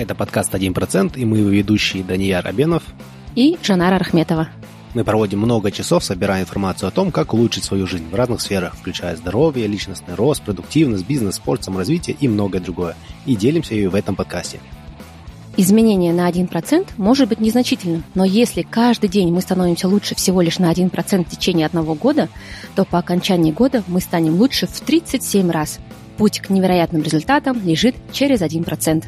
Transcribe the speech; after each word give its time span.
Это 0.00 0.14
подкаст 0.14 0.54
«1%» 0.54 1.18
и 1.18 1.26
мы 1.26 1.40
его 1.40 1.50
ведущие 1.50 2.02
Данияр 2.02 2.46
Абенов 2.46 2.82
и 3.34 3.58
Жанара 3.62 3.98
Рахметова. 3.98 4.48
Мы 4.94 5.04
проводим 5.04 5.40
много 5.40 5.70
часов, 5.70 6.02
собирая 6.02 6.40
информацию 6.40 6.88
о 6.88 6.90
том, 6.90 7.12
как 7.12 7.34
улучшить 7.34 7.64
свою 7.64 7.86
жизнь 7.86 8.08
в 8.08 8.14
разных 8.14 8.40
сферах, 8.40 8.76
включая 8.76 9.14
здоровье, 9.16 9.66
личностный 9.66 10.14
рост, 10.14 10.40
продуктивность, 10.42 11.06
бизнес, 11.06 11.34
спорт, 11.34 11.64
саморазвитие 11.64 12.16
и 12.18 12.28
многое 12.28 12.62
другое. 12.62 12.96
И 13.26 13.36
делимся 13.36 13.74
ее 13.74 13.90
в 13.90 13.94
этом 13.94 14.16
подкасте. 14.16 14.58
Изменение 15.58 16.14
на 16.14 16.30
1% 16.30 16.88
может 16.96 17.28
быть 17.28 17.40
незначительным, 17.40 18.02
но 18.14 18.24
если 18.24 18.62
каждый 18.62 19.10
день 19.10 19.30
мы 19.30 19.42
становимся 19.42 19.86
лучше 19.86 20.14
всего 20.14 20.40
лишь 20.40 20.58
на 20.58 20.72
1% 20.72 21.26
в 21.26 21.28
течение 21.28 21.66
одного 21.66 21.94
года, 21.94 22.30
то 22.74 22.86
по 22.86 22.98
окончании 22.98 23.52
года 23.52 23.84
мы 23.86 24.00
станем 24.00 24.36
лучше 24.36 24.66
в 24.66 24.80
37 24.80 25.50
раз. 25.50 25.78
Путь 26.16 26.40
к 26.40 26.48
невероятным 26.48 27.02
результатам 27.02 27.60
лежит 27.62 27.94
через 28.12 28.40
1%. 28.40 29.04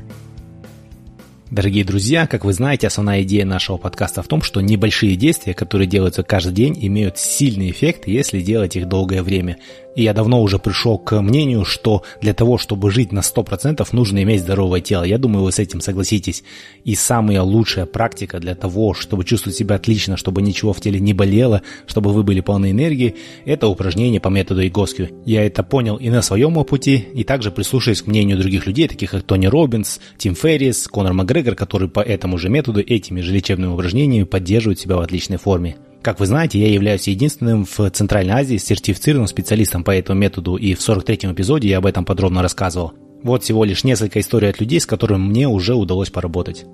Дорогие 1.53 1.85
друзья, 1.85 2.27
как 2.27 2.47
вы 2.47 2.55
знаете, 2.55 2.87
основная 2.87 3.25
идея 3.25 3.45
нашего 3.45 3.77
подкаста 3.77 4.23
в 4.23 4.27
том, 4.27 4.41
что 4.41 4.63
небольшие 4.63 5.17
действия, 5.17 5.53
которые 5.53 5.87
делаются 5.87 6.23
каждый 6.23 6.55
день, 6.55 6.79
имеют 6.81 7.19
сильный 7.19 7.71
эффект, 7.71 8.07
если 8.07 8.41
делать 8.41 8.75
их 8.75 8.89
долгое 8.89 9.23
время. 9.23 9.59
И 9.95 10.03
я 10.05 10.15
давно 10.15 10.41
уже 10.43 10.59
пришел 10.59 10.99
к 10.99 11.21
мнению, 11.21 11.65
что 11.65 12.03
для 12.21 12.33
того, 12.33 12.57
чтобы 12.59 12.91
жить 12.91 13.13
на 13.13 13.21
100%, 13.21 13.87
нужно 13.93 14.23
иметь 14.23 14.41
здоровое 14.41 14.81
тело. 14.81 15.05
Я 15.05 15.19
думаю, 15.19 15.45
вы 15.45 15.53
с 15.53 15.59
этим 15.59 15.81
согласитесь. 15.81 16.45
И 16.85 16.95
самая 16.95 17.43
лучшая 17.43 17.87
практика 17.87 18.41
для 18.41 18.55
того, 18.55 18.95
чтобы 18.95 19.25
чувствовать 19.25 19.57
себя 19.57 19.77
отлично, 19.77 20.17
чтобы 20.17 20.41
ничего 20.41 20.73
в 20.73 20.81
теле 20.81 20.99
не 20.99 21.13
болело, 21.13 21.63
чтобы 21.87 22.13
вы 22.13 22.23
были 22.23 22.41
полны 22.41 22.71
энергии, 22.71 23.17
это 23.45 23.69
упражнение 23.69 24.21
по 24.21 24.29
методу 24.29 24.67
Игоскю. 24.67 25.09
Я 25.27 25.45
это 25.45 25.63
понял 25.63 25.97
и 25.97 26.09
на 26.09 26.23
своем 26.23 26.53
пути, 26.65 26.97
и 27.15 27.25
также 27.25 27.51
прислушиваясь 27.51 28.03
к 28.03 28.07
мнению 28.07 28.39
других 28.39 28.67
людей, 28.67 28.89
таких 28.89 29.11
как 29.11 29.23
Тони 29.23 29.47
Робинс, 29.47 30.01
Тим 30.17 30.35
Феррис, 30.35 30.89
Конор 30.89 31.13
Макгрегор, 31.13 31.55
которые 31.55 31.89
по 31.89 32.01
этому 32.01 32.39
же 32.39 32.49
методу, 32.49 32.81
этими 32.81 33.21
же 33.21 33.33
лечебными 33.33 33.73
упражнениями 33.73 34.25
поддерживают 34.25 34.81
себя 34.81 34.97
в 34.97 35.01
отличной 35.01 35.37
форме. 35.37 35.77
Как 36.03 36.19
вы 36.19 36.27
знаете, 36.27 36.59
я 36.59 36.69
являюсь 36.69 37.07
единственным 37.07 37.65
в 37.65 37.89
Центральной 37.91 38.35
Азии 38.35 38.57
сертифицированным 38.57 39.29
специалистом 39.29 39.85
по 39.85 39.93
этому 39.93 40.19
методу, 40.19 40.57
и 40.57 40.75
в 40.75 40.81
43-м 40.81 41.33
эпизоде 41.33 41.69
я 41.69 41.79
об 41.79 41.87
этом 41.87 42.05
подробно 42.05 42.43
рассказывал. 42.43 42.93
Вот 43.23 43.45
всего 43.45 43.65
лишь 43.65 43.85
несколько 43.85 44.19
историй 44.19 44.51
от 44.51 44.59
людей, 44.59 44.81
с 44.81 44.87
которыми 44.87 45.21
мне 45.21 45.47
уже 45.47 45.75
удалось 45.77 46.11
поработать. 46.11 46.67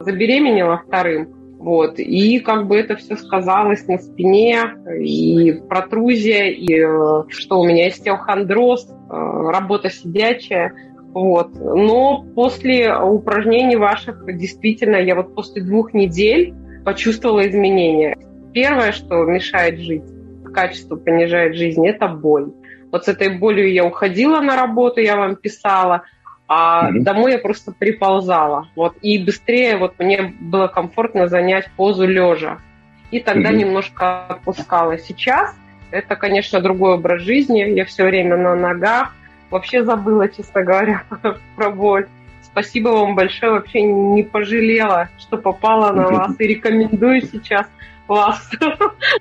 Забеременела 0.00 0.82
вторым, 0.86 1.28
вот, 1.58 1.98
и 1.98 2.40
как 2.40 2.68
бы 2.68 2.76
это 2.76 2.94
все 2.96 3.16
сказалось 3.16 3.86
на 3.88 3.96
спине, 3.96 4.64
и 5.00 5.54
протрузия, 5.66 6.50
и 6.50 6.74
э, 6.74 7.24
что 7.28 7.58
у 7.58 7.64
меня 7.66 7.86
остеохондроз, 7.86 8.86
э, 8.86 9.14
работа 9.50 9.88
сидячая, 9.88 10.74
вот. 11.14 11.54
Но 11.54 12.22
после 12.34 12.94
упражнений 12.94 13.76
ваших 13.76 14.26
действительно 14.36 14.96
я 14.96 15.14
вот 15.14 15.34
после 15.34 15.62
двух 15.62 15.94
недель 15.94 16.54
почувствовала 16.88 17.46
изменения. 17.46 18.16
Первое, 18.54 18.92
что 18.92 19.22
мешает 19.24 19.78
жить, 19.78 20.04
качество 20.54 20.96
понижает 20.96 21.54
жизнь, 21.54 21.86
это 21.86 22.08
боль. 22.08 22.50
Вот 22.90 23.04
с 23.04 23.08
этой 23.08 23.36
болью 23.36 23.70
я 23.70 23.84
уходила 23.84 24.40
на 24.40 24.56
работу, 24.56 24.98
я 25.00 25.18
вам 25.18 25.36
писала, 25.36 26.04
а 26.48 26.88
mm-hmm. 26.90 27.00
домой 27.00 27.32
я 27.32 27.38
просто 27.40 27.72
приползала. 27.72 28.70
Вот, 28.74 28.96
и 29.02 29.22
быстрее 29.22 29.76
вот 29.76 29.98
мне 29.98 30.34
было 30.40 30.66
комфортно 30.68 31.28
занять 31.28 31.70
позу 31.76 32.06
лежа. 32.06 32.56
И 33.10 33.20
тогда 33.20 33.50
mm-hmm. 33.50 33.56
немножко 33.56 34.24
отпускала. 34.24 34.96
Сейчас 34.96 35.54
это, 35.90 36.16
конечно, 36.16 36.58
другой 36.62 36.94
образ 36.94 37.20
жизни. 37.20 37.60
Я 37.60 37.84
все 37.84 38.04
время 38.04 38.38
на 38.38 38.54
ногах. 38.54 39.12
Вообще 39.50 39.84
забыла, 39.84 40.26
честно 40.26 40.64
говоря, 40.64 41.02
про 41.56 41.70
боль. 41.70 42.08
Спасибо 42.50 42.88
вам 42.88 43.14
большое, 43.14 43.52
вообще 43.52 43.82
не 43.82 44.22
пожалела, 44.22 45.08
что 45.18 45.36
попала 45.36 45.92
на 45.92 46.08
вас 46.08 46.34
и 46.38 46.46
рекомендую 46.46 47.22
сейчас 47.22 47.66
вас. 48.08 48.50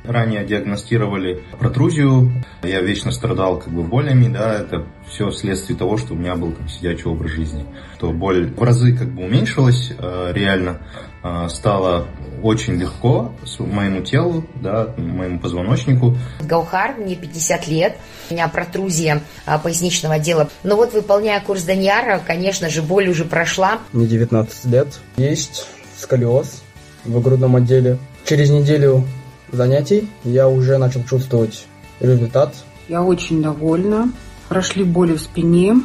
Ранее 0.03 0.45
диагностировали 0.45 1.43
протрузию. 1.59 2.31
Я 2.63 2.81
вечно 2.81 3.11
страдал 3.11 3.59
как 3.59 3.71
бы 3.71 3.83
болями, 3.83 4.29
да, 4.29 4.55
это 4.55 4.87
все 5.07 5.29
вследствие 5.29 5.77
того, 5.77 5.97
что 5.97 6.13
у 6.13 6.17
меня 6.17 6.35
был 6.35 6.53
там 6.53 6.67
сидячий 6.67 7.05
образ 7.05 7.31
жизни. 7.31 7.66
То 7.99 8.11
боль 8.11 8.49
в 8.49 8.63
разы 8.63 8.97
как 8.97 9.09
бы 9.09 9.25
уменьшилась 9.25 9.93
э, 9.97 10.31
реально, 10.33 10.79
э, 11.23 11.47
стало 11.49 12.07
очень 12.43 12.75
легко 12.75 13.31
моему 13.59 14.01
телу, 14.01 14.45
да, 14.55 14.93
моему 14.97 15.39
позвоночнику. 15.39 16.15
Гаухар, 16.41 16.95
мне 16.97 17.15
50 17.15 17.67
лет, 17.67 17.97
у 18.29 18.33
меня 18.33 18.47
протрузия 18.47 19.21
а, 19.45 19.57
поясничного 19.57 20.15
отдела. 20.15 20.49
Но 20.63 20.75
вот 20.75 20.93
выполняя 20.93 21.41
курс 21.41 21.63
Даньяра, 21.63 22.21
конечно 22.25 22.69
же, 22.69 22.81
боль 22.81 23.09
уже 23.09 23.25
прошла. 23.25 23.79
Мне 23.93 24.07
19 24.07 24.65
лет, 24.65 24.99
есть 25.17 25.67
сколиоз 25.97 26.61
в 27.05 27.21
грудном 27.21 27.55
отделе. 27.55 27.97
Через 28.25 28.49
неделю 28.49 29.05
занятий 29.51 30.09
я 30.23 30.47
уже 30.47 30.77
начал 30.77 31.03
чувствовать 31.03 31.65
результат. 31.99 32.53
Я 32.87 33.03
очень 33.03 33.41
довольна. 33.41 34.11
Прошли 34.49 34.85
боли 34.85 35.15
в 35.15 35.21
спине, 35.21 35.75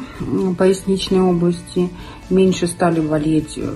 поясничной 0.57 1.19
области, 1.19 1.89
меньше 2.29 2.67
стали 2.67 2.99
болеть 2.99 3.53
э, 3.57 3.73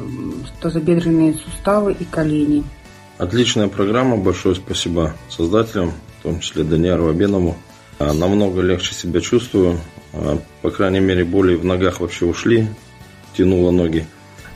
тазобедренные 0.61 1.33
суставы 1.33 1.93
и 1.93 2.03
колени. 2.03 2.63
Отличная 3.17 3.67
программа, 3.67 4.17
большое 4.17 4.55
спасибо 4.55 5.15
создателям, 5.29 5.93
в 6.19 6.23
том 6.23 6.39
числе 6.39 6.63
Даниару 6.63 7.09
Абенову. 7.09 7.55
А, 7.99 8.13
намного 8.13 8.61
легче 8.61 8.93
себя 8.93 9.21
чувствую, 9.21 9.79
а, 10.13 10.39
по 10.61 10.69
крайней 10.69 10.99
мере 10.99 11.25
боли 11.25 11.55
в 11.55 11.65
ногах 11.65 11.99
вообще 11.99 12.25
ушли, 12.25 12.67
тянуло 13.35 13.71
ноги. 13.71 14.05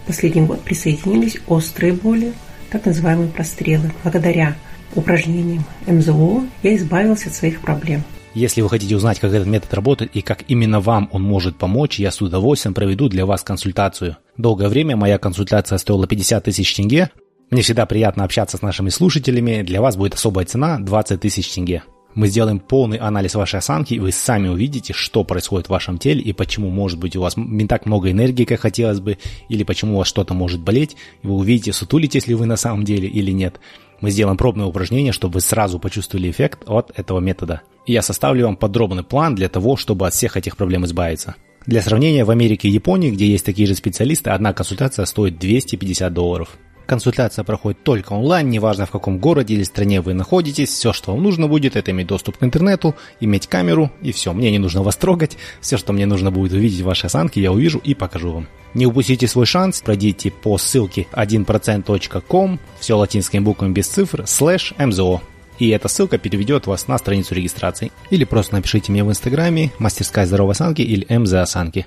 Последний 0.06 0.44
год 0.44 0.62
присоединились 0.62 1.38
острые 1.47 1.94
боли, 1.94 2.34
так 2.69 2.85
называемые 2.85 3.30
прострелы. 3.30 3.91
Благодаря 4.03 4.56
упражнениям 4.94 5.63
МЗО 5.88 6.44
я 6.62 6.75
избавился 6.75 7.30
от 7.30 7.35
своих 7.35 7.62
проблем. 7.62 8.03
Если 8.34 8.62
вы 8.62 8.69
хотите 8.69 8.96
узнать, 8.96 9.19
как 9.19 9.34
этот 9.34 9.47
метод 9.47 9.74
работает 9.74 10.16
и 10.16 10.22
как 10.22 10.46
именно 10.47 10.80
вам 10.80 11.09
он 11.12 11.22
может 11.22 11.58
помочь, 11.58 12.00
я 12.00 12.12
с 12.12 12.22
удовольствием 12.22 12.74
проведу 12.74 13.09
для 13.09 13.25
вас 13.25 13.44
консультацию. 13.44 14.18
Долгое 14.38 14.69
время 14.69 14.96
моя 14.96 15.18
консультация 15.18 15.78
стоила 15.78 16.08
50 16.08 16.46
тысяч 16.46 16.74
тенге. 16.74 17.09
Мне 17.50 17.62
всегда 17.62 17.86
приятно 17.86 18.24
общаться 18.24 18.56
с 18.56 18.62
нашими 18.62 18.88
слушателями. 18.90 19.64
Для 19.64 19.81
вас 19.81 19.97
будет 19.97 20.14
особая 20.14 20.46
цена 20.46 20.80
20 20.80 21.19
тысяч 21.19 21.52
тенге. 21.52 21.84
Мы 22.14 22.28
сделаем 22.28 22.59
полный 22.59 22.97
анализ 22.97 23.36
вашей 23.36 23.59
осанки, 23.59 23.94
и 23.94 24.00
вы 24.00 24.12
сами 24.12 24.48
увидите, 24.48 24.94
что 24.94 25.24
происходит 25.24 25.68
в 25.68 25.72
вашем 25.72 25.98
теле 25.98 26.22
и 26.22 26.34
почему, 26.34 26.69
может 26.69 27.00
быть, 27.00 27.16
у 27.16 27.22
вас 27.22 27.36
не 27.38 27.68
так 27.68 27.86
много 27.86 28.12
энергии, 28.12 28.44
как 28.44 28.59
хотелось 28.62 29.00
бы, 29.00 29.18
или 29.48 29.63
почему 29.63 29.96
у 29.96 29.98
вас 30.00 30.08
что-то 30.08 30.34
может 30.34 30.59
болеть, 30.62 30.98
и 31.24 31.28
вы 31.28 31.36
увидите, 31.36 31.72
сутулитесь 31.72 32.28
ли 32.28 32.36
вы 32.36 32.46
на 32.46 32.58
самом 32.58 32.84
деле 32.84 33.08
или 33.08 33.31
нет. 33.31 33.59
Мы 34.01 34.09
сделаем 34.09 34.38
пробное 34.38 34.66
упражнение, 34.66 35.13
чтобы 35.13 35.35
вы 35.35 35.41
сразу 35.41 35.79
почувствовали 35.79 36.29
эффект 36.29 36.63
от 36.66 36.91
этого 36.97 37.19
метода. 37.19 37.62
И 37.85 37.94
я 37.94 38.01
составлю 38.01 38.45
вам 38.45 38.57
подробный 38.57 39.03
план 39.03 39.35
для 39.35 39.47
того, 39.47 39.78
чтобы 39.78 40.07
от 40.07 40.13
всех 40.13 40.38
этих 40.38 40.57
проблем 40.57 40.85
избавиться. 40.85 41.35
Для 41.67 41.81
сравнения, 41.81 42.25
в 42.25 42.31
Америке 42.31 42.67
и 42.67 42.72
Японии, 42.72 43.12
где 43.12 43.28
есть 43.28 43.45
такие 43.45 43.67
же 43.67 43.75
специалисты, 43.75 44.31
одна 44.31 44.53
консультация 44.53 45.06
стоит 45.06 45.38
250 45.38 46.12
долларов. 46.12 46.57
Консультация 46.91 47.46
проходит 47.46 47.84
только 47.84 48.12
онлайн, 48.12 48.50
неважно 48.50 48.85
в 48.85 48.91
каком 48.91 49.18
городе 49.18 49.53
или 49.53 49.63
стране 49.63 50.02
вы 50.02 50.13
находитесь. 50.13 50.68
Все, 50.68 50.91
что 50.91 51.13
вам 51.13 51.24
нужно 51.24 51.47
будет, 51.47 51.78
это 51.78 51.91
иметь 51.91 52.07
доступ 52.07 52.35
к 52.35 52.44
интернету, 52.44 52.96
иметь 53.22 53.47
камеру 53.47 53.90
и 54.02 54.12
все. 54.12 54.34
Мне 54.34 54.52
не 54.52 54.59
нужно 54.59 54.84
вас 54.84 54.97
трогать. 54.97 55.38
Все, 55.62 55.78
что 55.78 55.94
мне 55.94 56.06
нужно 56.06 56.31
будет 56.31 56.51
увидеть 56.51 56.81
ваши 56.81 57.06
осанки, 57.06 57.40
я 57.40 57.53
увижу 57.53 57.80
и 57.81 57.94
покажу 57.94 58.34
вам. 58.34 58.50
Не 58.74 58.88
упустите 58.88 59.25
свой 59.30 59.46
шанс, 59.46 59.80
пройдите 59.80 60.31
по 60.31 60.57
ссылке 60.57 61.07
1%.com, 61.13 62.59
все 62.81 62.97
латинскими 62.97 63.40
буквами 63.40 63.72
без 63.72 63.88
цифр, 63.88 64.28
слэш 64.28 64.74
МЗО. 64.78 65.22
И 65.59 65.69
эта 65.69 65.88
ссылка 65.88 66.18
переведет 66.18 66.68
вас 66.68 66.90
на 66.90 66.97
страницу 66.97 67.34
регистрации. 67.34 67.94
Или 68.09 68.25
просто 68.25 68.56
напишите 68.56 68.91
мне 68.91 69.06
в 69.06 69.09
инстаграме 69.09 69.72
мастерская 69.80 70.25
здоровой 70.25 70.56
осанки 70.56 70.81
или 70.81 71.07
МЗ 71.07 71.35
осанки. 71.35 71.85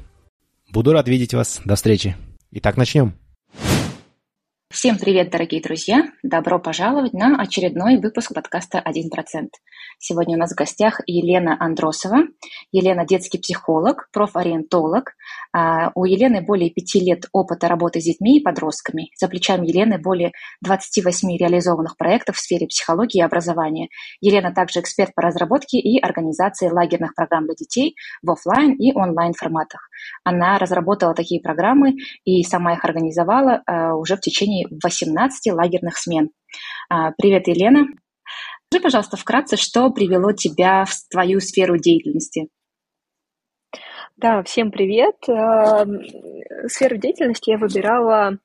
Буду 0.72 0.94
рад 0.94 1.06
видеть 1.08 1.34
вас. 1.34 1.60
До 1.66 1.76
встречи. 1.76 2.16
Итак, 2.52 2.78
начнем. 2.78 3.23
Всем 4.74 4.98
привет, 4.98 5.30
дорогие 5.30 5.62
друзья! 5.62 6.10
Добро 6.24 6.58
пожаловать 6.58 7.12
на 7.12 7.40
очередной 7.40 7.96
выпуск 7.98 8.34
подкаста 8.34 8.82
«1%». 8.84 9.50
Сегодня 10.00 10.34
у 10.34 10.40
нас 10.40 10.50
в 10.50 10.56
гостях 10.56 11.00
Елена 11.06 11.56
Андросова. 11.60 12.24
Елена– 12.72 13.06
детский 13.08 13.38
психолог, 13.38 14.08
профориентолог. 14.12 15.12
А, 15.54 15.92
у 15.94 16.04
Елены 16.04 16.42
более 16.42 16.70
пяти 16.70 16.98
лет 16.98 17.26
опыта 17.32 17.68
работы 17.68 18.00
с 18.00 18.04
детьми 18.04 18.38
и 18.38 18.42
подростками. 18.42 19.10
За 19.20 19.28
плечами 19.28 19.68
Елены 19.68 19.98
более 19.98 20.32
28 20.62 21.36
реализованных 21.36 21.96
проектов 21.96 22.36
в 22.36 22.40
сфере 22.40 22.66
психологии 22.66 23.18
и 23.18 23.22
образования. 23.22 23.88
Елена 24.20 24.52
также 24.52 24.80
эксперт 24.80 25.14
по 25.14 25.22
разработке 25.22 25.78
и 25.78 26.00
организации 26.00 26.68
лагерных 26.68 27.14
программ 27.14 27.44
для 27.44 27.54
детей 27.54 27.94
в 28.22 28.32
офлайн 28.32 28.72
и 28.72 28.92
онлайн 28.92 29.32
форматах. 29.32 29.88
Она 30.24 30.58
разработала 30.58 31.14
такие 31.14 31.40
программы 31.40 31.94
и 32.24 32.42
сама 32.42 32.72
их 32.74 32.84
организовала 32.84 33.62
а, 33.66 33.94
уже 33.94 34.16
в 34.16 34.20
течение 34.20 34.66
18 34.82 35.52
лагерных 35.52 35.98
смен. 35.98 36.30
А, 36.88 37.12
привет, 37.12 37.46
Елена. 37.46 37.86
Скажи, 38.70 38.82
пожалуйста, 38.82 39.16
вкратце, 39.16 39.56
что 39.56 39.88
привело 39.90 40.32
тебя 40.32 40.84
в 40.84 40.94
твою 41.08 41.38
сферу 41.38 41.78
деятельности? 41.78 42.48
Да, 44.16 44.42
всем 44.44 44.70
привет. 44.70 45.16
Эм, 45.28 46.00
сферу 46.68 46.96
деятельности 46.96 47.50
я 47.50 47.58
выбирала 47.58 48.38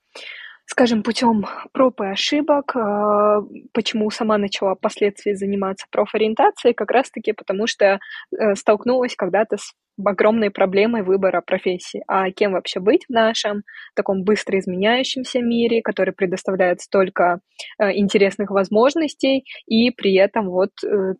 скажем, 0.69 1.01
путем 1.01 1.45
проб 1.74 2.00
и 2.01 2.06
ошибок. 2.06 2.75
Э, 2.75 3.42
почему 3.74 4.10
сама 4.12 4.38
начала 4.38 4.75
впоследствии 4.75 5.33
заниматься 5.33 5.88
профориентацией? 5.92 6.75
Как 6.75 6.92
раз-таки 6.92 7.33
потому, 7.33 7.66
что 7.66 8.00
э, 8.31 8.56
столкнулась 8.56 9.16
когда-то 9.16 9.57
с 9.57 9.74
огромной 10.06 10.51
проблемой 10.51 11.01
выбора 11.01 11.42
профессии. 11.42 12.04
А 12.07 12.30
кем 12.31 12.54
вообще 12.54 12.80
быть 12.80 13.04
в 13.10 13.12
нашем 13.12 13.63
таком 13.95 14.24
быстро 14.24 14.60
изменяющемся 14.60 15.39
мире, 15.39 15.81
который 15.81 16.13
предоставляет 16.13 16.81
столько 16.81 17.39
э, 17.80 17.92
интересных 17.98 18.51
возможностей, 18.51 19.45
и 19.66 19.89
при 19.89 20.16
этом 20.16 20.50
вот 20.50 20.69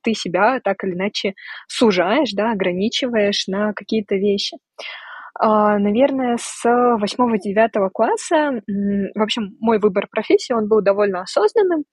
ты 0.04 0.13
себя 0.13 0.62
так 0.63 0.84
или 0.84 0.94
иначе 0.94 1.34
сужаешь, 1.68 2.31
да, 2.34 2.51
ограничиваешь 2.51 3.48
на 3.48 3.74
какие-то 3.74 4.16
вещи. 4.16 4.57
А, 5.41 5.80
наверное, 5.80 6.38
с 6.38 6.63
восьмого-девятого 6.65 7.89
класса, 7.89 8.62
в 8.68 9.21
общем, 9.21 9.56
мой 9.62 9.80
выбор 9.80 10.07
профессии, 10.12 10.51
он 10.51 10.68
был 10.68 10.81
довольно 10.81 11.21
осознанным. 11.21 11.86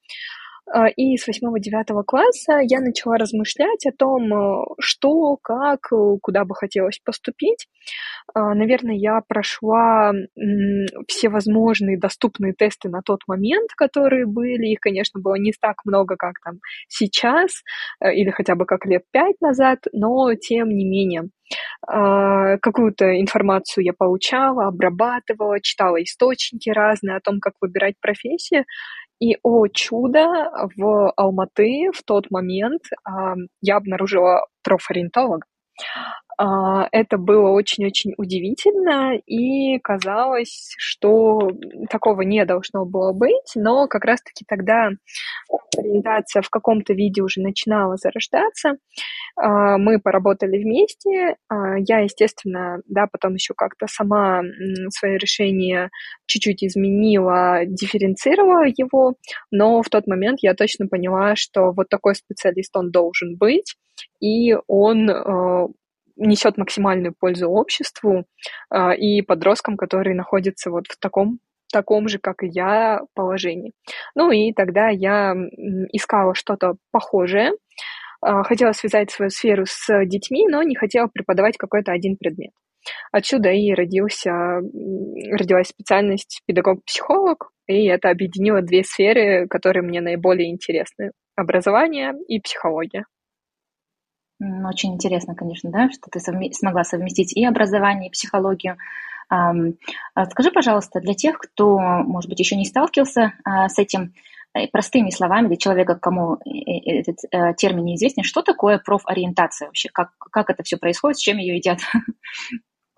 А, 0.73 0.89
и 0.89 1.17
с 1.17 1.27
восьмого-девятого 1.27 2.03
класса 2.03 2.59
я 2.63 2.81
начала 2.81 3.17
размышлять 3.19 3.87
о 3.87 3.93
том, 3.93 4.33
э, 4.33 4.65
что, 4.81 5.37
как, 5.37 5.93
э, 5.93 6.17
куда 6.21 6.45
бы 6.45 6.55
хотелось 6.55 6.99
поступить. 6.99 7.69
А, 8.35 8.55
наверное, 8.55 8.97
я 8.97 9.21
прошла 9.27 10.13
все 11.09 11.29
возможные 11.29 11.99
доступные 11.99 12.53
тесты 12.53 12.89
на 12.89 13.01
тот 13.03 13.21
момент, 13.29 13.71
которые 13.77 14.27
были. 14.27 14.67
Их, 14.67 14.81
конечно, 14.81 15.21
было 15.21 15.37
не 15.37 15.53
так 15.61 15.85
много, 15.85 16.17
как 16.17 16.41
там 16.45 16.57
сейчас, 16.89 17.63
э, 18.01 18.13
или 18.15 18.31
хотя 18.31 18.57
бы 18.57 18.67
как 18.67 18.87
лет 18.87 19.03
пять 19.13 19.41
назад, 19.41 19.81
но 19.93 20.35
тем 20.35 20.69
не 20.71 20.85
менее. 20.85 21.29
А, 21.87 22.59
какую-то 22.59 23.21
информацию 23.21 23.85
я 23.85 23.93
получала, 23.93 24.67
обрабатывала, 24.67 25.61
читала 25.61 26.03
источники 26.03 26.71
разные 26.71 27.17
о 27.17 27.21
том, 27.21 27.39
как 27.41 27.55
выбирать 27.61 27.95
профессию. 28.01 28.65
И, 29.21 29.37
о 29.43 29.67
чудо, 29.69 30.27
в 30.77 31.11
Алматы 31.17 31.91
в 31.95 32.03
тот 32.03 32.31
момент 32.31 32.83
я 33.63 33.77
обнаружила 33.77 34.47
профориентолога. 34.63 35.47
А, 36.39 36.89
это 36.93 37.17
было 37.17 37.49
очень-очень 37.51 38.13
удивительно, 38.19 39.17
и 39.27 39.79
казалось, 39.79 40.75
что 40.77 41.51
такого 41.91 42.23
не 42.23 42.45
должно 42.45 42.85
было 42.85 43.13
быть, 43.13 43.53
но 43.55 43.89
как 43.89 44.05
раз-таки 44.05 44.45
тогда 44.47 44.91
ориентация 45.79 46.43
в 46.43 46.51
каком-то 46.51 46.93
виде 46.93 47.23
уже 47.23 47.41
начинала 47.41 47.97
зарождаться. 47.97 48.77
А, 49.37 49.79
мы 49.79 49.99
поработали 49.99 50.63
вместе. 50.63 51.37
А, 51.49 51.79
я, 51.79 52.01
естественно, 52.01 52.81
да, 52.87 53.07
потом 53.11 53.35
еще 53.35 53.55
как-то 53.55 53.87
сама 53.89 54.43
свое 54.91 55.17
решение 55.19 55.89
чуть-чуть 56.27 56.65
изменила, 56.65 57.61
дифференцировала 57.65 58.67
его, 58.67 59.15
но 59.51 59.83
в 59.83 59.89
тот 59.89 60.07
момент 60.07 60.41
я 60.43 60.55
точно 60.55 60.87
поняла, 60.87 61.35
что 61.35 61.73
вот 61.73 61.89
такой 61.89 62.15
специалист 62.15 62.77
он 62.77 62.91
должен 62.91 63.37
быть, 63.37 63.77
и 64.21 64.55
он 64.67 65.11
несет 66.17 66.57
максимальную 66.57 67.15
пользу 67.19 67.49
обществу 67.49 68.25
э, 68.71 68.97
и 68.97 69.23
подросткам, 69.23 69.77
которые 69.77 70.17
находятся 70.17 70.71
вот 70.71 70.87
в 70.89 70.99
таком 70.99 71.39
таком 71.73 72.09
же, 72.09 72.19
как 72.19 72.43
и 72.43 72.49
я, 72.49 73.01
положении. 73.15 73.73
Ну 74.15 74.31
и 74.31 74.53
тогда 74.53 74.89
я 74.89 75.35
искала 75.93 76.35
что-то 76.35 76.77
похожее, 76.93 77.53
э, 78.25 78.43
хотела 78.45 78.73
связать 78.73 79.11
свою 79.11 79.31
сферу 79.31 79.65
с 79.67 80.05
детьми, 80.07 80.47
но 80.49 80.63
не 80.63 80.77
хотела 80.77 81.09
преподавать 81.09 81.57
какой-то 81.57 81.93
один 81.93 82.17
предмет. 82.17 82.53
Отсюда 83.11 83.51
и 83.51 83.73
родился, 83.73 84.31
родилась 85.33 85.69
специальность 85.69 86.43
педагог-психолог, 86.47 87.51
и 87.67 87.87
это 87.87 88.11
объединило 88.11 88.63
две 88.63 88.85
сферы, 88.85 89.49
которые 89.49 89.83
мне 89.83 90.01
наиболее 90.01 90.51
интересны– 90.51 91.11
образование 91.37 92.13
и 92.29 92.41
психология. 92.41 93.05
Очень 94.39 94.95
интересно, 94.95 95.35
конечно, 95.35 95.71
да, 95.71 95.91
что 95.91 96.11
ты 96.11 96.19
совме- 96.19 96.53
смогла 96.53 96.85
совместить 96.85 97.35
и 97.37 97.45
образование, 97.45 98.09
и 98.09 98.13
психологию. 98.13 98.77
А 99.29 99.53
скажи, 100.31 100.51
пожалуйста, 100.53 101.01
для 101.01 101.15
тех, 101.15 101.39
кто, 101.39 101.79
может 101.79 102.29
быть, 102.29 102.39
еще 102.39 102.55
не 102.55 102.65
сталкивался 102.65 103.33
а, 103.45 103.69
с 103.69 103.77
этим, 103.79 104.13
э, 104.55 104.69
простыми 104.69 105.11
словами 105.11 105.49
для 105.49 105.57
человека, 105.57 105.97
кому 105.97 106.35
э, 106.35 106.39
э, 106.49 107.01
этот 107.01 107.17
термин 107.57 107.87
неизвестен, 107.87 108.23
что 108.23 108.43
такое 108.43 108.79
профориентация 108.79 109.67
вообще? 109.67 109.89
Как, 109.93 110.11
как 110.19 110.51
это 110.51 110.63
все 110.63 110.77
происходит, 110.77 111.19
с 111.19 111.23
чем 111.23 111.39
ее 111.39 111.57
едят? 111.57 111.81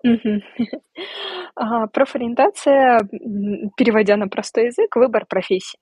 Профориентация, 1.93 2.99
переводя 3.75 4.15
на 4.17 4.27
простой 4.27 4.67
язык, 4.67 4.95
выбор 4.95 5.25
профессии 5.25 5.79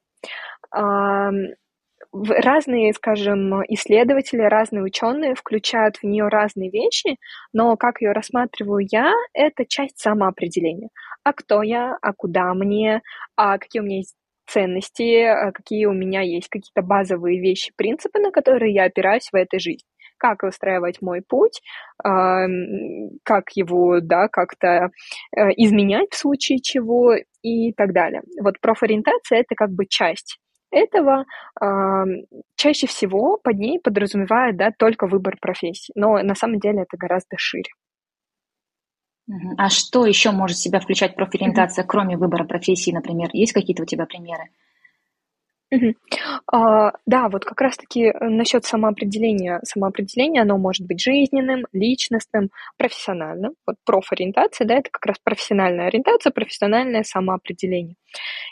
разные, 2.13 2.94
скажем, 2.94 3.63
исследователи, 3.68 4.42
разные 4.42 4.83
ученые 4.83 5.36
включают 5.36 5.98
в 5.98 6.04
нее 6.04 6.27
разные 6.27 6.69
вещи, 6.69 7.18
но 7.54 7.75
как 7.77 8.01
ее 8.01 8.12
рассматриваю 8.12 8.86
я, 8.92 9.13
это 9.33 9.65
часть 9.65 10.00
самоопределения. 10.00 10.89
А 11.24 11.33
кто 11.33 11.62
я, 11.62 11.98
а 12.01 12.13
куда 12.13 12.54
мне, 12.54 13.01
а 13.36 13.57
какие 13.57 13.81
у 13.81 13.86
меня 13.86 13.98
есть 13.98 14.15
ценности, 14.48 15.24
а 15.24 15.51
какие 15.51 15.86
у 15.86 15.94
меня 15.94 16.21
есть 16.21 16.48
какие-то 16.50 16.81
базовые 16.81 17.39
вещи, 17.39 17.74
принципы, 17.75 18.19
на 18.19 18.31
которые 18.31 18.74
я 18.74 18.86
опираюсь 18.86 19.30
в 19.31 19.36
этой 19.36 19.60
жизни 19.60 19.88
как 20.19 20.42
выстраивать 20.42 21.00
мой 21.01 21.21
путь, 21.21 21.62
как 22.03 23.44
его, 23.53 24.00
да, 24.01 24.27
как-то 24.27 24.89
э, 25.36 25.50
изменять 25.57 26.10
в 26.12 26.18
случае 26.18 26.60
чего 26.60 27.13
и 27.44 27.71
так 27.74 27.94
далее. 27.94 28.24
Вот 28.42 28.60
профориентация— 28.60 29.39
это 29.42 29.53
как 29.56 29.69
бы 29.69 29.86
часть 29.86 30.39
этого 30.71 31.25
э, 31.61 31.65
чаще 32.55 32.87
всего 32.87 33.37
под 33.37 33.57
ней 33.57 33.79
подразумевает 33.79 34.57
да, 34.57 34.71
только 34.77 35.07
выбор 35.07 35.37
профессии, 35.39 35.91
но 35.95 36.17
на 36.21 36.35
самом 36.35 36.59
деле 36.59 36.81
это 36.81 36.97
гораздо 36.97 37.37
шире. 37.37 37.69
А 39.57 39.69
что 39.69 40.05
еще 40.05 40.31
может 40.31 40.57
в 40.57 40.61
себя 40.61 40.79
включать 40.79 41.15
профориентация, 41.15 41.83
mm-hmm. 41.83 41.87
кроме 41.87 42.17
выбора 42.17 42.45
профессии, 42.45 42.91
например? 42.91 43.29
Есть 43.33 43.53
какие-то 43.53 43.83
у 43.83 43.85
тебя 43.85 44.05
примеры? 44.05 44.49
А, 46.49 46.93
да, 47.05 47.27
вот 47.27 47.43
как 47.43 47.59
раз-таки 47.59 48.05
э, 48.05 48.13
насчет 48.21 48.63
самоопределения. 48.63 49.59
Самоопределение, 49.63 50.43
оно 50.43 50.57
может 50.57 50.87
быть 50.87 51.01
жизненным, 51.01 51.65
личностным, 51.73 52.51
профессиональным. 52.77 53.53
Вот 53.65 53.75
профориентация, 53.85 54.65
да, 54.65 54.75
это 54.75 54.89
как 54.89 55.05
раз 55.05 55.17
профессиональная 55.21 55.87
ориентация, 55.87 56.31
профессиональное 56.31 57.03
самоопределение 57.03 57.95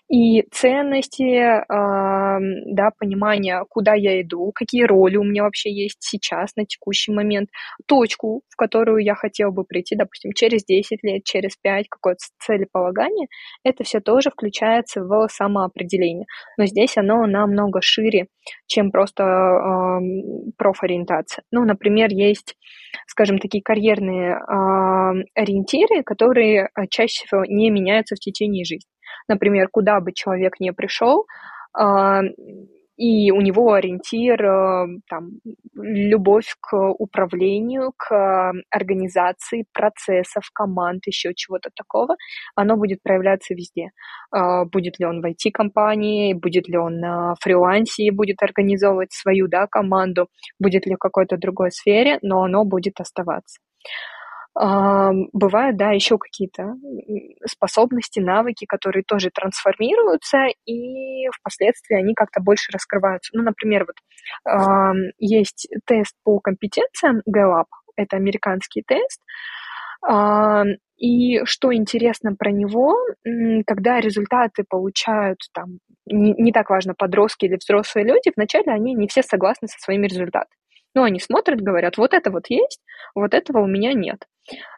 и 0.08 0.44
ценности, 0.52 1.64
да, 1.68 2.90
понимание, 3.00 3.64
куда 3.70 3.94
я 3.96 4.22
иду, 4.22 4.52
какие 4.54 4.84
роли 4.84 5.18
у 5.18 5.24
меня 5.24 5.44
вообще 5.44 5.72
есть 5.74 5.98
сейчас, 6.00 6.56
на 6.56 6.66
текущий 6.66 7.12
момент, 7.12 7.50
точку, 7.88 8.42
в 8.50 8.56
которую 8.56 9.04
я 9.04 9.16
хотела 9.16 9.52
бы 9.52 9.64
прийти, 9.64 9.96
допустим, 9.96 10.32
через 10.34 10.64
10 10.66 11.04
лет, 11.04 11.24
через 11.24 11.58
5, 11.58 11.88
какое-то 11.90 12.20
целеполагание, 12.40 13.28
это 13.64 13.84
все 13.84 14.00
тоже 14.00 14.30
включается 14.30 15.04
в 15.04 15.28
самоопределение. 15.30 16.26
Но 16.58 16.66
здесь 16.66 16.98
оно 16.98 17.26
намного 17.26 17.82
шире, 17.82 18.28
чем 18.68 18.92
просто 18.92 19.24
э, 19.24 20.52
профориентация. 20.58 21.44
Ну, 21.52 21.66
например, 21.66 22.10
есть, 22.12 22.56
скажем, 23.08 23.40
такие 23.40 23.64
карьерные 23.64 24.34
э, 24.34 25.24
ориентиры, 25.34 26.04
которые 26.04 26.70
чаще 26.90 27.26
всего 27.26 27.44
не 27.46 27.70
меняются 27.70 28.16
в 28.16 28.20
течение 28.20 28.66
жизни. 28.66 28.95
Например, 29.28 29.68
куда 29.72 30.00
бы 30.00 30.12
человек 30.14 30.60
не 30.60 30.74
пришел, 30.74 31.26
а, 31.74 32.22
и 32.98 33.32
у 33.32 33.42
него 33.42 33.74
ориентир, 33.74 34.42
э, 34.42 34.88
там, 35.10 35.32
любовь 35.74 36.56
к 36.62 36.78
управлению, 36.98 37.92
к 37.98 38.54
организации 38.70 39.66
процессов, 39.74 40.44
команд, 40.54 41.06
еще 41.06 41.34
чего-то 41.36 41.70
такого, 41.76 42.16
оно 42.56 42.78
будет 42.78 43.02
проявляться 43.04 43.54
везде. 43.54 43.90
А, 44.32 44.64
будет 44.66 44.98
ли 45.00 45.06
он 45.06 45.22
в 45.22 45.26
IT-компании, 45.26 46.34
будет 46.34 46.70
ли 46.70 46.78
он 46.78 47.00
на 47.00 47.36
фрилансе 47.42 48.12
будет 48.12 48.42
организовывать 48.42 49.12
свою 49.12 49.48
да, 49.48 49.68
команду, 49.68 50.30
будет 50.60 50.86
ли 50.86 50.96
в 50.96 50.98
какой-то 50.98 51.38
другой 51.38 51.72
сфере, 51.72 52.20
но 52.22 52.44
оно 52.44 52.64
будет 52.64 53.00
оставаться. 53.02 53.60
Бывают, 54.58 55.76
да, 55.76 55.92
еще 55.92 56.18
какие-то 56.18 56.76
способности, 57.46 58.22
навыки, 58.22 58.66
которые 58.66 59.04
тоже 59.04 59.30
трансформируются, 59.30 60.46
и 60.66 61.28
впоследствии 61.30 61.98
они 61.98 62.14
как-то 62.14 62.40
больше 62.42 62.72
раскрываются. 62.72 63.32
Ну, 63.36 63.44
например, 63.44 63.86
вот 63.86 63.98
есть 65.18 65.68
тест 65.86 66.16
по 66.24 66.40
компетенциям 66.40 67.22
Gallup, 67.30 67.66
это 67.98 68.16
американский 68.16 68.82
тест, 68.88 69.22
и 70.98 71.44
что 71.44 71.74
интересно 71.74 72.34
про 72.36 72.52
него, 72.52 72.96
когда 73.68 74.00
результаты 74.00 74.64
получают 74.68 75.40
там, 75.54 75.80
не, 76.06 76.32
не 76.34 76.54
так 76.54 76.70
важно, 76.70 76.94
подростки 76.98 77.44
или 77.46 77.58
взрослые 77.58 78.06
люди, 78.06 78.32
вначале 78.34 78.72
они 78.72 78.94
не 78.94 79.08
все 79.10 79.22
согласны 79.22 79.68
со 79.68 79.78
своими 79.80 80.08
результатами. 80.08 80.56
Ну, 80.94 81.04
они 81.04 81.20
смотрят, 81.20 81.60
говорят, 81.60 81.98
вот 81.98 82.14
это 82.14 82.32
вот 82.32 82.46
есть, 82.48 82.80
вот 83.16 83.34
этого 83.34 83.60
у 83.60 83.68
меня 83.68 83.92
нет. 83.92 84.26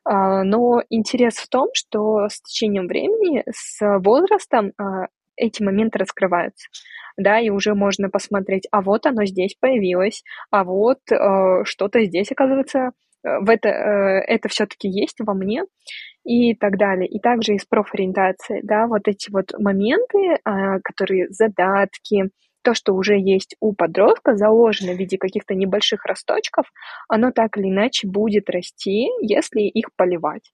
А, 0.04 0.44
но 0.44 0.82
интерес 0.90 1.36
в 1.36 1.50
том, 1.50 1.70
что 1.74 2.28
с 2.30 2.42
течением 2.42 2.88
времени, 2.88 3.44
с 3.50 3.80
возрастом 4.00 4.72
а, 4.78 5.08
эти 5.38 5.64
моменты 5.64 6.00
раскрываются. 6.00 6.68
Да, 7.16 7.40
и 7.40 7.50
уже 7.50 7.74
можно 7.74 8.10
посмотреть, 8.10 8.68
а 8.72 8.82
вот 8.82 9.06
оно 9.06 9.26
здесь 9.26 9.56
появилось, 9.60 10.24
а 10.52 10.64
вот 10.64 11.00
э, 11.12 11.64
что-то 11.64 12.04
здесь, 12.04 12.32
оказывается, 12.32 12.92
э, 13.24 13.40
в 13.40 13.50
это, 13.50 13.70
э, 13.70 14.24
это 14.28 14.50
все-таки 14.50 14.88
есть 14.88 15.18
во 15.20 15.34
мне 15.34 15.64
и 16.24 16.54
так 16.54 16.78
далее. 16.78 17.08
И 17.08 17.20
также 17.20 17.56
из 17.56 17.66
профориентации, 17.66 18.60
да, 18.62 18.86
вот 18.86 19.08
эти 19.08 19.32
вот 19.32 19.52
моменты, 19.58 20.38
которые 20.84 21.30
задатки, 21.30 22.30
то, 22.68 22.74
что 22.74 22.92
уже 22.92 23.18
есть 23.18 23.56
у 23.62 23.72
подростка, 23.72 24.36
заложено 24.36 24.92
в 24.92 24.98
виде 24.98 25.18
каких-то 25.18 25.56
небольших 25.56 26.06
росточков, 26.06 26.66
оно 27.08 27.32
так 27.32 27.58
или 27.58 27.70
иначе 27.70 28.10
будет 28.10 28.50
расти, 28.50 29.08
если 29.22 29.62
их 29.62 29.86
поливать. 29.96 30.52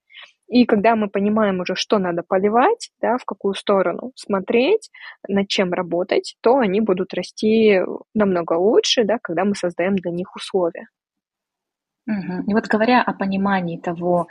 И 0.48 0.68
когда 0.68 0.96
мы 0.96 1.10
понимаем 1.10 1.62
уже, 1.62 1.74
что 1.74 1.98
надо 1.98 2.22
поливать, 2.22 2.92
да, 3.02 3.18
в 3.18 3.26
какую 3.26 3.56
сторону 3.56 4.12
смотреть, 4.16 4.92
над 5.28 5.48
чем 5.48 5.74
работать, 5.74 6.36
то 6.42 6.60
они 6.60 6.82
будут 6.82 7.16
расти 7.16 7.80
намного 8.14 8.54
лучше, 8.54 9.06
да, 9.06 9.18
когда 9.20 9.44
мы 9.44 9.56
создаем 9.56 9.96
для 9.96 10.12
них 10.12 10.36
условия. 10.36 10.90
Угу. 12.06 12.52
И 12.52 12.54
вот 12.54 12.68
говоря 12.68 13.02
о 13.02 13.14
понимании 13.14 13.78
того, 13.78 14.28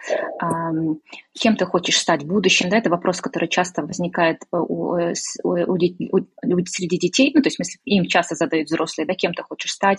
кем 1.33 1.57
ты 1.57 1.65
хочешь 1.65 1.97
стать 1.97 2.23
в 2.23 2.27
будущем, 2.27 2.69
да, 2.69 2.77
это 2.77 2.91
вопрос, 2.91 3.21
который 3.21 3.49
часто 3.49 3.83
возникает 3.83 4.43
э, 4.53 4.57
у, 4.57 4.97
э, 4.97 5.15
у, 5.43 5.49
у, 5.49 5.77
у, 5.77 6.67
среди 6.67 6.99
детей, 6.99 7.33
ну, 7.35 7.41
то 7.41 7.49
есть, 7.49 7.59
в 7.59 7.63
им 7.87 8.05
часто 8.07 8.35
задают 8.35 8.69
взрослые, 8.69 9.07
да, 9.07 9.15
кем 9.15 9.33
ты 9.33 9.43
хочешь 9.43 9.73
стать, 9.73 9.99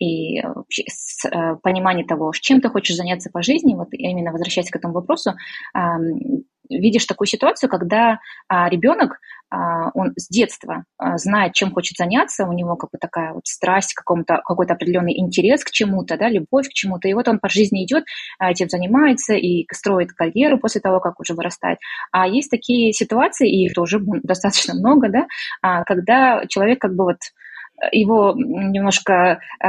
и 0.00 0.40
э, 0.40 0.42
с, 0.68 1.28
понимание 1.62 2.04
того, 2.04 2.32
чем 2.32 2.60
ты 2.60 2.68
хочешь 2.68 2.96
заняться 2.96 3.30
по 3.30 3.42
жизни, 3.42 3.74
вот 3.74 3.88
именно 3.92 4.32
возвращаясь 4.32 4.70
к 4.70 4.76
этому 4.76 4.94
вопросу, 4.94 5.34
видишь 6.68 7.06
такую 7.06 7.26
ситуацию, 7.26 7.68
когда 7.68 8.20
а, 8.48 8.68
ребенок, 8.68 9.18
а, 9.50 9.90
он 9.94 10.12
с 10.16 10.28
детства 10.28 10.84
а, 10.98 11.18
знает, 11.18 11.54
чем 11.54 11.72
хочет 11.72 11.96
заняться, 11.96 12.46
у 12.46 12.52
него 12.52 12.76
как 12.76 12.90
бы 12.90 12.98
такая 12.98 13.32
вот 13.32 13.46
страсть, 13.46 13.94
какому-то, 13.94 14.40
какой-то 14.44 14.74
определенный 14.74 15.18
интерес 15.18 15.64
к 15.64 15.70
чему-то, 15.70 16.16
да, 16.16 16.28
любовь 16.28 16.68
к 16.68 16.72
чему-то, 16.72 17.08
и 17.08 17.14
вот 17.14 17.28
он 17.28 17.38
по 17.38 17.48
жизни 17.48 17.84
идет, 17.84 18.04
этим 18.40 18.68
занимается 18.68 19.34
и 19.34 19.66
строит 19.72 20.12
карьеру 20.12 20.58
после 20.58 20.80
того, 20.80 21.00
как 21.00 21.20
уже 21.20 21.34
вырастает. 21.34 21.78
А 22.10 22.26
есть 22.26 22.50
такие 22.50 22.92
ситуации, 22.92 23.50
и 23.50 23.66
их 23.66 23.74
тоже 23.74 24.00
достаточно 24.22 24.74
много, 24.74 25.08
да, 25.08 25.84
когда 25.84 26.44
человек 26.46 26.80
как 26.80 26.94
бы 26.94 27.04
вот 27.04 27.18
его 27.90 28.34
немножко 28.36 29.12
э, 29.60 29.66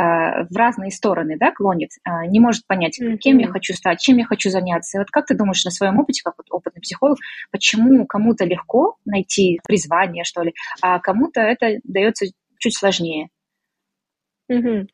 в 0.49 0.55
разные 0.55 0.91
стороны 0.91 1.37
да, 1.37 1.51
клонит, 1.51 1.91
э, 2.05 2.27
не 2.27 2.39
может 2.39 2.67
понять, 2.67 2.99
mm-hmm. 3.01 3.17
кем 3.17 3.37
я 3.39 3.47
хочу 3.47 3.73
стать, 3.73 3.99
чем 3.99 4.17
я 4.17 4.25
хочу 4.25 4.49
заняться. 4.49 4.97
И 4.97 4.99
вот 4.99 5.09
как 5.09 5.25
ты 5.25 5.35
думаешь 5.35 5.65
на 5.65 5.71
своем 5.71 5.99
опыте, 5.99 6.21
как 6.23 6.35
вот 6.37 6.47
опытный 6.51 6.81
психолог, 6.81 7.17
почему 7.51 8.05
кому-то 8.05 8.45
легко 8.45 8.97
найти 9.05 9.59
призвание, 9.65 10.23
что 10.23 10.43
ли, 10.43 10.53
а 10.81 10.99
кому-то 10.99 11.41
это 11.41 11.79
дается 11.83 12.25
чуть 12.59 12.77
сложнее? 12.77 13.29
Mm-hmm. 14.51 14.87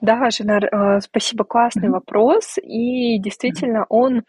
Да, 0.00 0.30
Женар, 0.30 0.64
э, 0.64 1.00
спасибо, 1.00 1.44
классный 1.44 1.88
mm-hmm. 1.88 1.92
вопрос, 1.92 2.58
и 2.62 3.18
действительно 3.20 3.80
mm-hmm. 3.80 3.86
он 3.90 4.24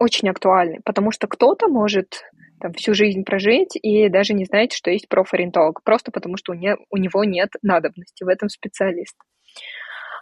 очень 0.00 0.28
актуальный, 0.30 0.80
потому 0.84 1.12
что 1.12 1.28
кто-то 1.28 1.68
может 1.68 2.24
там, 2.60 2.72
всю 2.72 2.94
жизнь 2.94 3.24
прожить 3.24 3.76
и 3.80 4.08
даже 4.08 4.34
не 4.34 4.44
знать, 4.44 4.72
что 4.72 4.90
есть 4.90 5.08
профориентолог, 5.08 5.82
просто 5.82 6.10
потому 6.10 6.36
что 6.36 6.52
у, 6.52 6.54
не, 6.54 6.76
у 6.90 6.96
него 6.96 7.24
нет 7.24 7.50
надобности 7.62 8.24
в 8.24 8.28
этом 8.28 8.48
специалиста. 8.48 9.18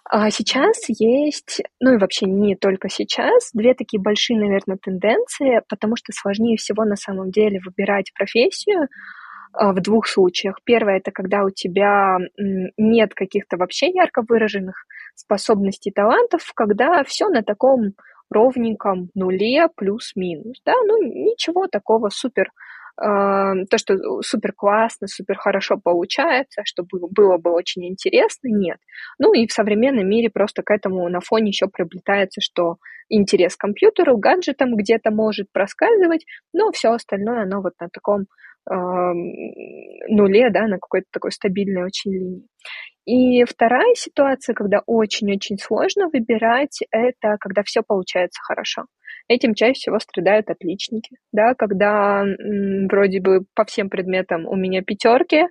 А 0.09 0.31
сейчас 0.31 0.76
есть, 0.88 1.62
ну 1.81 1.95
и 1.95 1.99
вообще 1.99 2.26
не 2.26 2.55
только 2.55 2.88
сейчас, 2.88 3.50
две 3.52 3.75
такие 3.75 4.00
большие, 4.00 4.38
наверное, 4.38 4.78
тенденции, 4.81 5.62
потому 5.69 5.97
что 5.97 6.12
сложнее 6.12 6.57
всего 6.57 6.85
на 6.85 6.95
самом 6.95 7.31
деле 7.33 7.59
выбирать 7.64 8.12
профессию 8.14 8.87
а, 9.52 9.73
в 9.73 9.81
двух 9.81 10.07
случаях. 10.07 10.61
Первое— 10.64 10.97
это 10.99 11.11
когда 11.11 11.43
у 11.43 11.50
тебя 11.50 12.19
нет 12.76 13.14
каких-то 13.14 13.57
вообще 13.57 13.88
ярко 13.90 14.23
выраженных 14.26 14.85
способностей, 15.16 15.90
талантов, 15.90 16.52
когда 16.55 17.02
все 17.02 17.28
на 17.28 17.43
таком 17.43 17.95
ровненьком 18.30 19.11
нуле 19.14 19.68
плюс-минус, 19.75 20.61
да, 20.64 20.75
ну 20.87 21.02
ничего 21.02 21.66
такого 21.68 22.09
супер, 22.11 22.50
э, 23.00 23.04
то, 23.71 23.78
что 23.78 24.23
супер 24.23 24.52
классно, 24.52 25.06
супер 25.06 25.37
хорошо 25.37 25.78
получается, 25.83 26.62
что 26.64 26.85
было 26.90 27.38
бы 27.38 27.52
очень 27.52 27.87
интересно, 27.87 28.49
нет. 28.49 28.78
Ну 29.18 29.33
и 29.33 29.47
в 29.47 29.52
современном 29.52 30.09
мире 30.09 30.30
просто 30.30 30.62
к 30.62 30.71
этому 30.71 31.09
на 31.09 31.21
фоне 31.21 31.49
еще 31.49 31.68
приобретается, 31.68 32.40
что 32.40 32.76
интерес 33.09 33.56
к 33.56 33.61
компьютеру, 33.61 34.16
гаджетам 34.16 34.75
где-то 34.75 35.11
может 35.11 35.50
проскальзывать, 35.52 36.26
но 36.52 36.73
все 36.73 36.92
остальное, 36.92 37.42
оно 37.42 37.62
вот 37.62 37.75
на 37.80 37.88
таком 37.88 38.26
нуле, 38.75 40.50
да, 40.50 40.66
на 40.66 40.78
какой-то 40.78 41.06
такой 41.12 41.32
стабильной 41.32 41.85
очень 41.85 42.12
линии. 42.12 42.46
И 43.06 43.44
вторая 43.44 43.94
ситуация, 43.94 44.54
когда 44.54 44.80
очень-очень 44.87 45.58
сложно 45.58 46.08
выбирать, 46.12 46.80
это 46.90 47.37
когда 47.40 47.62
все 47.64 47.82
получается 47.87 48.40
хорошо. 48.42 48.87
Этим 49.28 49.54
чаще 49.54 49.75
всего 49.75 49.99
страдают 50.00 50.50
отличники, 50.50 51.16
да, 51.32 51.54
когда 51.54 52.23
м, 52.23 52.88
вроде 52.88 53.20
бы 53.20 53.40
по 53.54 53.64
всем 53.64 53.90
предметам 53.90 54.46
у 54.46 54.56
меня 54.56 54.82
пятерки, 54.82 55.46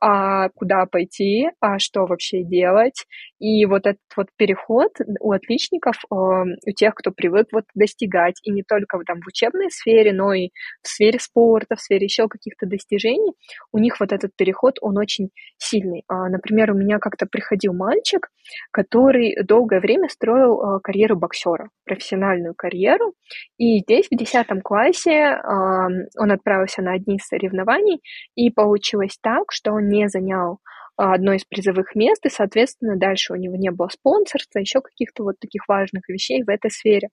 а 0.00 0.48
куда 0.50 0.86
пойти, 0.86 1.50
а 1.60 1.78
что 1.78 2.06
вообще 2.06 2.42
делать. 2.42 3.06
И 3.38 3.66
вот 3.66 3.86
этот 3.86 4.00
вот 4.16 4.28
переход 4.36 4.92
у 5.20 5.32
отличников, 5.32 5.96
э, 6.10 6.14
у 6.14 6.72
тех, 6.74 6.94
кто 6.94 7.10
привык 7.10 7.48
вот 7.52 7.64
достигать, 7.74 8.38
и 8.42 8.50
не 8.50 8.62
только 8.62 8.98
там 9.06 9.20
в 9.20 9.26
учебной 9.26 9.70
сфере, 9.70 10.12
но 10.12 10.32
и 10.32 10.48
в 10.82 10.88
сфере 10.88 11.18
спорта, 11.18 11.76
в 11.76 11.80
сфере 11.80 12.04
еще 12.04 12.28
каких-то 12.28 12.66
достижений, 12.66 13.32
у 13.72 13.78
них 13.78 14.00
вот 14.00 14.12
этот 14.12 14.34
переход, 14.36 14.76
он 14.80 14.96
очень 14.96 15.30
сильный. 15.58 16.04
А, 16.08 16.28
например, 16.28 16.72
у 16.72 16.74
меня 16.76 16.98
как-то 16.98 17.26
приходил 17.26 17.74
мальчик, 17.74 18.28
который 18.72 19.36
долгое 19.44 19.80
время 19.80 20.08
строил 20.08 20.60
э, 20.60 20.80
карьеру 20.82 21.16
боксера, 21.16 21.68
профессиональную 21.84 22.54
карьеру, 22.54 23.14
и 23.58 23.80
здесь 23.80 24.06
в 24.10 24.16
10 24.16 24.46
классе 24.62 25.40
он 26.16 26.30
отправился 26.30 26.82
на 26.82 26.92
одни 26.92 27.16
из 27.16 27.26
соревнований, 27.26 28.00
и 28.34 28.50
получилось 28.50 29.18
так, 29.20 29.50
что 29.50 29.72
он 29.72 29.89
не 29.90 30.08
занял 30.08 30.58
а, 30.96 31.14
одно 31.14 31.32
из 31.32 31.44
призовых 31.44 31.94
мест, 31.94 32.24
и, 32.26 32.30
соответственно, 32.30 32.96
дальше 32.96 33.32
у 33.32 33.36
него 33.36 33.56
не 33.56 33.70
было 33.70 33.88
спонсорства, 33.88 34.58
еще 34.58 34.80
каких-то 34.80 35.24
вот 35.24 35.36
таких 35.40 35.66
важных 35.68 36.08
вещей 36.08 36.42
в 36.42 36.48
этой 36.48 36.70
сфере. 36.70 37.08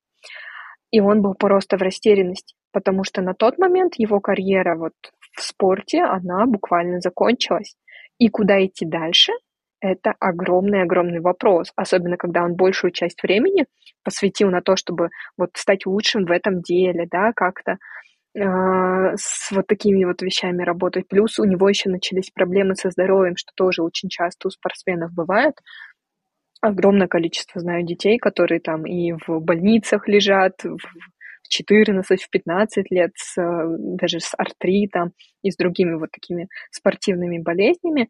И 0.92 1.02
он 1.02 1.22
был 1.22 1.34
просто 1.34 1.78
в 1.78 1.82
растерянности, 1.82 2.56
потому 2.72 3.04
что 3.04 3.22
на 3.22 3.34
тот 3.34 3.58
момент 3.58 3.94
его 3.98 4.20
карьера 4.20 4.76
вот 4.76 4.94
в 5.34 5.42
спорте, 5.42 6.02
она 6.02 6.46
буквально 6.46 7.00
закончилась. 7.02 7.76
И 8.20 8.30
куда 8.30 8.66
идти 8.66 8.86
дальше, 8.86 9.32
это 9.80 10.14
огромный-огромный 10.20 11.20
вопрос, 11.20 11.72
особенно 11.76 12.18
когда 12.18 12.44
он 12.44 12.56
большую 12.56 12.92
часть 12.92 13.22
времени 13.22 13.66
посвятил 14.04 14.50
на 14.50 14.62
то, 14.62 14.76
чтобы 14.76 15.10
вот 15.38 15.52
стать 15.54 15.86
лучшим 15.86 16.26
в 16.26 16.32
этом 16.32 16.62
деле, 16.62 17.08
да, 17.12 17.32
как-то 17.36 17.78
с 18.40 19.52
вот 19.52 19.68
такими 19.68 20.04
вот 20.06 20.22
вещами 20.22 20.64
работать. 20.64 21.08
Плюс 21.08 21.40
у 21.40 21.46
него 21.46 21.68
еще 21.70 21.90
начались 21.90 22.30
проблемы 22.30 22.76
со 22.76 22.90
здоровьем, 22.92 23.36
что 23.36 23.52
тоже 23.56 23.84
очень 23.84 24.10
часто 24.10 24.48
у 24.48 24.52
спортсменов 24.52 25.12
бывает. 25.14 25.56
Огромное 26.62 27.08
количество 27.08 27.62
знаю 27.62 27.84
детей, 27.84 28.18
которые 28.18 28.60
там 28.60 28.86
и 28.86 29.14
в 29.14 29.40
больницах 29.40 30.08
лежат, 30.08 30.64
в 30.64 30.80
14, 31.50 32.22
в 32.22 32.30
15 32.30 32.92
лет, 32.92 33.12
с, 33.16 33.36
даже 33.78 34.20
с 34.20 34.34
артритом 34.38 35.14
и 35.44 35.52
с 35.52 35.56
другими 35.56 35.94
вот 35.94 36.12
такими 36.12 36.48
спортивными 36.72 37.40
болезнями. 37.40 38.08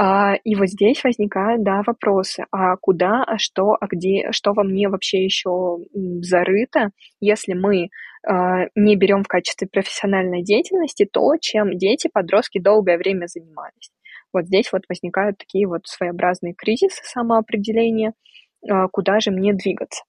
А, 0.00 0.34
и 0.44 0.54
вот 0.54 0.68
здесь 0.68 1.02
возникают, 1.02 1.64
да, 1.64 1.82
вопросы, 1.84 2.44
а 2.52 2.76
куда, 2.76 3.24
а 3.24 3.36
что, 3.38 3.76
а 3.80 3.86
где, 3.88 4.28
что 4.30 4.52
во 4.52 4.62
мне 4.62 4.88
вообще 4.88 5.24
еще 5.24 5.78
зарыто, 6.22 6.90
если 7.20 7.54
мы 7.54 7.88
а, 8.24 8.66
не 8.76 8.94
берем 8.94 9.24
в 9.24 9.28
качестве 9.28 9.66
профессиональной 9.66 10.44
деятельности 10.44 11.04
то, 11.12 11.32
чем 11.40 11.76
дети, 11.76 12.08
подростки 12.12 12.60
долгое 12.60 12.96
время 12.96 13.26
занимались. 13.26 13.90
Вот 14.32 14.44
здесь 14.46 14.70
вот 14.72 14.82
возникают 14.88 15.38
такие 15.38 15.66
вот 15.66 15.80
своеобразные 15.86 16.54
кризисы 16.54 17.02
самоопределения, 17.02 18.12
а, 18.70 18.86
куда 18.86 19.18
же 19.18 19.32
мне 19.32 19.52
двигаться. 19.52 20.04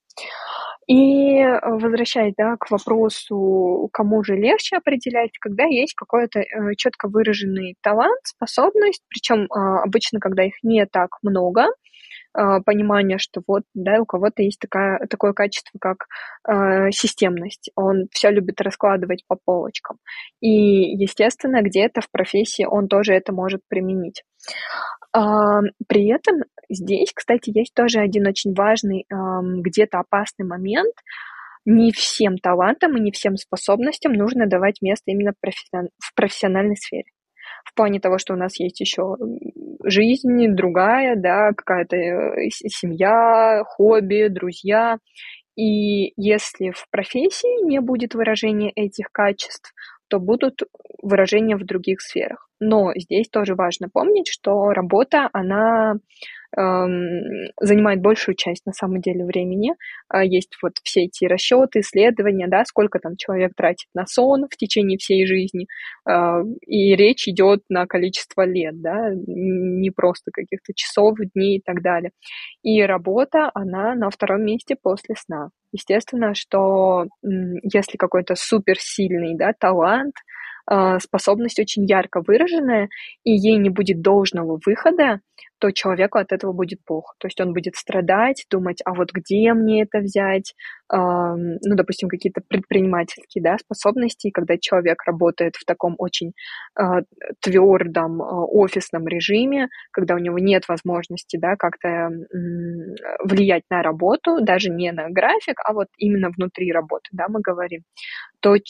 И 0.86 1.38
э, 1.38 1.60
возвращаясь 1.62 2.34
да, 2.36 2.56
к 2.58 2.70
вопросу, 2.70 3.88
кому 3.92 4.22
же 4.24 4.34
легче 4.34 4.76
определять, 4.76 5.38
когда 5.38 5.64
есть 5.64 5.94
какой-то 5.94 6.40
э, 6.40 6.74
четко 6.76 7.08
выраженный 7.08 7.76
талант, 7.82 8.20
способность, 8.24 9.02
причем 9.08 9.46
а, 9.50 9.82
обычно, 9.82 10.20
когда 10.20 10.44
их 10.44 10.54
не 10.62 10.86
так 10.86 11.18
много, 11.22 11.66
понимание, 12.32 13.18
что 13.18 13.42
вот, 13.48 13.64
да, 13.74 14.00
у 14.00 14.04
кого-то 14.04 14.42
есть 14.42 14.60
такая, 14.60 15.04
такое 15.08 15.32
качество, 15.32 15.76
как 15.80 16.06
э, 16.48 16.92
системность. 16.92 17.70
Он 17.74 18.06
все 18.12 18.30
любит 18.30 18.60
раскладывать 18.60 19.24
по 19.26 19.36
полочкам. 19.44 19.98
И, 20.40 20.48
естественно, 20.94 21.60
где-то 21.60 22.02
в 22.02 22.08
профессии 22.08 22.64
он 22.64 22.86
тоже 22.86 23.14
это 23.14 23.32
может 23.32 23.62
применить. 23.68 24.22
При 25.12 26.06
этом 26.14 26.44
здесь, 26.70 27.12
кстати, 27.14 27.50
есть 27.54 27.74
тоже 27.74 28.00
один 28.00 28.26
очень 28.26 28.54
важный, 28.54 29.06
где-то 29.08 29.98
опасный 29.98 30.46
момент. 30.46 30.94
не 31.66 31.92
всем 31.92 32.38
талантам 32.38 32.96
и 32.96 33.00
не 33.00 33.12
всем 33.12 33.36
способностям 33.36 34.12
нужно 34.12 34.46
давать 34.46 34.80
место 34.80 35.10
именно 35.10 35.32
в 35.32 36.14
профессиональной 36.14 36.76
сфере. 36.76 37.04
В 37.64 37.74
плане 37.74 38.00
того, 38.00 38.18
что 38.18 38.34
у 38.34 38.36
нас 38.36 38.58
есть 38.58 38.80
еще 38.80 39.16
жизнь 39.84 40.48
другая, 40.54 41.16
да, 41.16 41.52
какая-то 41.52 41.96
э, 41.96 42.48
семья, 42.50 43.62
хобби, 43.66 44.28
друзья. 44.28 44.98
И 45.56 46.12
если 46.16 46.70
в 46.70 46.86
профессии 46.90 47.66
не 47.66 47.80
будет 47.80 48.14
выражения 48.14 48.70
этих 48.74 49.10
качеств, 49.12 49.74
то 50.08 50.18
будут 50.18 50.62
выражения 51.02 51.56
в 51.56 51.64
других 51.64 52.00
сферах. 52.00 52.49
Но 52.60 52.92
здесь 52.94 53.28
тоже 53.28 53.54
важно 53.54 53.88
помнить, 53.88 54.28
что 54.28 54.70
работа, 54.70 55.28
она 55.32 55.94
Эм, 56.56 57.52
занимает 57.60 58.00
большую 58.00 58.34
часть 58.34 58.66
на 58.66 58.72
самом 58.72 59.00
деле 59.00 59.24
времени. 59.24 59.74
А, 60.08 60.24
есть 60.24 60.56
вот 60.62 60.72
все 60.82 61.04
эти 61.04 61.24
расчеты, 61.26 61.80
исследования, 61.80 62.48
да, 62.48 62.64
сколько 62.64 62.98
там 62.98 63.16
человек 63.16 63.52
тратит 63.56 63.86
на 63.94 64.04
сон 64.06 64.46
в 64.50 64.56
течение 64.56 64.98
всей 64.98 65.26
жизни, 65.26 65.66
а, 66.04 66.40
и 66.66 66.96
речь 66.96 67.28
идет 67.28 67.60
на 67.68 67.86
количество 67.86 68.44
лет, 68.44 68.80
да, 68.80 69.10
не 69.14 69.90
просто 69.92 70.32
каких-то 70.32 70.72
часов, 70.74 71.18
дней 71.34 71.58
и 71.58 71.62
так 71.64 71.82
далее. 71.82 72.10
И 72.64 72.82
работа, 72.82 73.50
она 73.54 73.94
на 73.94 74.10
втором 74.10 74.44
месте 74.44 74.76
после 74.80 75.14
сна. 75.16 75.50
Естественно, 75.72 76.34
что 76.34 77.06
если 77.22 77.96
какой-то 77.96 78.34
суперсильный 78.34 79.36
да, 79.36 79.52
талант, 79.56 80.14
способность 81.00 81.58
очень 81.58 81.84
ярко 81.84 82.22
выраженная, 82.26 82.88
и 83.24 83.32
ей 83.32 83.56
не 83.56 83.70
будет 83.70 84.00
должного 84.02 84.60
выхода, 84.64 85.20
то 85.60 85.70
человеку 85.70 86.18
от 86.18 86.32
этого 86.32 86.52
будет 86.52 86.84
плохо. 86.84 87.14
То 87.18 87.28
есть 87.28 87.40
он 87.40 87.52
будет 87.52 87.76
страдать, 87.76 88.46
думать, 88.50 88.80
а 88.84 88.94
вот 88.94 89.12
где 89.12 89.52
мне 89.52 89.82
это 89.82 89.98
взять, 89.98 90.54
ну, 90.90 91.58
допустим, 91.76 92.08
какие-то 92.08 92.40
предпринимательские 92.48 93.44
да, 93.44 93.56
способности, 93.58 94.30
когда 94.30 94.56
человек 94.58 95.02
работает 95.06 95.54
в 95.54 95.64
таком 95.64 95.94
очень 95.98 96.32
а, 96.74 97.02
твердом 97.40 98.20
а, 98.20 98.44
офисном 98.44 99.06
режиме, 99.06 99.68
когда 99.92 100.14
у 100.16 100.18
него 100.18 100.38
нет 100.38 100.66
возможности 100.66 101.36
да, 101.36 101.54
как-то 101.56 102.08
влиять 103.22 103.62
на 103.70 103.82
работу, 103.82 104.40
даже 104.40 104.70
не 104.70 104.90
на 104.90 105.10
график, 105.10 105.60
а 105.64 105.74
вот 105.74 105.88
именно 105.96 106.30
внутри 106.36 106.72
работы, 106.72 107.08
да, 107.12 107.26
мы 107.28 107.40
говорим, 107.40 107.82
то 108.40 108.56
э, 108.56 108.60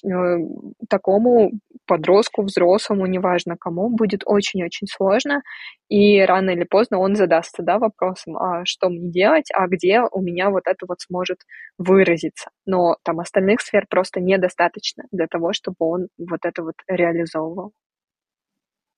такому 0.89 1.53
подростку, 1.87 2.43
взрослому, 2.43 3.07
неважно 3.07 3.57
кому, 3.57 3.89
будет 3.89 4.23
очень-очень 4.27 4.87
сложно, 4.89 5.43
и 5.89 6.21
рано 6.21 6.51
или 6.51 6.65
поздно 6.65 6.80
он 6.91 7.17
задастся 7.17 7.63
да, 7.63 7.79
вопросом, 7.79 8.37
а 8.37 8.65
что 8.65 8.89
мне 8.89 9.11
делать, 9.11 9.51
а 9.55 9.67
где 9.69 10.01
у 10.01 10.21
меня 10.21 10.51
вот 10.51 10.63
это 10.67 10.87
вот 10.89 11.01
сможет 11.01 11.39
выразиться. 11.79 12.51
Но 12.67 12.97
там 13.03 13.21
остальных 13.21 13.61
сфер 13.61 13.87
просто 13.89 14.21
недостаточно 14.21 15.05
для 15.11 15.27
того, 15.27 15.53
чтобы 15.53 15.77
он 15.81 16.09
вот 16.19 16.41
это 16.45 16.63
вот 16.63 16.75
реализовывал. 16.89 17.73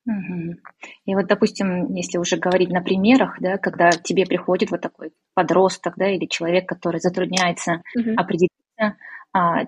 Угу. 0.05 0.57
И 1.07 1.15
вот, 1.15 1.27
допустим, 1.27 1.95
если 1.95 2.19
уже 2.19 2.37
говорить 2.37 2.71
на 2.71 2.83
примерах, 2.83 3.37
да, 3.41 3.57
когда 3.57 3.91
тебе 3.91 4.27
приходит 4.27 4.71
вот 4.71 4.81
такой 4.81 5.13
подросток, 5.35 5.95
да, 5.97 6.09
или 6.09 6.27
человек, 6.27 6.69
который 6.69 7.01
затрудняется 7.01 7.83
угу. 7.97 8.11
определиться, 8.17 8.97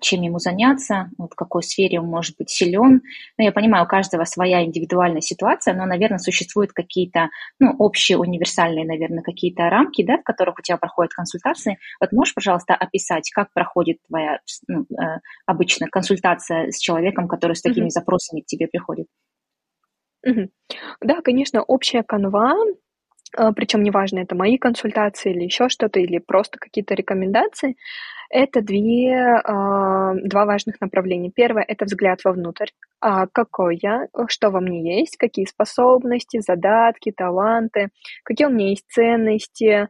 чем 0.00 0.23
ему 0.23 0.38
заняться, 0.38 1.11
в 1.16 1.35
какой 1.35 1.62
сфере 1.62 2.00
он 2.00 2.06
может 2.06 2.37
быть 2.37 2.50
силен. 2.50 3.00
Ну, 3.38 3.44
я 3.44 3.50
понимаю, 3.50 3.85
у 3.85 3.88
каждого 3.88 4.25
своя 4.25 4.64
индивидуальная 4.64 5.23
ситуация, 5.23 5.75
но, 5.75 5.87
наверное, 5.87 6.18
существуют 6.18 6.73
какие-то 6.73 7.30
ну, 7.59 7.75
общие, 7.78 8.18
универсальные, 8.18 8.85
наверное, 8.85 9.23
какие-то 9.23 9.71
рамки, 9.71 10.04
да, 10.04 10.18
в 10.18 10.23
которых 10.23 10.59
у 10.59 10.62
тебя 10.62 10.76
проходят 10.76 11.12
консультации. 11.12 11.78
Вот 12.00 12.12
можешь, 12.12 12.35
пожалуйста, 12.35 12.75
описать, 12.75 13.30
как 13.30 13.52
проходит 13.54 13.99
твоя 14.09 14.40
ну, 14.68 14.83
э, 14.83 15.21
обычная 15.47 15.88
консультация 15.88 16.71
с 16.71 16.78
человеком, 16.78 17.26
который 17.26 17.56
с 17.56 17.62
такими 17.62 17.87
mm-hmm. 17.87 17.90
запросами 17.90 18.40
к 18.40 18.47
тебе 18.47 18.66
приходит? 18.66 19.06
Mm-hmm. 20.27 20.48
Да, 21.00 21.20
конечно, 21.22 21.62
общая 21.62 22.03
канва 22.03 22.53
а, 22.53 22.57
причем 23.53 23.83
неважно, 23.83 24.20
это 24.20 24.35
мои 24.35 24.59
консультации 24.59 25.33
или 25.33 25.44
еще 25.44 25.68
что-то, 25.68 26.01
или 26.01 26.18
просто 26.18 26.59
какие-то 26.59 26.94
рекомендации, 26.94 27.77
это 28.31 28.62
две, 28.62 29.14
а, 29.44 30.14
два 30.14 30.44
важных 30.44 30.81
направления. 30.81 31.31
Первое– 31.31 31.64
это 31.68 31.85
взгляд 31.85 32.25
вовнутрь. 32.25 32.70
А 33.01 33.27
какой 33.27 33.79
я, 33.81 34.09
что 34.29 34.51
во 34.51 34.61
мне 34.61 35.01
есть, 35.01 35.16
какие 35.16 35.44
способности, 35.44 36.40
задатки, 36.40 37.12
таланты, 37.12 37.90
какие 38.25 38.47
у 38.47 38.51
меня 38.51 38.70
есть 38.70 38.87
ценности, 38.88 39.88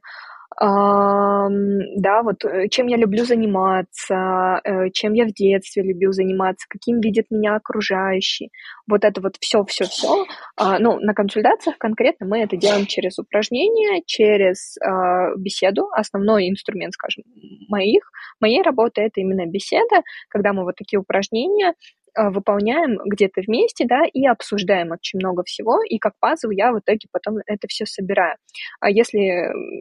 да, 0.61 2.23
вот 2.23 2.45
э, 2.45 2.69
чем 2.69 2.87
я 2.87 2.97
люблю 2.97 3.25
заниматься, 3.25 4.61
э, 4.63 4.91
чем 4.91 5.13
я 5.15 5.25
в 5.25 5.33
детстве 5.33 5.83
любил 5.83 6.13
заниматься, 6.13 6.67
каким 6.69 7.01
видят 7.01 7.27
меня 7.31 7.57
окружающие. 7.57 8.51
Вот 8.87 9.05
это 9.05 9.21
вот 9.21 9.37
все-все-все. 9.41 10.27
А, 10.57 10.79
ну, 10.79 11.01
на 11.01 11.15
консультациях 11.15 11.79
конкретно 11.79 12.27
мы 12.27 12.41
это 12.41 12.57
делаем 12.57 12.87
через 12.87 13.19
упражнения, 13.19 14.03
через 14.07 14.77
а, 14.79 15.35
беседу. 15.37 15.89
Основной 15.93 16.49
инструмент, 16.49 16.93
скажем, 16.95 17.25
моих, 17.69 18.03
моей 18.41 18.63
работы 18.63 19.03
это 19.03 19.21
именно 19.21 19.47
беседа, 19.47 20.03
когда 20.29 20.53
мы 20.53 20.65
вот 20.65 20.77
такие 20.77 21.01
упражнения 21.01 21.75
выполняем 22.17 22.99
где-то 23.05 23.43
вместе, 23.47 23.85
да, 23.87 24.03
и 24.13 24.27
обсуждаем 24.27 24.93
очень 24.93 25.19
много 25.19 25.43
всего, 25.45 25.83
и 25.83 25.99
как 25.99 26.15
пазл 26.21 26.51
я 26.51 26.73
в 26.73 26.79
итоге 26.79 27.09
потом 27.11 27.39
это 27.47 27.67
все 27.69 27.87
собираю. 27.87 28.37
А 28.81 28.91
если 28.91 29.19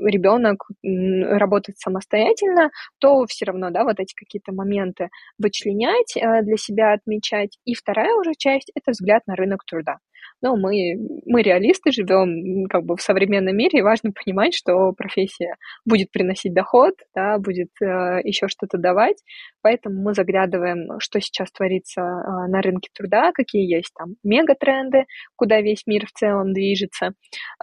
ребенок 0.10 0.66
работает 0.84 1.78
самостоятельно, 1.80 2.72
то 3.00 3.26
все 3.26 3.46
равно, 3.46 3.70
да, 3.70 3.84
вот 3.84 4.00
эти 4.00 4.14
какие-то 4.16 4.52
моменты 4.54 5.10
вычленять, 5.38 6.16
э, 6.18 6.42
для 6.44 6.58
себя 6.58 6.94
отмечать. 6.94 7.58
И 7.66 7.76
вторая 7.76 8.16
уже 8.16 8.34
часть– 8.38 8.72
это 8.76 8.92
взгляд 8.92 9.24
на 9.28 9.36
рынок 9.36 9.64
труда. 9.66 9.98
Но 10.44 10.58
мы, 10.58 10.98
мы 11.26 11.42
реалисты, 11.42 11.94
живем 11.94 12.66
как 12.66 12.84
бы 12.84 12.98
в 12.98 13.02
современном 13.02 13.56
мире, 13.56 13.80
и 13.80 13.82
важно 13.82 14.12
понимать, 14.12 14.54
что 14.54 14.92
профессия 14.92 15.56
будет 15.86 16.12
приносить 16.12 16.54
доход, 16.54 16.96
да, 17.16 17.38
будет 17.40 17.70
э, 17.82 18.20
еще 18.26 18.50
что-то 18.50 18.78
давать, 18.78 19.24
поэтому 19.62 20.02
мы 20.02 20.14
заглядываем, 20.14 21.00
что 21.00 21.22
сейчас 21.22 21.50
творится 21.52 22.02
э, 22.02 22.50
на 22.50 22.62
рынке 22.62 22.90
труда, 22.94 23.32
какие 23.34 23.74
есть 23.74 23.94
там 23.98 24.16
мегатренды, 24.22 25.06
куда 25.38 25.62
весь 25.62 25.88
мир 25.88 26.06
в 26.08 26.12
целом 26.12 26.52
движется. 26.52 27.14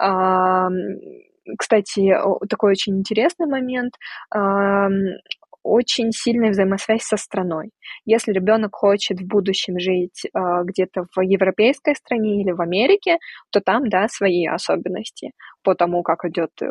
Э, 0.01 0.69
кстати, 1.59 2.15
такой 2.49 2.71
очень 2.73 2.99
интересный 2.99 3.47
момент 3.47 3.95
очень 5.63 6.13
сильная 6.13 6.51
взаимосвязь 6.51 7.03
со 7.03 7.17
страной. 7.17 7.71
Если 8.05 8.33
ребенок 8.33 8.75
хочет 8.75 9.21
в 9.21 9.27
будущем 9.27 9.79
жить 9.79 10.25
э, 10.25 10.39
где-то 10.65 11.05
в 11.15 11.21
европейской 11.21 11.95
стране 11.95 12.43
или 12.43 12.53
в 12.53 12.61
Америке, 12.61 13.19
то 13.51 13.61
там, 13.61 13.89
да, 13.89 14.09
свои 14.09 14.47
особенности 14.47 15.33
по 15.63 15.75
тому, 15.75 16.03
как 16.03 16.25
идет, 16.25 16.51
э, 16.63 16.67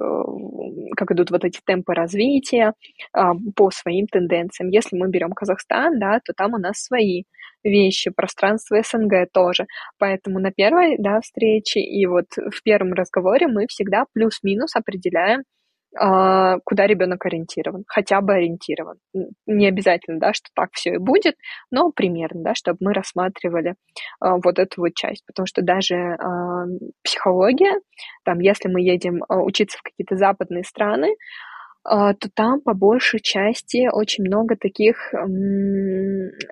как 0.96 1.12
идут 1.12 1.32
вот 1.32 1.46
эти 1.46 1.60
темпы 1.66 1.94
развития, 1.94 2.74
э, 3.16 3.22
по 3.56 3.70
своим 3.72 4.08
тенденциям. 4.08 4.70
Если 4.70 4.98
мы 4.98 5.10
берем 5.10 5.32
Казахстан, 5.32 6.00
да, 6.00 6.20
то 6.24 6.34
там 6.34 6.54
у 6.54 6.58
нас 6.58 6.78
свои 6.78 7.24
вещи, 7.64 8.10
пространство 8.10 8.82
СНГ 8.82 9.32
тоже. 9.32 9.66
Поэтому 9.98 10.40
на 10.40 10.52
первой 10.52 10.96
да, 10.98 11.20
встрече 11.22 11.80
и 11.82 12.06
вот 12.06 12.28
в 12.36 12.64
первом 12.64 12.94
разговоре 12.94 13.48
мы 13.48 13.66
всегда 13.68 14.06
плюс-минус 14.14 14.76
определяем, 14.76 15.44
куда 15.92 16.86
ребенок 16.86 17.26
ориентирован, 17.26 17.84
хотя 17.88 18.22
бы 18.22 18.34
ориентирован. 18.34 18.98
Не 19.48 19.68
обязательно, 19.68 20.20
да, 20.20 20.34
что 20.34 20.50
так 20.54 20.70
все 20.74 20.94
и 20.94 20.98
будет, 20.98 21.36
но 21.72 21.92
примерно, 21.92 22.44
да, 22.44 22.54
чтобы 22.54 22.78
мы 22.82 22.94
рассматривали 22.94 23.76
а, 24.20 24.36
вот 24.38 24.60
эту 24.60 24.82
вот 24.82 24.94
часть, 24.94 25.26
потому 25.26 25.48
что 25.48 25.62
даже 25.62 25.96
а, 25.96 26.66
психология, 27.04 27.80
там, 28.24 28.40
если 28.40 28.70
мы 28.70 28.82
едем 28.82 29.24
учиться 29.30 29.78
в 29.80 29.82
какие-то 29.82 30.16
западные 30.16 30.64
страны, 30.64 31.16
то 31.84 32.30
там 32.36 32.60
по 32.62 32.74
большей 32.74 33.22
части 33.22 33.90
очень 33.92 34.26
много 34.26 34.58
таких 34.58 35.12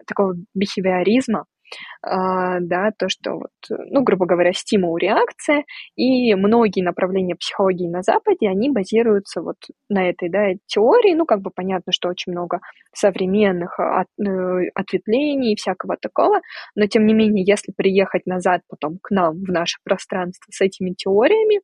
такого 0.07 0.35
бихевиоризма, 0.55 1.41
а, 1.41 1.56
да, 2.03 2.91
то, 2.97 3.09
что 3.09 3.33
вот, 3.33 3.51
ну, 3.69 4.03
грубо 4.03 4.25
говоря, 4.25 4.53
стимул, 4.53 4.97
реакция, 4.97 5.65
и 5.95 6.33
многие 6.35 6.81
направления 6.81 7.35
психологии 7.35 7.87
на 7.87 8.01
Западе, 8.01 8.47
они 8.47 8.69
базируются 8.69 9.41
вот 9.41 9.57
на 9.89 10.09
этой, 10.09 10.29
да, 10.29 10.53
теории, 10.65 11.13
ну, 11.15 11.25
как 11.25 11.41
бы 11.41 11.51
понятно, 11.51 11.91
что 11.91 12.09
очень 12.09 12.31
много 12.31 12.59
современных 12.93 13.79
от, 13.79 14.07
э, 14.19 14.69
ответвлений 14.73 15.53
и 15.53 15.55
всякого 15.55 15.97
такого, 15.99 16.41
но, 16.75 16.87
тем 16.87 17.05
не 17.05 17.13
менее, 17.13 17.43
если 17.45 17.71
приехать 17.75 18.25
назад 18.25 18.61
потом 18.69 18.99
к 19.01 19.11
нам 19.11 19.35
в 19.43 19.51
наше 19.51 19.77
пространство 19.83 20.51
с 20.51 20.61
этими 20.61 20.91
теориями, 20.91 21.61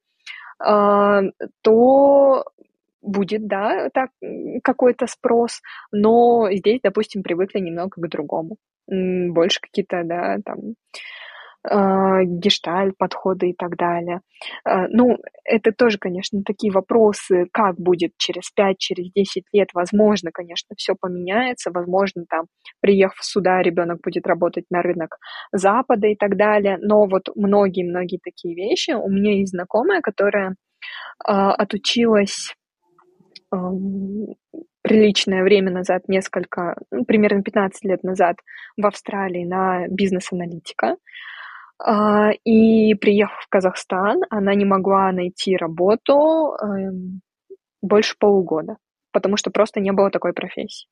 а, 0.60 1.22
то 1.62 2.46
будет, 3.02 3.48
да, 3.48 3.90
так, 3.94 4.12
какой-то 4.64 5.08
спрос, 5.08 5.62
но 5.92 6.50
здесь, 6.52 6.80
допустим, 6.82 7.22
привыкли 7.24 7.60
немного 7.60 8.02
к 8.02 8.08
другому 8.08 8.58
больше 8.88 9.60
какие-то, 9.62 10.04
да, 10.04 10.38
там, 10.46 10.76
э, 11.70 12.24
гештальт, 12.26 12.98
подходы 12.98 13.50
и 13.50 13.54
так 13.54 13.76
далее. 13.78 14.22
Э, 14.68 14.88
ну, 14.90 15.18
это 15.46 15.72
тоже, 15.72 15.98
конечно, 15.98 16.42
такие 16.46 16.72
вопросы, 16.72 17.48
как 17.54 17.76
будет 17.78 18.12
через 18.18 18.52
5, 18.52 18.78
через 18.78 19.12
10 19.14 19.44
лет, 19.54 19.70
возможно, 19.74 20.32
конечно, 20.32 20.76
все 20.78 20.96
поменяется, 21.00 21.72
возможно, 21.72 22.26
там, 22.30 22.46
приехав 22.82 23.24
сюда, 23.24 23.62
ребенок 23.62 24.00
будет 24.04 24.28
работать 24.28 24.66
на 24.70 24.82
рынок 24.82 25.18
Запада 25.52 26.08
и 26.08 26.16
так 26.16 26.36
далее, 26.38 26.78
но 26.82 27.06
вот 27.08 27.30
многие-многие 27.36 28.20
такие 28.24 28.56
вещи, 28.56 28.92
у 28.92 29.10
меня 29.10 29.34
есть 29.38 29.52
знакомая, 29.52 30.02
которая 30.02 30.52
э, 30.52 31.32
отучилась 31.32 32.56
приличное 34.84 35.44
время 35.44 35.72
назад, 35.72 36.08
несколько, 36.08 36.76
ну, 36.92 37.06
примерно 37.06 37.42
15 37.42 37.86
лет 37.86 38.04
назад 38.04 38.38
в 38.78 38.86
Австралии 38.86 39.46
на 39.46 39.88
бизнес-аналитика. 39.88 40.98
А, 41.80 42.32
и 42.44 42.94
приехав 42.96 43.40
в 43.42 43.50
Казахстан, 43.50 44.22
она 44.30 44.54
не 44.54 44.66
могла 44.66 45.12
найти 45.12 45.58
работу 45.58 46.54
эм, 46.62 47.22
больше 47.82 48.16
полугода, 48.20 48.78
потому 49.12 49.38
что 49.38 49.52
просто 49.52 49.80
не 49.80 49.92
было 49.92 50.12
такой 50.12 50.34
профессии. 50.34 50.88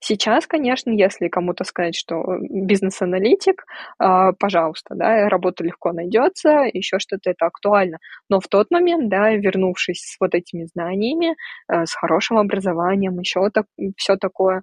Сейчас, 0.00 0.46
конечно, 0.46 0.90
если 0.90 1.28
кому-то 1.28 1.64
сказать, 1.64 1.96
что 1.96 2.16
э, 2.16 2.38
бизнес-аналитик, 2.50 3.64
а, 3.98 4.32
пожалуйста, 4.32 4.94
да, 4.94 5.28
работа 5.28 5.64
легко 5.64 5.92
найдется, 5.92 6.68
еще 6.72 6.98
что-то 6.98 7.30
это 7.30 7.46
актуально. 7.46 7.98
Но 8.28 8.40
в 8.40 8.48
тот 8.48 8.70
момент, 8.70 9.08
да, 9.08 9.30
вернувшись 9.30 10.00
с 10.00 10.16
вот 10.20 10.34
этими 10.34 10.64
знаниями, 10.64 11.36
э, 11.68 11.84
с 11.86 11.94
хорошим 11.94 12.38
образованием, 12.38 13.18
еще 13.18 13.50
так, 13.50 13.66
все 13.96 14.16
такое, 14.16 14.62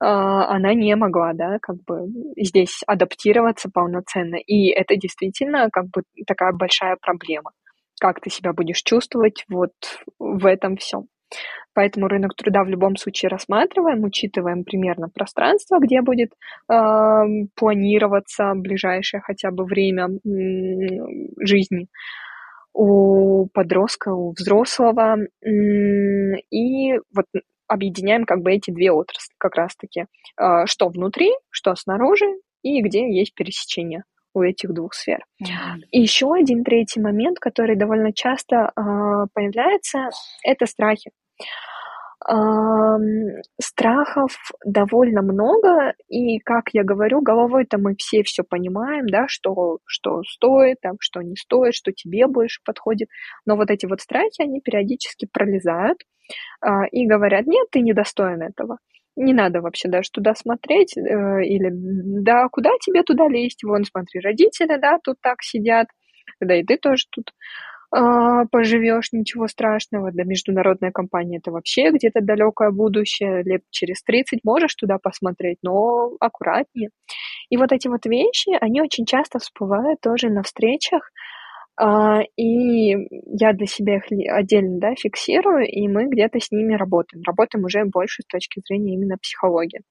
а, 0.00 0.54
она 0.54 0.74
не 0.74 0.94
могла, 0.96 1.32
да, 1.32 1.58
как 1.60 1.76
бы 1.84 2.06
здесь 2.36 2.82
адаптироваться 2.86 3.70
полноценно. 3.72 4.36
И 4.36 4.68
это 4.70 4.96
действительно 4.96 5.68
как 5.70 5.86
бы 5.86 6.02
такая 6.26 6.52
большая 6.52 6.96
проблема. 7.00 7.52
Как 7.98 8.20
ты 8.20 8.30
себя 8.30 8.52
будешь 8.52 8.82
чувствовать 8.82 9.44
вот 9.48 9.72
в 10.18 10.44
этом 10.46 10.76
всем. 10.76 11.06
Поэтому 11.74 12.08
рынок 12.08 12.34
труда 12.34 12.64
в 12.64 12.68
любом 12.68 12.96
случае 12.96 13.28
рассматриваем, 13.28 14.02
учитываем 14.04 14.64
примерно 14.64 15.08
пространство, 15.08 15.78
где 15.78 16.00
будет 16.00 16.30
э, 16.32 17.22
планироваться 17.54 18.52
ближайшее 18.54 19.20
хотя 19.20 19.50
бы 19.50 19.64
время 19.64 20.08
жизни 21.38 21.88
у 22.72 23.48
подростка, 23.52 24.14
у 24.14 24.32
взрослого. 24.32 25.18
И 25.42 26.92
вот 27.14 27.26
объединяем 27.68 28.24
как 28.24 28.40
бы 28.42 28.52
эти 28.52 28.70
две 28.70 28.90
отрасли 28.90 29.34
как 29.38 29.56
раз-таки. 29.56 30.06
Э, 30.40 30.66
что 30.66 30.88
внутри, 30.88 31.30
что 31.50 31.74
снаружи, 31.74 32.26
и 32.62 32.80
где 32.80 33.06
есть 33.14 33.34
пересечение 33.34 34.04
у 34.36 34.42
этих 34.42 34.74
двух 34.74 34.92
сфер. 34.94 35.24
Mm-hmm. 35.42 35.80
И 35.90 36.00
еще 36.00 36.32
один 36.32 36.62
третий 36.62 37.00
момент, 37.00 37.38
который 37.38 37.76
довольно 37.76 38.12
часто 38.12 38.56
э, 38.56 38.70
появляется, 39.32 40.10
это 40.44 40.66
страхи. 40.66 41.10
Э, 42.28 42.98
страхов 43.58 44.36
довольно 44.64 45.22
много, 45.22 45.94
и, 46.08 46.38
как 46.40 46.64
я 46.72 46.84
говорю, 46.84 47.22
головой-то 47.22 47.78
мы 47.78 47.94
все 47.96 48.22
все 48.24 48.42
понимаем, 48.42 49.06
да, 49.06 49.24
что, 49.26 49.78
что 49.86 50.22
стоит, 50.24 50.80
там, 50.82 50.96
что 51.00 51.22
не 51.22 51.36
стоит, 51.36 51.74
что 51.74 51.92
тебе 51.92 52.26
больше 52.26 52.60
подходит, 52.62 53.08
но 53.46 53.56
вот 53.56 53.70
эти 53.70 53.86
вот 53.86 54.02
страхи, 54.02 54.42
они 54.42 54.60
периодически 54.60 55.26
пролезают 55.32 55.98
э, 56.62 56.68
и 56.92 57.06
говорят, 57.06 57.46
нет, 57.46 57.68
ты 57.70 57.80
недостоин 57.80 58.42
этого 58.42 58.78
не 59.16 59.32
надо 59.32 59.60
вообще 59.60 59.88
даже 59.88 60.10
туда 60.10 60.34
смотреть, 60.34 60.96
э, 60.96 61.00
или 61.44 61.70
да, 61.72 62.48
куда 62.50 62.70
тебе 62.80 63.02
туда 63.02 63.28
лезть, 63.28 63.64
вон, 63.64 63.84
смотри, 63.84 64.20
родители, 64.20 64.78
да, 64.78 64.98
тут 65.02 65.16
так 65.22 65.42
сидят, 65.42 65.88
да 66.40 66.54
и 66.56 66.62
ты 66.64 66.76
тоже 66.76 67.04
тут 67.10 67.32
э, 67.96 67.98
поживешь, 68.50 69.12
ничего 69.12 69.48
страшного, 69.48 70.10
да, 70.12 70.24
международная 70.24 70.92
компания 70.92 71.38
это 71.38 71.50
вообще 71.50 71.90
где-то 71.90 72.20
далекое 72.20 72.70
будущее, 72.70 73.42
лет 73.42 73.62
через 73.70 74.02
30 74.02 74.40
можешь 74.44 74.74
туда 74.74 74.98
посмотреть, 75.02 75.58
но 75.62 76.12
аккуратнее. 76.20 76.90
И 77.50 77.56
вот 77.56 77.72
эти 77.72 77.88
вот 77.88 78.04
вещи, 78.06 78.56
они 78.60 78.82
очень 78.82 79.06
часто 79.06 79.38
всплывают 79.38 80.00
тоже 80.00 80.28
на 80.30 80.42
встречах, 80.42 81.02
а, 81.02 81.25
и 82.36 82.90
я 83.38 83.52
для 83.52 83.66
себя 83.66 83.96
их 83.96 84.04
отдельно 84.30 84.78
да, 84.80 84.94
фиксирую, 84.94 85.66
и 85.66 85.88
мы 85.88 86.08
где-то 86.08 86.40
с 86.40 86.50
ними 86.50 86.74
работаем. 86.74 87.22
Работаем 87.26 87.64
уже 87.64 87.84
больше 87.84 88.22
с 88.22 88.26
точки 88.26 88.62
зрения 88.66 88.94
именно 88.94 89.16
психологии. 89.18 89.82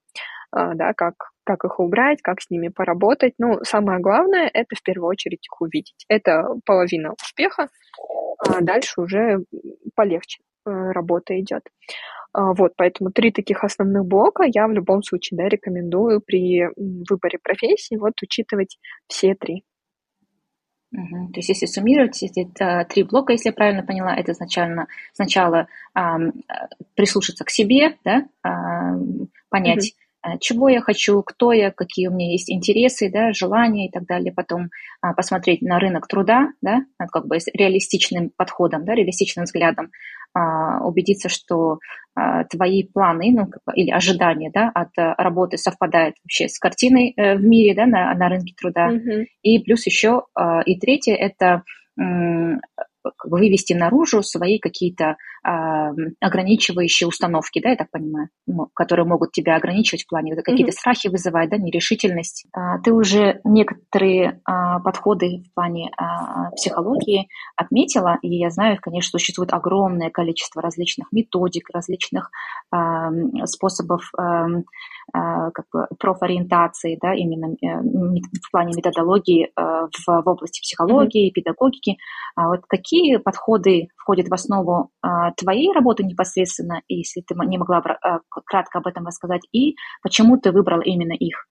А, 0.52 0.74
да, 0.74 0.93
как, 0.93 1.15
как 1.43 1.65
их 1.65 1.80
убрать, 1.80 2.21
как 2.21 2.41
с 2.41 2.50
ними 2.50 2.69
поработать. 2.69 3.34
Ну, 3.38 3.60
самое 3.63 4.00
главное– 4.00 4.50
это 4.54 4.76
в 4.76 4.82
первую 4.84 5.10
очередь 5.10 5.45
их 5.45 5.62
увидеть. 5.62 6.06
Это 6.08 6.43
половина 6.65 7.13
успеха, 7.21 7.67
а 8.39 8.62
дальше 8.62 9.02
уже 9.02 9.39
полегче 9.95 10.41
э, 10.65 10.71
работа 10.71 11.39
идет. 11.39 11.63
Вот, 12.34 12.74
поэтому 12.76 13.12
три 13.12 13.32
таких 13.32 13.63
основных 13.63 14.06
блока 14.06 14.43
я 14.45 14.67
в 14.67 14.71
любом 14.71 15.04
случае 15.04 15.38
да, 15.38 15.48
рекомендую 15.48 16.19
при 16.19 16.63
выборе 17.10 17.39
профессии 17.41 17.95
вот 17.95 18.13
учитывать 18.21 18.78
все 19.08 19.36
три. 19.36 19.63
Угу. 20.96 21.34
То 21.34 21.40
есть, 21.40 21.50
если 21.50 21.66
суммировать 21.66 22.22
эти 22.24 22.48
а, 22.60 22.86
три 22.86 23.04
блока, 23.04 23.34
если 23.34 23.50
я 23.50 23.54
правильно 23.54 23.84
поняла, 23.84 24.16
это 24.16 24.32
изначально 24.32 24.88
сначала 25.14 25.68
а, 25.94 26.18
прислушаться 26.96 27.44
к 27.44 27.50
себе, 27.50 27.98
да, 28.06 28.26
а, 28.44 28.98
понять, 29.50 29.94
угу. 30.24 30.38
чего 30.40 30.70
я 30.70 30.80
хочу, 30.80 31.22
кто 31.22 31.52
я, 31.52 31.72
какие 31.72 32.08
у 32.08 32.14
меня 32.14 32.32
есть 32.32 32.50
интересы, 32.50 33.12
да, 33.12 33.34
желания 33.34 33.88
и 33.88 33.92
так 33.92 34.06
далее. 34.06 34.32
Потом 34.34 34.70
а, 35.02 35.14
посмотреть 35.14 35.62
на 35.62 35.80
рынок 35.80 36.08
труда, 36.08 36.50
да, 36.62 36.86
как 37.12 37.28
бы 37.28 37.40
с 37.40 37.48
реалистичным 37.54 38.32
подходом, 38.36 38.86
да, 38.86 38.96
реалистичным 38.96 39.46
взглядом, 39.46 39.92
а, 40.34 40.86
убедиться, 40.86 41.30
что 41.30 41.80
твои 42.49 42.84
планы 42.84 43.32
ну, 43.32 43.49
или 43.73 43.91
ожидания 43.91 44.49
да, 44.54 44.71
от 44.73 44.97
а, 44.97 45.15
работы 45.21 45.58
совпадают 45.58 46.15
вообще 46.23 46.47
с 46.47 46.58
картиной 46.60 47.13
э, 47.15 47.36
в 47.36 47.43
мире, 47.43 47.75
да, 47.75 47.86
на, 47.86 48.13
на 48.13 48.30
рынке 48.30 48.54
труда. 48.58 48.89
Mm-hmm. 48.91 49.25
И 49.43 49.60
плюс 49.60 49.86
еще, 49.86 50.23
и 50.65 50.80
третье, 50.80 51.13
это 51.15 51.63
вывести 53.23 53.73
наружу 53.73 54.23
свои 54.23 54.60
какие-то 54.60 55.06
а, 55.06 55.15
ограничивающие 55.46 57.08
установки, 57.08 57.62
да, 57.62 57.70
я 57.70 57.76
так 57.76 57.92
понимаю, 57.92 58.30
которые 58.74 59.06
могут 59.06 59.32
тебя 59.32 59.56
ограничивать 59.56 60.04
в 60.04 60.10
плане 60.10 60.36
какие-то 60.36 60.72
mm-hmm. 60.72 60.76
страхи 60.76 61.08
вызывать, 61.08 61.50
да, 61.50 61.58
нерешительность. 61.58 62.48
А, 62.54 62.80
ты 62.80 62.92
уже 62.92 63.42
некоторые 63.44 64.42
а, 64.46 64.80
подходы 64.80 65.44
в 65.50 65.54
плане 65.54 65.92
а, 65.98 66.52
психологии 66.52 67.28
отметила, 67.56 68.18
и 68.22 68.36
я 68.36 68.50
знаю, 68.50 68.78
конечно, 68.82 69.20
существует 69.20 69.54
огромное 69.54 70.10
количество 70.10 70.62
различных 70.62 71.12
методик, 71.12 71.70
различных 71.74 72.32
способов 73.46 74.12
как 75.12 75.66
бы 75.72 75.88
профориентации, 76.00 76.98
да, 77.02 77.14
именно 77.14 77.54
э, 77.54 77.82
в 77.82 78.52
плане 78.52 78.74
методологии 78.76 79.46
э, 79.46 79.50
в, 79.56 80.08
в 80.08 80.28
области 80.28 80.62
психологии, 80.62 81.30
mm-hmm. 81.30 81.34
педагогики. 81.34 81.98
А 82.36 82.48
вот 82.48 82.62
какие 82.68 83.18
подходы 83.18 83.88
входят 84.06 84.28
в 84.28 84.34
основу 84.34 84.91
а, 85.02 85.32
твоей 85.32 85.74
работы 85.74 86.04
непосредственно, 86.04 86.84
если 86.88 87.22
ты 87.22 87.34
не 87.48 87.58
могла 87.58 87.82
кратко 88.46 88.78
об 88.78 88.86
этом 88.86 89.08
рассказать, 89.08 89.41
и 89.52 89.76
почему 90.04 90.38
ты 90.38 90.52
выбрал 90.52 90.82
именно 90.82 91.13
их? 91.13 91.48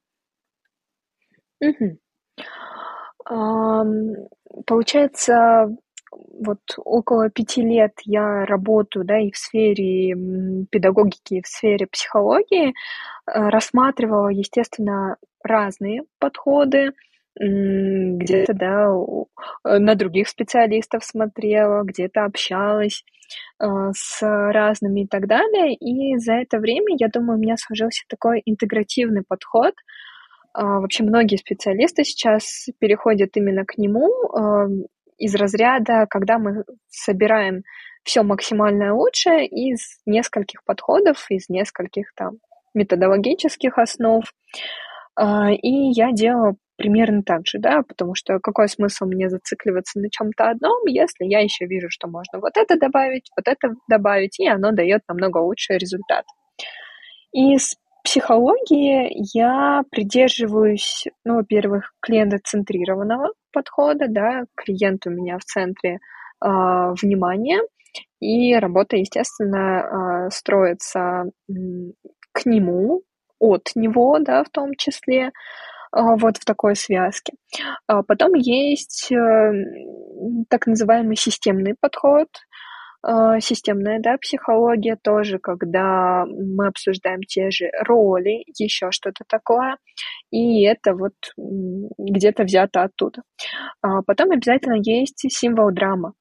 Получается, 4.66 5.68
вот 6.12 6.60
около 6.76 7.28
пяти 7.28 7.62
лет 7.62 7.92
я 8.04 8.44
работаю, 8.44 9.04
да, 9.04 9.18
и 9.18 9.32
в 9.32 9.36
сфере 9.36 10.14
педагогики, 10.70 11.34
и 11.34 11.42
в 11.42 11.46
сфере 11.46 11.88
психологии, 11.90 12.68
э, 12.68 12.72
рассматривала, 13.26 14.28
естественно, 14.28 15.16
разные 15.42 16.02
подходы, 16.20 16.92
где-то, 17.36 18.54
да, 18.54 18.88
на 19.64 19.94
других 19.96 20.28
специалистов 20.28 21.04
смотрела, 21.04 21.82
где-то 21.82 22.24
общалась 22.24 23.04
э, 23.60 23.66
с 23.92 24.22
разными 24.22 25.02
и 25.02 25.06
так 25.06 25.26
далее. 25.26 25.74
И 25.74 26.16
за 26.18 26.34
это 26.34 26.58
время, 26.58 26.96
я 26.98 27.08
думаю, 27.08 27.38
у 27.38 27.42
меня 27.42 27.56
сложился 27.56 28.04
такой 28.08 28.42
интегративный 28.44 29.22
подход. 29.26 29.74
А, 30.52 30.80
вообще 30.80 31.02
многие 31.02 31.36
специалисты 31.36 32.04
сейчас 32.04 32.68
переходят 32.78 33.30
именно 33.36 33.64
к 33.64 33.76
нему, 33.76 34.08
эм, 34.36 34.86
из 35.18 35.34
разряда, 35.34 36.06
когда 36.08 36.38
мы 36.38 36.64
собираем 36.88 37.62
все 38.04 38.22
максимально 38.22 38.94
лучшее 38.94 39.46
из 39.46 39.98
нескольких 40.06 40.62
подходов, 40.64 41.26
из 41.30 41.48
нескольких 41.48 42.12
там 42.14 42.38
методологических 42.74 43.78
основ. 43.78 44.24
А, 45.16 45.50
и 45.50 45.90
я 45.92 46.12
делала 46.12 46.54
примерно 46.76 47.22
так 47.22 47.46
же, 47.46 47.58
да, 47.58 47.82
потому 47.82 48.14
что 48.14 48.38
какой 48.40 48.68
смысл 48.68 49.06
мне 49.06 49.28
зацикливаться 49.28 50.00
на 50.00 50.10
чем-то 50.10 50.50
одном, 50.50 50.86
если 50.86 51.24
я 51.24 51.40
еще 51.40 51.66
вижу, 51.66 51.88
что 51.90 52.08
можно 52.08 52.40
вот 52.40 52.56
это 52.56 52.76
добавить, 52.78 53.30
вот 53.36 53.46
это 53.46 53.74
добавить, 53.88 54.38
и 54.40 54.48
оно 54.48 54.72
дает 54.72 55.02
намного 55.08 55.38
лучший 55.38 55.78
результат. 55.78 56.24
И 57.32 57.56
с 57.58 57.76
психологии 58.04 59.10
я 59.34 59.82
придерживаюсь, 59.90 61.06
ну, 61.24 61.36
во-первых, 61.36 61.92
клиентоцентрированного 62.00 63.30
подхода, 63.52 64.06
да, 64.08 64.44
клиент 64.54 65.06
у 65.06 65.10
меня 65.10 65.38
в 65.38 65.44
центре 65.44 65.94
э, 65.94 65.98
внимания, 66.40 67.60
и 68.20 68.54
работа, 68.56 68.96
естественно, 68.96 70.26
э, 70.26 70.30
строится 70.30 71.24
к 72.32 72.46
нему, 72.46 73.02
от 73.38 73.70
него, 73.74 74.18
да, 74.18 74.44
в 74.44 74.50
том 74.50 74.74
числе, 74.76 75.32
вот 75.94 76.36
в 76.38 76.44
такой 76.44 76.74
связке. 76.76 77.34
Потом 77.86 78.34
есть 78.34 79.12
э, 79.12 79.52
так 80.48 80.66
называемый 80.66 81.16
системный 81.16 81.74
подход, 81.78 82.28
э, 83.06 83.40
системная 83.40 84.00
да, 84.00 84.16
психология 84.20 84.96
тоже, 85.00 85.38
когда 85.38 86.24
мы 86.26 86.66
обсуждаем 86.66 87.20
те 87.22 87.50
же 87.50 87.70
роли, 87.86 88.44
еще 88.58 88.90
что-то 88.90 89.24
такое, 89.28 89.76
и 90.30 90.64
это 90.64 90.94
вот 90.94 91.14
где-то 91.98 92.44
взято 92.44 92.82
оттуда. 92.82 93.22
А 93.82 94.02
потом 94.02 94.32
обязательно 94.32 94.78
есть 94.82 95.24
символ 95.28 95.70
драма, 95.70 96.14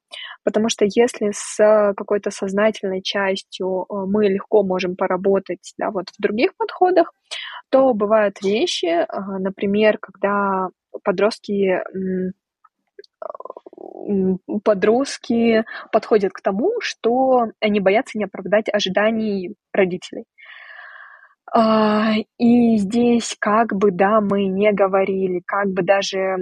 потому 0.44 0.68
что 0.68 0.84
если 0.84 1.30
с 1.32 1.56
какой-то 1.96 2.30
сознательной 2.30 3.02
частью 3.02 3.86
э, 3.88 3.94
мы 4.06 4.28
легко 4.28 4.62
можем 4.62 4.94
поработать 4.96 5.74
да, 5.78 5.90
вот 5.90 6.10
в 6.10 6.22
других 6.22 6.56
подходах, 6.56 7.12
то 7.74 7.92
бывают 7.92 8.40
вещи, 8.40 9.04
например, 9.40 9.98
когда 9.98 10.68
подростки 11.02 11.80
подростки 14.62 15.64
подходят 15.90 16.32
к 16.32 16.40
тому, 16.40 16.74
что 16.78 17.46
они 17.60 17.80
боятся 17.80 18.16
не 18.16 18.26
оправдать 18.26 18.66
ожиданий 18.72 19.56
родителей. 19.72 20.22
А, 21.52 22.12
и 22.38 22.76
здесь 22.76 23.36
как 23.40 23.74
бы, 23.74 23.90
да, 23.90 24.20
мы 24.20 24.44
не 24.44 24.72
говорили, 24.72 25.42
как 25.44 25.66
бы 25.72 25.82
даже 25.82 26.36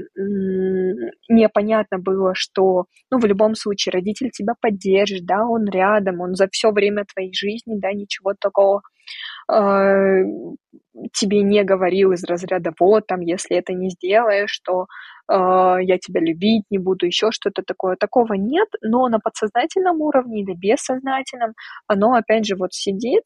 непонятно 1.31 1.99
было, 1.99 2.35
что, 2.35 2.85
ну, 3.11 3.19
в 3.19 3.25
любом 3.25 3.55
случае 3.55 3.93
родитель 3.95 4.31
тебя 4.31 4.53
поддержит, 4.61 5.25
да, 5.25 5.47
он 5.47 5.65
рядом, 5.65 6.21
он 6.21 6.35
за 6.35 6.47
все 6.53 6.73
время 6.73 7.07
твоей 7.11 7.33
жизни, 7.33 7.79
да, 7.79 7.93
ничего 7.93 8.35
такого 8.39 8.83
тебе 11.13 11.43
не 11.43 11.65
говорил 11.65 12.13
из 12.13 12.25
разряда 12.25 12.73
вот 12.79 13.07
там, 13.07 13.21
если 13.21 13.57
это 13.57 13.73
не 13.73 13.91
сделаешь, 13.91 14.61
то 14.61 14.87
э, 15.29 15.35
я 15.35 15.99
тебя 15.99 16.21
любить 16.21 16.65
не 16.71 16.79
буду, 16.79 17.07
еще 17.07 17.31
что-то 17.31 17.63
такое. 17.63 17.97
Такого 17.97 18.35
нет, 18.35 18.69
но 18.83 19.09
на 19.09 19.19
подсознательном 19.19 20.01
уровне 20.01 20.43
или 20.43 20.55
бессознательном 20.55 21.55
оно 21.87 22.15
опять 22.15 22.47
же 22.47 22.57
вот 22.57 22.73
сидит 22.73 23.23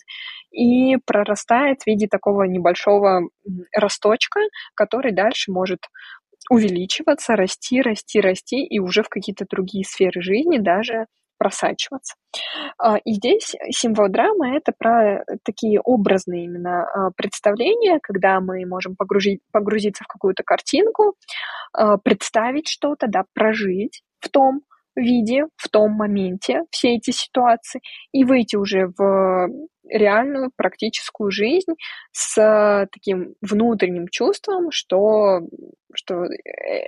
и 0.52 0.96
прорастает 1.07 1.83
в 1.83 1.87
виде 1.87 2.07
такого 2.09 2.44
небольшого 2.44 3.29
росточка, 3.74 4.40
который 4.74 5.12
дальше 5.12 5.50
может 5.52 5.81
увеличиваться, 6.50 7.35
расти, 7.35 7.83
расти, 7.83 8.20
расти, 8.20 8.64
и 8.64 8.79
уже 8.79 9.02
в 9.02 9.09
какие-то 9.09 9.46
другие 9.50 9.85
сферы 9.85 10.20
жизни 10.22 10.59
даже 10.59 11.07
просачиваться. 11.38 12.14
А, 12.79 12.96
и 12.99 13.14
здесь 13.14 13.55
символ 13.70 14.09
драмы— 14.09 14.57
это 14.57 14.72
про 14.77 15.25
такие 15.44 15.81
образные 15.81 16.44
именно 16.44 16.85
а, 16.85 17.11
представления, 17.16 17.99
когда 18.03 18.40
мы 18.40 18.64
можем 18.66 18.96
погрузить, 18.96 19.40
погрузиться 19.53 20.05
в 20.05 20.07
какую-то 20.07 20.42
картинку, 20.44 21.14
а, 21.72 21.99
представить 21.99 22.68
что-то, 22.68 23.07
да, 23.09 23.25
прожить 23.35 24.03
в 24.20 24.29
том 24.29 24.62
виде, 24.96 25.44
в 25.56 25.68
том 25.68 25.92
моменте 25.92 26.62
все 26.70 26.94
эти 26.94 27.11
ситуации 27.11 27.80
и 28.12 28.24
выйти 28.24 28.56
уже 28.56 28.88
в 28.96 29.48
реальную 29.88 30.50
практическую 30.56 31.30
жизнь 31.30 31.74
с 32.12 32.88
таким 32.92 33.35
внутренним 33.40 34.09
чувством, 34.09 34.70
что, 34.70 35.40
что 35.94 36.24
э, 36.24 36.38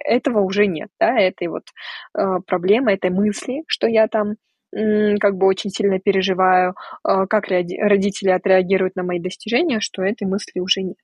этого 0.05 0.41
уже 0.41 0.67
нет, 0.67 0.89
да, 0.99 1.19
этой 1.19 1.49
вот 1.49 1.65
э, 2.17 2.23
проблемы, 2.47 2.93
этой 2.93 3.11
мысли, 3.11 3.63
что 3.67 3.87
я 3.87 4.09
там 4.09 4.35
как 4.71 5.37
бы 5.37 5.47
очень 5.47 5.71
сильно 5.71 5.99
переживаю, 5.99 6.75
э, 7.09 7.27
как 7.29 7.47
родители 7.49 8.31
отреагируют 8.31 8.97
на 8.97 9.03
мои 9.03 9.19
достижения, 9.19 9.81
что 9.81 10.03
этой 10.03 10.27
мысли 10.27 10.61
уже 10.61 10.83
нет. 10.83 10.97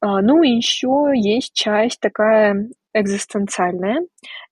А, 0.00 0.20
ну 0.22 0.42
и 0.42 0.50
еще 0.50 1.12
есть 1.14 1.52
часть 1.54 2.00
такая 2.00 2.68
экзистенциальная. 3.00 4.00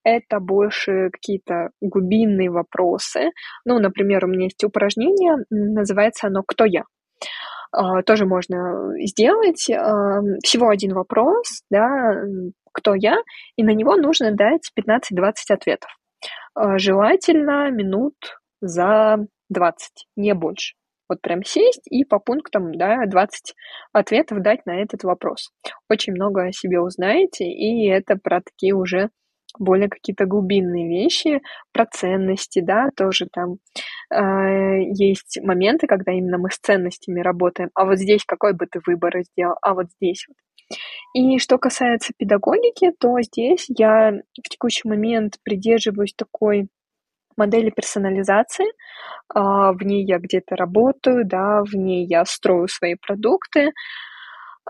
Это 0.05 0.41
больше 0.41 1.11
какие-то 1.13 1.71
глубинные 1.81 2.51
вопросы. 2.51 3.31
Ну, 3.65 3.79
например, 3.79 4.25
у 4.25 4.29
меня 4.29 4.45
есть 4.45 4.63
упражнение, 4.65 5.37
называется 5.51 6.29
оно 6.29 6.43
«Кто 6.47 6.65
я?». 6.65 6.85
А, 7.73 8.03
тоже 8.03 8.27
можно 8.27 8.93
сделать. 9.05 9.69
А, 9.71 10.21
всего 10.43 10.69
один 10.69 10.95
вопрос, 10.95 11.63
да, 11.71 12.15
«Кто 12.73 12.95
я?», 12.95 13.17
и 13.57 13.63
на 13.63 13.71
него 13.71 13.97
нужно 13.97 14.33
дать 14.33 14.71
15-20 14.79 15.33
ответов. 15.51 15.91
Желательно 16.77 17.71
минут 17.71 18.15
за 18.61 19.19
20, 19.51 20.07
не 20.17 20.35
больше. 20.35 20.75
Вот 21.09 21.21
прям 21.21 21.45
сесть 21.45 21.87
и 21.91 22.05
по 22.05 22.19
пунктам, 22.19 22.75
да, 22.75 23.07
20 23.07 23.55
ответов 23.93 24.43
дать 24.43 24.67
на 24.67 24.83
этот 24.83 25.05
вопрос. 25.05 25.51
Очень 25.89 26.15
много 26.15 26.45
о 26.45 26.53
себе 26.53 26.81
узнаете, 26.81 27.45
и 27.45 27.89
это 27.89 28.17
про 28.17 28.41
такие 28.41 28.75
уже 28.75 29.11
более 29.59 29.89
какие-то 29.89 30.27
глубинные 30.27 30.89
вещи, 30.89 31.41
про 31.73 31.87
ценности, 31.87 32.61
да, 32.61 32.91
тоже 32.97 33.27
там 33.33 33.57
э, 34.11 34.83
есть 34.93 35.39
моменты, 35.43 35.87
когда 35.87 36.13
именно 36.13 36.39
мы 36.39 36.51
с 36.51 36.59
ценностями 36.59 37.21
работаем. 37.21 37.71
А 37.75 37.85
вот 37.85 37.99
здесь 37.99 38.25
какой 38.27 38.53
бы 38.53 38.67
ты 38.67 38.81
выбор 38.87 39.23
сделал, 39.23 39.57
а 39.63 39.75
вот 39.75 39.87
здесь 39.93 40.27
вот. 40.29 40.37
И 41.15 41.39
что 41.39 41.59
касается 41.59 42.13
педагогики, 42.19 42.91
то 42.99 43.21
здесь 43.21 43.67
я 43.69 44.13
в 44.37 44.49
текущий 44.49 44.89
момент 44.89 45.37
придерживаюсь 45.45 46.13
такой 46.15 46.69
модели 47.37 47.71
персонализации. 47.71 48.67
А, 49.35 49.73
в 49.73 49.83
ней 49.83 50.05
я 50.05 50.19
где-то 50.19 50.57
работаю, 50.57 51.27
да, 51.27 51.63
в 51.63 51.75
ней 51.75 52.07
я 52.07 52.25
строю 52.25 52.69
свои 52.69 52.95
продукты. 52.95 53.73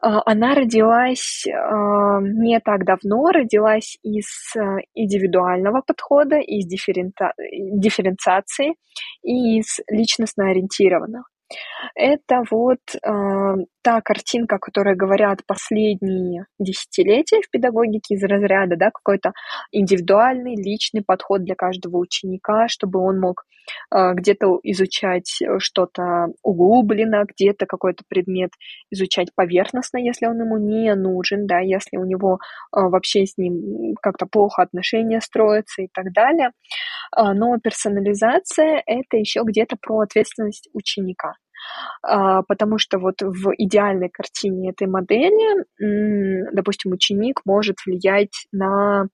А, 0.03 0.23
она 0.27 0.55
родилась 0.55 1.45
а, 1.47 2.21
не 2.21 2.61
так 2.61 2.85
давно, 2.85 3.31
родилась 3.31 3.99
из 4.03 4.27
индивидуального 4.95 5.83
подхода, 5.87 6.39
из 6.39 6.67
дифференциации 6.67 8.75
и 9.23 9.59
из 9.59 9.81
личностно 9.89 10.51
ориентированного. 10.51 11.25
Это 11.95 12.43
вот 12.51 12.81
э, 12.95 13.55
та 13.83 14.01
картинка, 14.01 14.57
о 14.57 14.59
которой 14.59 14.97
говорят 14.97 15.47
последние 15.47 16.47
десятилетия 16.59 17.41
в 17.41 17.51
педагогике 17.51 18.15
из 18.15 18.25
разряда, 18.25 18.77
да, 18.77 18.91
какой-то 18.91 19.33
индивидуальный, 19.71 20.57
личный 20.57 21.03
подход 21.07 21.45
для 21.45 21.55
каждого 21.55 21.99
ученика, 21.99 22.67
чтобы 22.69 22.99
он 22.99 23.21
мог 23.21 23.45
э, 23.95 24.13
где-то 24.15 24.59
изучать 24.65 25.41
что-то 25.59 26.29
углубленно, 26.43 27.25
где-то 27.25 27.67
какой-то 27.67 28.03
предмет 28.09 28.51
изучать 28.91 29.29
поверхностно, 29.35 29.99
если 29.99 30.27
он 30.27 30.41
ему 30.41 30.59
не 30.59 30.93
нужен, 30.97 31.47
да, 31.47 31.61
если 31.61 31.97
у 31.97 32.05
него 32.05 32.39
э, 32.75 32.81
вообще 32.81 33.25
с 33.25 33.39
ним 33.39 33.95
как-то 34.03 34.27
плохо 34.27 34.63
отношения 34.63 35.21
строятся 35.21 35.83
и 35.83 35.89
так 35.93 36.13
далее. 36.13 36.51
Э, 37.17 37.33
но 37.33 37.57
персонализация— 37.63 38.83
это 38.87 39.17
еще 39.17 39.43
где-то 39.45 39.77
про 39.81 40.01
ответственность 40.01 40.69
ученика. 40.73 41.36
А, 42.03 42.43
потому 42.43 42.79
что 42.79 42.99
вот 42.99 43.21
в 43.21 43.53
идеальной 43.57 44.09
картине 44.09 44.71
этой 44.71 44.87
модели, 44.87 45.65
допустим, 46.53 46.93
ученик 46.93 47.41
может 47.45 47.77
влиять 47.87 48.47
на 48.53 49.09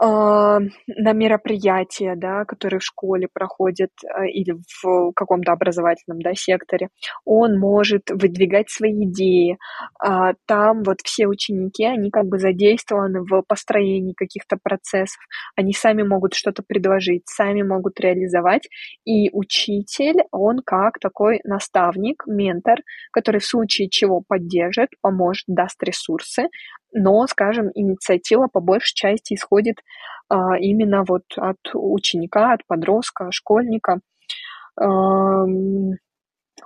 на 0.00 1.12
мероприятия, 1.12 2.14
да, 2.16 2.44
которые 2.44 2.80
в 2.80 2.84
школе 2.84 3.28
проходят 3.32 3.90
а, 4.08 4.24
или 4.26 4.56
в 4.82 5.12
каком-то 5.12 5.52
образовательном 5.52 6.20
да, 6.22 6.34
секторе, 6.34 6.88
он 7.24 7.58
может 7.58 8.10
выдвигать 8.10 8.70
свои 8.70 9.04
идеи. 9.04 9.58
А, 10.00 10.32
там 10.46 10.82
вот 10.82 10.98
все 11.04 11.26
ученики, 11.26 11.84
они 11.84 12.10
как 12.10 12.26
бы 12.26 12.38
задействованы 12.38 13.20
в 13.22 13.42
построении 13.46 14.14
каких-то 14.14 14.56
процессов, 14.62 15.20
они 15.56 15.72
сами 15.72 16.02
могут 16.02 16.34
что-то 16.34 16.62
предложить, 16.66 17.22
сами 17.26 17.62
могут 17.62 18.00
реализовать, 18.00 18.68
и 19.04 19.30
учитель, 19.32 20.22
он 20.30 20.60
как 20.64 20.98
такой 21.00 21.40
наставник, 21.44 22.24
ментор, 22.26 22.78
который 23.12 23.40
в 23.40 23.46
случае 23.46 23.88
чего 23.88 24.22
поддержит, 24.26 24.88
поможет, 25.00 25.44
даст 25.46 25.82
ресурсы, 25.82 26.48
но, 26.92 27.26
скажем, 27.26 27.70
инициатива 27.74 28.48
по 28.52 28.60
большей 28.60 28.94
части 28.94 29.34
исходит 29.34 29.76
а, 30.28 30.56
именно 30.58 31.04
вот 31.06 31.24
от 31.36 31.58
ученика, 31.74 32.52
от 32.52 32.66
подростка, 32.66 33.30
школьника. 33.30 34.00
А, 34.80 35.44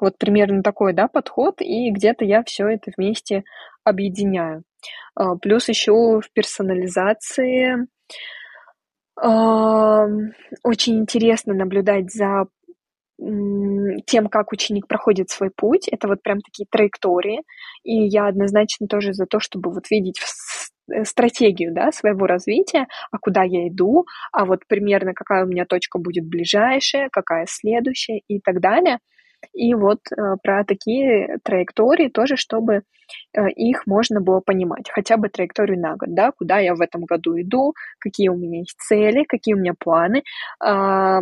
вот 0.00 0.18
примерно 0.18 0.62
такой, 0.62 0.92
да, 0.92 1.08
подход, 1.08 1.60
и 1.60 1.90
где-то 1.90 2.24
я 2.24 2.42
все 2.44 2.68
это 2.68 2.92
вместе 2.96 3.44
объединяю. 3.84 4.62
А, 5.14 5.36
плюс 5.36 5.68
еще 5.68 6.20
в 6.20 6.30
персонализации 6.32 7.86
очень 9.18 10.98
интересно 10.98 11.54
наблюдать 11.54 12.12
за 12.12 12.48
тем, 13.18 14.28
как 14.28 14.52
ученик 14.52 14.86
проходит 14.86 15.30
свой 15.30 15.50
путь. 15.50 15.88
Это 15.88 16.08
вот 16.08 16.22
прям 16.22 16.40
такие 16.40 16.66
траектории. 16.70 17.42
И 17.82 17.94
я 17.94 18.26
однозначно 18.28 18.86
тоже 18.88 19.12
за 19.14 19.26
то, 19.26 19.40
чтобы 19.40 19.72
вот 19.72 19.90
видеть 19.90 20.20
э, 20.92 21.04
стратегию 21.04 21.72
да, 21.72 21.92
своего 21.92 22.26
развития, 22.26 22.86
а 23.10 23.18
куда 23.18 23.42
я 23.42 23.68
иду, 23.68 24.04
а 24.32 24.44
вот 24.44 24.66
примерно 24.68 25.14
какая 25.14 25.44
у 25.44 25.48
меня 25.48 25.64
точка 25.64 25.98
будет 25.98 26.26
ближайшая, 26.26 27.08
какая 27.10 27.46
следующая 27.48 28.20
и 28.28 28.40
так 28.40 28.60
далее. 28.60 28.98
И 29.52 29.74
вот 29.74 30.00
э, 30.10 30.36
про 30.42 30.64
такие 30.64 31.38
траектории 31.42 32.08
тоже, 32.08 32.36
чтобы 32.36 32.82
э, 33.32 33.48
их 33.50 33.86
можно 33.86 34.20
было 34.20 34.40
понимать, 34.40 34.90
хотя 34.90 35.16
бы 35.16 35.28
траекторию 35.28 35.80
на 35.80 35.96
год, 35.96 36.14
да, 36.14 36.32
куда 36.32 36.58
я 36.58 36.74
в 36.74 36.80
этом 36.80 37.04
году 37.04 37.40
иду, 37.40 37.74
какие 37.98 38.28
у 38.28 38.36
меня 38.36 38.58
есть 38.60 38.76
цели, 38.78 39.24
какие 39.24 39.54
у 39.54 39.58
меня 39.58 39.74
планы, 39.78 40.22
э, 40.64 41.20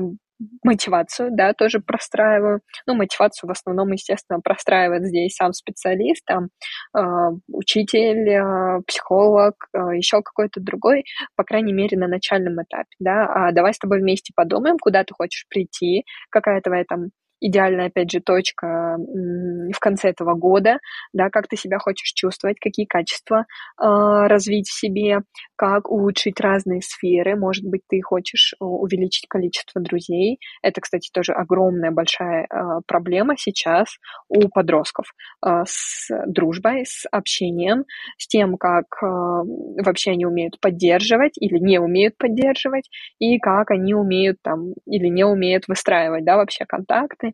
мотивацию, 0.63 1.31
да, 1.33 1.53
тоже 1.55 1.81
простраиваю. 1.81 2.61
Ну, 2.87 2.95
мотивацию 2.95 3.49
в 3.49 3.53
основном, 3.53 3.93
естественно, 3.93 4.41
простраивает 4.41 5.05
здесь 5.07 5.35
сам 5.37 5.53
специалист, 5.53 6.25
там, 6.27 6.49
э, 6.97 7.01
учитель, 7.49 8.29
э, 8.29 8.81
психолог, 8.87 9.55
э, 9.75 9.79
еще 9.97 10.23
какой-то 10.23 10.61
другой, 10.61 11.05
по 11.37 11.45
крайней 11.45 11.73
мере, 11.73 11.97
на 11.99 12.09
начальном 12.09 12.63
этапе, 12.63 12.89
да. 12.99 13.27
А 13.27 13.53
давай 13.53 13.75
с 13.75 13.79
тобой 13.79 14.01
вместе 14.01 14.33
подумаем, 14.35 14.79
куда 14.79 15.05
ты 15.05 15.15
хочешь 15.15 15.47
прийти, 15.49 16.05
какая 16.31 16.61
твоя 16.61 16.85
там 16.89 17.11
идеальная, 17.47 17.87
опять 17.87 18.11
же, 18.11 18.21
точка 18.21 18.97
в 18.97 19.79
конце 19.81 20.11
этого 20.11 20.35
года, 20.35 20.79
да, 21.13 21.29
как 21.31 21.49
ты 21.49 21.57
себя 21.57 21.79
хочешь 21.79 22.13
чувствовать, 22.15 22.59
какие 22.59 22.87
качества 22.87 23.41
э, 23.41 23.85
развить 23.85 24.69
в 24.69 24.79
себе, 24.79 25.21
как 25.57 25.91
улучшить 25.91 26.41
разные 26.41 26.81
сферы. 26.83 27.37
Может 27.37 27.65
быть, 27.65 27.83
ты 27.89 28.01
хочешь 28.01 28.55
увеличить 28.59 29.29
количество 29.29 29.81
друзей. 29.81 30.39
Это, 30.63 30.81
кстати, 30.81 31.11
тоже 31.13 31.33
огромная 31.33 31.91
большая 31.91 32.45
э, 32.45 32.81
проблема 32.87 33.35
сейчас 33.37 33.89
у 34.29 34.49
подростков 34.49 35.07
э, 35.45 35.65
с 35.67 36.09
дружбой, 36.27 36.85
с 36.87 37.07
общением, 37.11 37.85
с 38.19 38.27
тем, 38.27 38.57
как 38.57 38.87
э, 39.03 39.07
вообще 39.07 40.13
они 40.13 40.25
умеют 40.25 40.59
поддерживать 40.61 41.35
или 41.39 41.59
не 41.59 41.79
умеют 41.79 42.17
поддерживать, 42.17 42.89
и 43.19 43.39
как 43.39 43.71
они 43.71 43.95
умеют 43.95 44.39
там 44.43 44.73
или 44.87 45.09
не 45.09 45.25
умеют 45.25 45.69
выстраивать, 45.69 46.25
да, 46.25 46.37
вообще 46.37 46.65
контакты. 46.65 47.34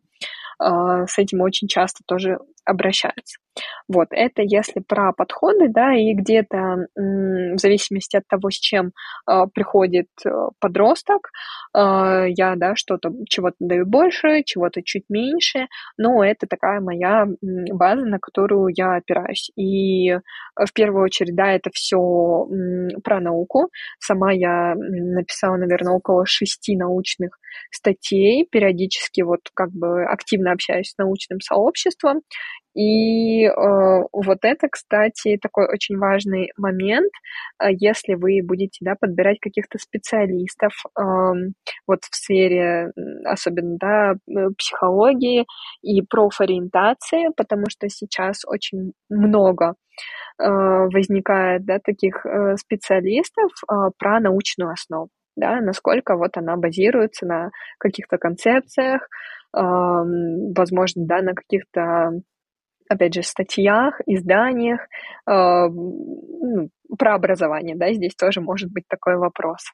А, 0.59 1.07
с 1.07 1.17
этим 1.17 1.41
очень 1.41 1.67
часто 1.67 2.03
тоже 2.05 2.39
обращаются. 2.71 3.39
Вот, 3.87 4.07
это 4.11 4.41
если 4.41 4.79
про 4.79 5.11
подходы, 5.11 5.67
да, 5.67 5.93
и 5.93 6.13
где-то 6.13 6.87
в 6.95 7.57
зависимости 7.57 8.15
от 8.15 8.23
того, 8.27 8.49
с 8.49 8.55
чем 8.55 8.91
э, 9.29 9.43
приходит 9.53 10.07
э, 10.25 10.29
подросток, 10.59 11.31
э, 11.75 12.27
я, 12.29 12.55
да, 12.55 12.75
что-то, 12.75 13.11
чего-то 13.27 13.57
даю 13.59 13.85
больше, 13.85 14.43
чего-то 14.45 14.81
чуть 14.83 15.03
меньше, 15.09 15.67
но 15.97 16.23
это 16.23 16.47
такая 16.47 16.79
моя 16.79 17.25
база, 17.41 18.05
на 18.05 18.19
которую 18.19 18.73
я 18.75 18.95
опираюсь. 18.95 19.51
И 19.57 20.13
в 20.55 20.73
первую 20.73 21.03
очередь, 21.03 21.35
да, 21.35 21.51
это 21.51 21.69
все 21.73 21.97
про 23.03 23.19
науку. 23.19 23.69
Сама 23.99 24.31
я 24.31 24.75
написала, 24.75 25.57
наверное, 25.57 25.93
около 25.93 26.25
шести 26.25 26.77
научных 26.77 27.37
статей, 27.69 28.47
периодически 28.49 29.21
вот 29.21 29.41
как 29.53 29.71
бы 29.71 30.05
активно 30.05 30.53
общаюсь 30.53 30.91
с 30.91 30.97
научным 30.97 31.41
сообществом, 31.41 32.21
и 32.73 33.45
э, 33.45 33.51
вот 34.13 34.37
это, 34.43 34.69
кстати, 34.69 35.37
такой 35.41 35.67
очень 35.67 35.97
важный 35.97 36.51
момент, 36.57 37.11
э, 37.61 37.67
если 37.77 38.13
вы 38.13 38.41
будете 38.43 38.77
да, 38.81 38.95
подбирать 38.99 39.39
каких-то 39.41 39.77
специалистов 39.77 40.73
э, 40.97 41.01
вот 41.85 41.99
в 42.09 42.15
сфере, 42.15 42.91
особенно 43.25 43.77
да, 43.77 44.13
э, 44.13 44.49
психологии 44.57 45.45
и 45.81 46.01
профориентации, 46.01 47.27
потому 47.35 47.65
что 47.69 47.89
сейчас 47.89 48.45
очень 48.47 48.93
много 49.09 49.75
э, 50.39 50.45
возникает 50.47 51.65
да, 51.65 51.79
таких 51.79 52.25
э, 52.25 52.55
специалистов 52.57 53.51
э, 53.69 53.75
про 53.97 54.19
научную 54.21 54.71
основу 54.71 55.09
да, 55.37 55.61
насколько 55.61 56.17
вот 56.17 56.35
она 56.37 56.57
базируется 56.57 57.25
на 57.25 57.51
каких-то 57.79 58.17
концепциях, 58.17 59.07
э, 59.55 59.59
возможно, 59.59 61.05
да, 61.05 61.21
на 61.21 61.33
каких-то 61.33 62.21
опять 62.91 63.13
же, 63.13 63.23
статьях, 63.23 63.99
изданиях, 64.05 64.81
э, 65.27 65.67
ну, 65.69 66.69
про 66.97 67.15
образование, 67.15 67.75
да, 67.75 67.93
здесь 67.93 68.15
тоже 68.15 68.41
может 68.41 68.71
быть 68.71 68.85
такой 68.87 69.17
вопрос. 69.17 69.71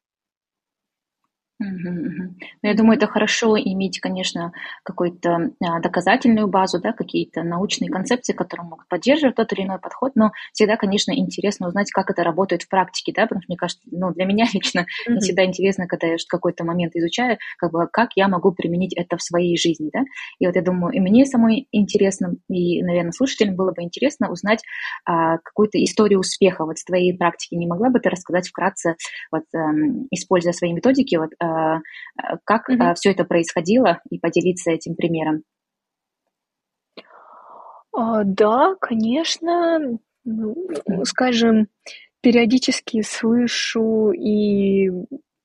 Ну, 1.60 2.34
я 2.62 2.76
думаю, 2.76 2.98
это 2.98 3.08
хорошо 3.08 3.58
иметь, 3.58 4.00
конечно, 4.00 4.52
какую-то 4.84 5.52
а, 5.64 5.80
доказательную 5.80 6.48
базу, 6.48 6.80
да, 6.80 6.94
какие-то 6.94 7.44
научные 7.44 7.90
концепции, 7.90 8.34
которые 8.34 8.68
могут 8.68 8.88
поддерживать 8.88 9.36
тот 9.36 9.52
или 9.54 9.64
иной 9.64 9.80
подход, 9.80 10.12
но 10.16 10.32
всегда, 10.54 10.78
конечно, 10.78 11.12
интересно 11.12 11.68
узнать, 11.68 11.92
как 11.92 12.12
это 12.12 12.24
работает 12.24 12.64
в 12.64 12.70
практике, 12.70 13.12
да, 13.16 13.24
потому 13.24 13.42
что, 13.42 13.50
мне 13.50 13.58
кажется, 13.58 13.84
ну, 13.92 14.14
для 14.14 14.26
меня 14.26 14.46
лично 14.54 14.86
mm-hmm. 15.10 15.20
всегда 15.20 15.46
интересно, 15.46 15.88
когда 15.88 16.08
я 16.08 16.18
какой-то 16.28 16.64
момент 16.64 16.96
изучаю, 16.96 17.38
как 17.58 17.72
бы, 17.72 17.88
как 17.92 18.10
я 18.16 18.28
могу 18.28 18.52
применить 18.52 18.94
это 18.96 19.18
в 19.18 19.24
своей 19.24 19.58
жизни, 19.58 19.90
да, 19.92 20.02
и 20.40 20.46
вот 20.46 20.56
я 20.56 20.62
думаю, 20.62 20.94
и 20.94 21.00
мне 21.00 21.26
самой 21.26 21.68
интересно, 21.72 22.36
и, 22.50 22.84
наверное, 22.84 23.12
слушателям 23.12 23.56
было 23.56 23.72
бы 23.72 23.82
интересно 23.82 24.32
узнать 24.32 24.62
а, 25.06 25.38
какую-то 25.40 25.84
историю 25.84 26.20
успеха 26.20 26.66
вот 26.66 26.78
с 26.78 26.84
твоей 26.84 27.18
практики. 27.18 27.56
Не 27.56 27.68
могла 27.68 27.90
бы 27.90 28.00
ты 28.00 28.10
рассказать 28.10 28.48
вкратце, 28.48 28.96
вот, 29.32 29.44
а, 29.56 29.72
используя 30.12 30.54
свои 30.54 30.74
методики, 30.74 31.16
вот, 31.16 31.32
как 32.44 32.70
mm-hmm. 32.70 32.94
все 32.96 33.12
это 33.12 33.24
происходило 33.24 34.00
и 34.10 34.20
поделиться 34.20 34.72
этим 34.72 34.96
примером. 34.96 35.44
А, 37.94 38.24
да, 38.24 38.76
конечно, 38.80 39.80
ну, 40.24 40.56
скажем, 41.04 41.68
периодически 42.22 43.02
слышу 43.02 44.12
и 44.12 44.90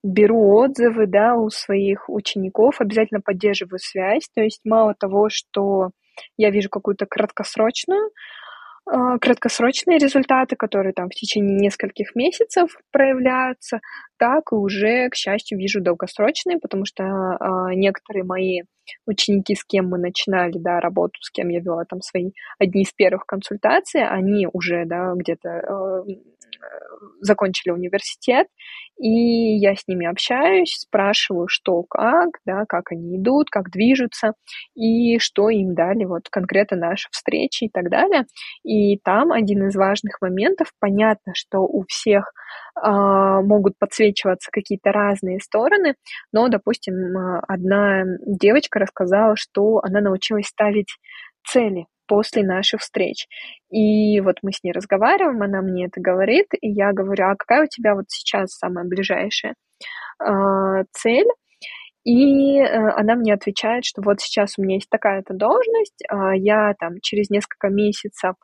беру 0.03 0.57
отзывы, 0.57 1.07
да, 1.07 1.35
у 1.35 1.49
своих 1.49 2.09
учеников, 2.09 2.81
обязательно 2.81 3.21
поддерживаю 3.21 3.79
связь, 3.79 4.29
то 4.35 4.43
есть 4.43 4.61
мало 4.65 4.95
того, 4.99 5.29
что 5.31 5.91
я 6.37 6.51
вижу 6.51 6.69
какую-то 6.69 7.07
краткосрочную 7.07 8.07
а, 8.07 8.11
краткосрочные 8.85 9.99
результаты, 9.99 10.57
которые 10.57 10.93
там 10.93 11.09
в 11.09 11.15
течение 11.15 11.57
нескольких 11.57 12.15
месяцев 12.15 12.77
проявляются, 12.91 13.81
так 14.19 14.53
и 14.53 14.55
уже, 14.55 15.09
к 15.09 15.15
счастью, 15.15 15.59
вижу 15.59 15.81
долгосрочные, 15.81 16.59
потому 16.59 16.85
что 16.85 17.05
э, 17.05 17.75
некоторые 17.75 18.25
мои 18.25 18.63
ученики, 19.07 19.55
с 19.55 19.65
кем 19.65 19.89
мы 19.89 19.99
начинали, 19.99 20.59
да, 20.59 20.81
работу, 20.81 21.15
с 21.21 21.31
кем 21.31 21.49
я 21.49 21.61
вела 21.61 21.85
там 21.85 22.01
свои 22.01 22.33
одни 22.59 22.83
из 22.83 22.93
первых 22.93 23.27
консультаций, 23.27 24.07
они 24.07 24.49
уже, 24.53 24.85
да, 24.85 25.13
где-то 25.15 25.49
э, 25.49 26.03
закончили 27.21 27.73
университет, 27.73 28.47
и 28.99 29.57
я 29.57 29.75
с 29.75 29.87
ними 29.89 30.07
общаюсь, 30.07 30.77
спрашиваю, 30.79 31.49
что 31.49 31.83
как, 31.83 32.31
да, 32.45 32.65
как 32.69 32.93
они 32.93 33.17
идут, 33.17 33.49
как 33.51 33.71
движутся, 33.71 34.33
и 34.75 35.19
что 35.19 35.49
им 35.49 35.75
дали 35.75 36.05
вот 36.05 36.29
конкретно 36.31 36.77
наши 36.77 37.09
встречи 37.11 37.65
и 37.65 37.71
так 37.71 37.91
далее. 37.91 38.27
И 38.65 38.99
там 38.99 39.33
один 39.33 39.69
из 39.69 39.77
важных 39.77 40.21
моментов, 40.21 40.73
понятно, 40.79 41.33
что 41.35 41.61
у 41.61 41.85
всех 41.89 42.33
э, 42.77 42.91
могут 42.91 43.79
подсвечиваться 43.79 44.51
какие-то 44.51 44.93
разные 44.93 45.41
стороны, 45.41 45.95
но, 46.33 46.49
допустим, 46.49 46.95
одна 47.49 48.05
девочка 48.27 48.79
рассказала, 48.79 49.37
что 49.37 49.81
она 49.83 50.01
научилась 50.01 50.47
ставить 50.47 50.97
цели 51.45 51.87
после 52.13 52.43
наших 52.43 52.83
встреч. 52.83 53.27
И 53.71 54.21
вот 54.21 54.37
мы 54.43 54.53
с 54.53 54.63
ней 54.63 54.73
разговариваем, 54.73 55.43
она 55.43 55.63
мне 55.63 55.87
это 55.87 55.99
говорит, 55.99 56.45
и 56.61 56.69
я 56.69 56.93
говорю, 56.93 57.25
а 57.25 57.37
какая 57.37 57.63
у 57.63 57.67
тебя 57.67 57.95
вот 57.95 58.05
сейчас 58.09 58.51
самая 58.51 58.85
ближайшая 58.85 59.55
э, 60.23 60.85
цель? 60.93 61.29
И 62.05 62.59
э, 62.59 62.67
она 62.69 63.15
мне 63.15 63.33
отвечает, 63.33 63.87
что 63.87 64.03
вот 64.03 64.21
сейчас 64.21 64.59
у 64.59 64.63
меня 64.63 64.75
есть 64.75 64.91
такая-то 64.91 65.33
должность, 65.33 66.03
э, 66.03 66.37
я 66.37 66.75
там 66.79 67.01
через 67.01 67.31
несколько 67.31 67.71
месяцев 67.71 68.35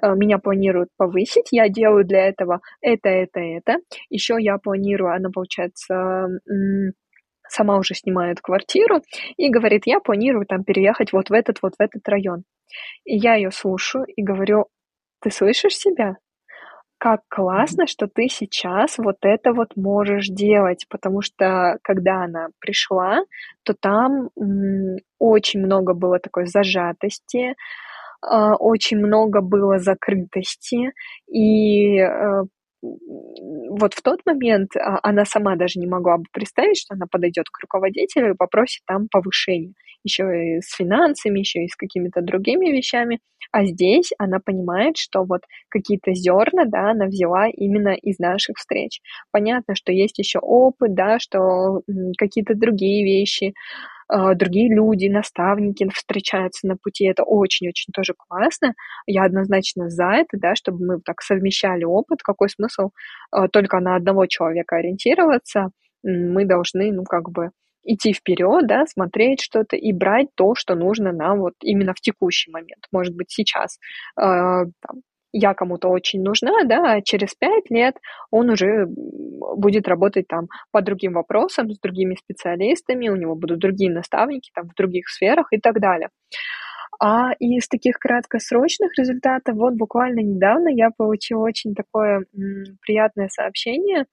э, 0.00 0.14
меня 0.14 0.38
планируют 0.38 0.90
повысить, 0.96 1.48
я 1.50 1.68
делаю 1.68 2.04
для 2.04 2.28
этого 2.28 2.60
это, 2.80 3.08
это, 3.08 3.40
это. 3.40 3.78
Еще 4.08 4.36
я 4.38 4.58
планирую, 4.58 5.12
она, 5.12 5.30
получается, 5.34 6.28
сама 7.48 7.76
уже 7.78 7.94
снимает 7.94 8.40
квартиру 8.40 9.00
и 9.36 9.50
говорит, 9.50 9.82
я 9.86 9.98
планирую 9.98 10.46
там 10.46 10.62
переехать 10.62 11.12
вот 11.12 11.30
в 11.30 11.32
этот, 11.32 11.58
вот 11.60 11.72
в 11.76 11.82
этот 11.82 12.08
район. 12.08 12.44
И 13.04 13.16
я 13.16 13.34
ее 13.34 13.50
слушаю 13.50 14.04
и 14.04 14.22
говорю, 14.22 14.66
ты 15.20 15.30
слышишь 15.30 15.76
себя? 15.76 16.16
Как 16.98 17.20
классно, 17.28 17.86
что 17.86 18.06
ты 18.06 18.28
сейчас 18.28 18.96
вот 18.98 19.16
это 19.22 19.52
вот 19.52 19.76
можешь 19.76 20.28
делать, 20.28 20.86
потому 20.88 21.20
что 21.20 21.78
когда 21.82 22.24
она 22.24 22.48
пришла, 22.58 23.18
то 23.64 23.74
там 23.74 24.30
очень 25.18 25.60
много 25.60 25.92
было 25.92 26.18
такой 26.18 26.46
зажатости, 26.46 27.50
э, 27.50 27.54
очень 28.58 28.96
много 28.96 29.42
было 29.42 29.78
закрытости, 29.78 30.92
и 31.28 31.98
э, 31.98 32.44
вот 32.82 33.94
в 33.94 34.02
тот 34.02 34.20
момент 34.26 34.76
а, 34.76 34.98
она 35.02 35.24
сама 35.24 35.56
даже 35.56 35.78
не 35.78 35.86
могла 35.86 36.18
бы 36.18 36.24
представить, 36.32 36.78
что 36.78 36.94
она 36.94 37.06
подойдет 37.10 37.48
к 37.50 37.60
руководителю 37.60 38.32
и 38.32 38.36
попросит 38.36 38.82
там 38.86 39.08
повышение. 39.10 39.74
Еще 40.06 40.56
и 40.56 40.60
с 40.60 40.74
финансами, 40.74 41.40
еще 41.40 41.64
и 41.64 41.68
с 41.68 41.76
какими-то 41.76 42.22
другими 42.22 42.70
вещами. 42.70 43.20
А 43.52 43.64
здесь 43.64 44.10
она 44.18 44.38
понимает, 44.44 44.96
что 44.96 45.24
вот 45.24 45.42
какие-то 45.68 46.14
зерна, 46.14 46.64
да, 46.66 46.90
она 46.90 47.06
взяла 47.06 47.48
именно 47.48 47.94
из 47.94 48.18
наших 48.18 48.56
встреч. 48.56 49.00
Понятно, 49.30 49.74
что 49.74 49.92
есть 49.92 50.18
еще 50.18 50.38
опыт, 50.40 50.94
да, 50.94 51.18
что 51.18 51.82
какие-то 52.18 52.54
другие 52.54 53.04
вещи, 53.04 53.54
а, 54.08 54.34
другие 54.34 54.72
люди, 54.72 55.08
наставники 55.08 55.88
встречаются 55.92 56.66
на 56.66 56.76
пути. 56.76 57.06
Это 57.06 57.24
очень-очень 57.24 57.92
тоже 57.92 58.14
классно. 58.16 58.74
Я 59.06 59.24
однозначно 59.24 59.90
за 59.90 60.10
это, 60.12 60.38
да, 60.38 60.54
чтобы 60.54 60.86
мы 60.86 61.00
так 61.00 61.22
совмещали 61.22 61.84
опыт. 61.84 62.22
Какой 62.22 62.48
смысл 62.48 62.90
а, 63.30 63.48
только 63.48 63.80
на 63.80 63.96
одного 63.96 64.26
человека 64.26 64.76
ориентироваться? 64.76 65.70
Мы 66.04 66.44
должны, 66.44 66.92
ну, 66.92 67.04
как 67.04 67.30
бы 67.30 67.50
идти 67.86 68.12
вперед, 68.12 68.66
да, 68.66 68.84
смотреть 68.86 69.40
что-то 69.42 69.76
и 69.76 69.92
брать 69.92 70.28
то, 70.34 70.54
что 70.54 70.74
нужно 70.74 71.12
нам 71.12 71.40
вот 71.40 71.54
именно 71.62 71.92
в 71.94 72.00
текущий 72.00 72.50
момент. 72.50 72.84
Может 72.92 73.14
быть, 73.14 73.30
сейчас 73.30 73.78
э, 74.20 74.22
там, 74.22 75.02
я 75.32 75.54
кому-то 75.54 75.88
очень 75.88 76.22
нужна, 76.22 76.64
да, 76.64 76.94
а 76.94 77.02
через 77.02 77.34
пять 77.34 77.70
лет 77.70 77.96
он 78.30 78.50
уже 78.50 78.86
будет 78.88 79.88
работать 79.88 80.26
там 80.28 80.46
по 80.72 80.82
другим 80.82 81.12
вопросам, 81.12 81.70
с 81.70 81.78
другими 81.78 82.14
специалистами, 82.14 83.08
у 83.08 83.16
него 83.16 83.34
будут 83.34 83.58
другие 83.58 83.90
наставники 83.90 84.50
там 84.54 84.68
в 84.68 84.74
других 84.74 85.08
сферах 85.08 85.48
и 85.52 85.58
так 85.58 85.80
далее. 85.80 86.08
А 86.98 87.32
из 87.38 87.68
таких 87.68 87.98
краткосрочных 87.98 88.96
результатов, 88.98 89.56
вот 89.56 89.74
буквально 89.74 90.20
недавно 90.20 90.68
я 90.68 90.90
получила 90.96 91.42
очень 91.42 91.74
такое 91.74 92.24
приятное 92.82 93.28
сообщение. 93.28 94.06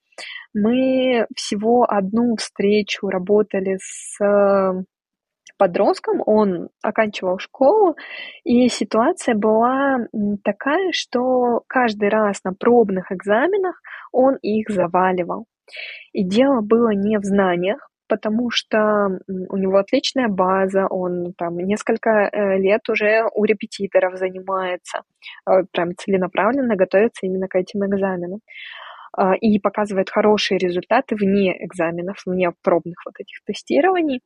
Мы 0.53 1.25
всего 1.35 1.85
одну 1.89 2.35
встречу 2.35 3.07
работали 3.07 3.79
с 3.81 4.19
подростком, 5.57 6.21
он 6.25 6.69
оканчивал 6.81 7.39
школу, 7.39 7.95
и 8.43 8.67
ситуация 8.67 9.35
была 9.35 9.99
такая, 10.43 10.91
что 10.91 11.63
каждый 11.67 12.09
раз 12.09 12.43
на 12.43 12.53
пробных 12.53 13.11
экзаменах 13.11 13.81
он 14.11 14.35
их 14.41 14.69
заваливал. 14.69 15.45
И 16.11 16.23
дело 16.23 16.61
было 16.61 16.89
не 16.93 17.17
в 17.17 17.23
знаниях, 17.23 17.89
потому 18.13 18.51
что 18.51 19.19
у 19.49 19.57
него 19.57 19.77
отличная 19.77 20.27
база, 20.27 20.85
он 20.85 21.33
там 21.35 21.57
несколько 21.57 22.09
э, 22.11 22.59
лет 22.59 22.87
уже 22.89 23.23
у 23.33 23.43
репетиторов 23.43 24.19
занимается, 24.19 24.99
э, 25.49 25.63
прям 25.71 25.95
целенаправленно 25.97 26.75
готовится 26.75 27.25
именно 27.25 27.47
к 27.47 27.55
этим 27.55 27.83
экзаменам 27.87 28.41
а, 29.17 29.33
и 29.33 29.57
показывает 29.57 30.11
хорошие 30.11 30.59
результаты 30.59 31.15
вне 31.15 31.55
экзаменов, 31.65 32.21
вне 32.27 32.51
пробных 32.61 32.97
вот 33.03 33.15
этих 33.17 33.43
тестирований. 33.47 34.21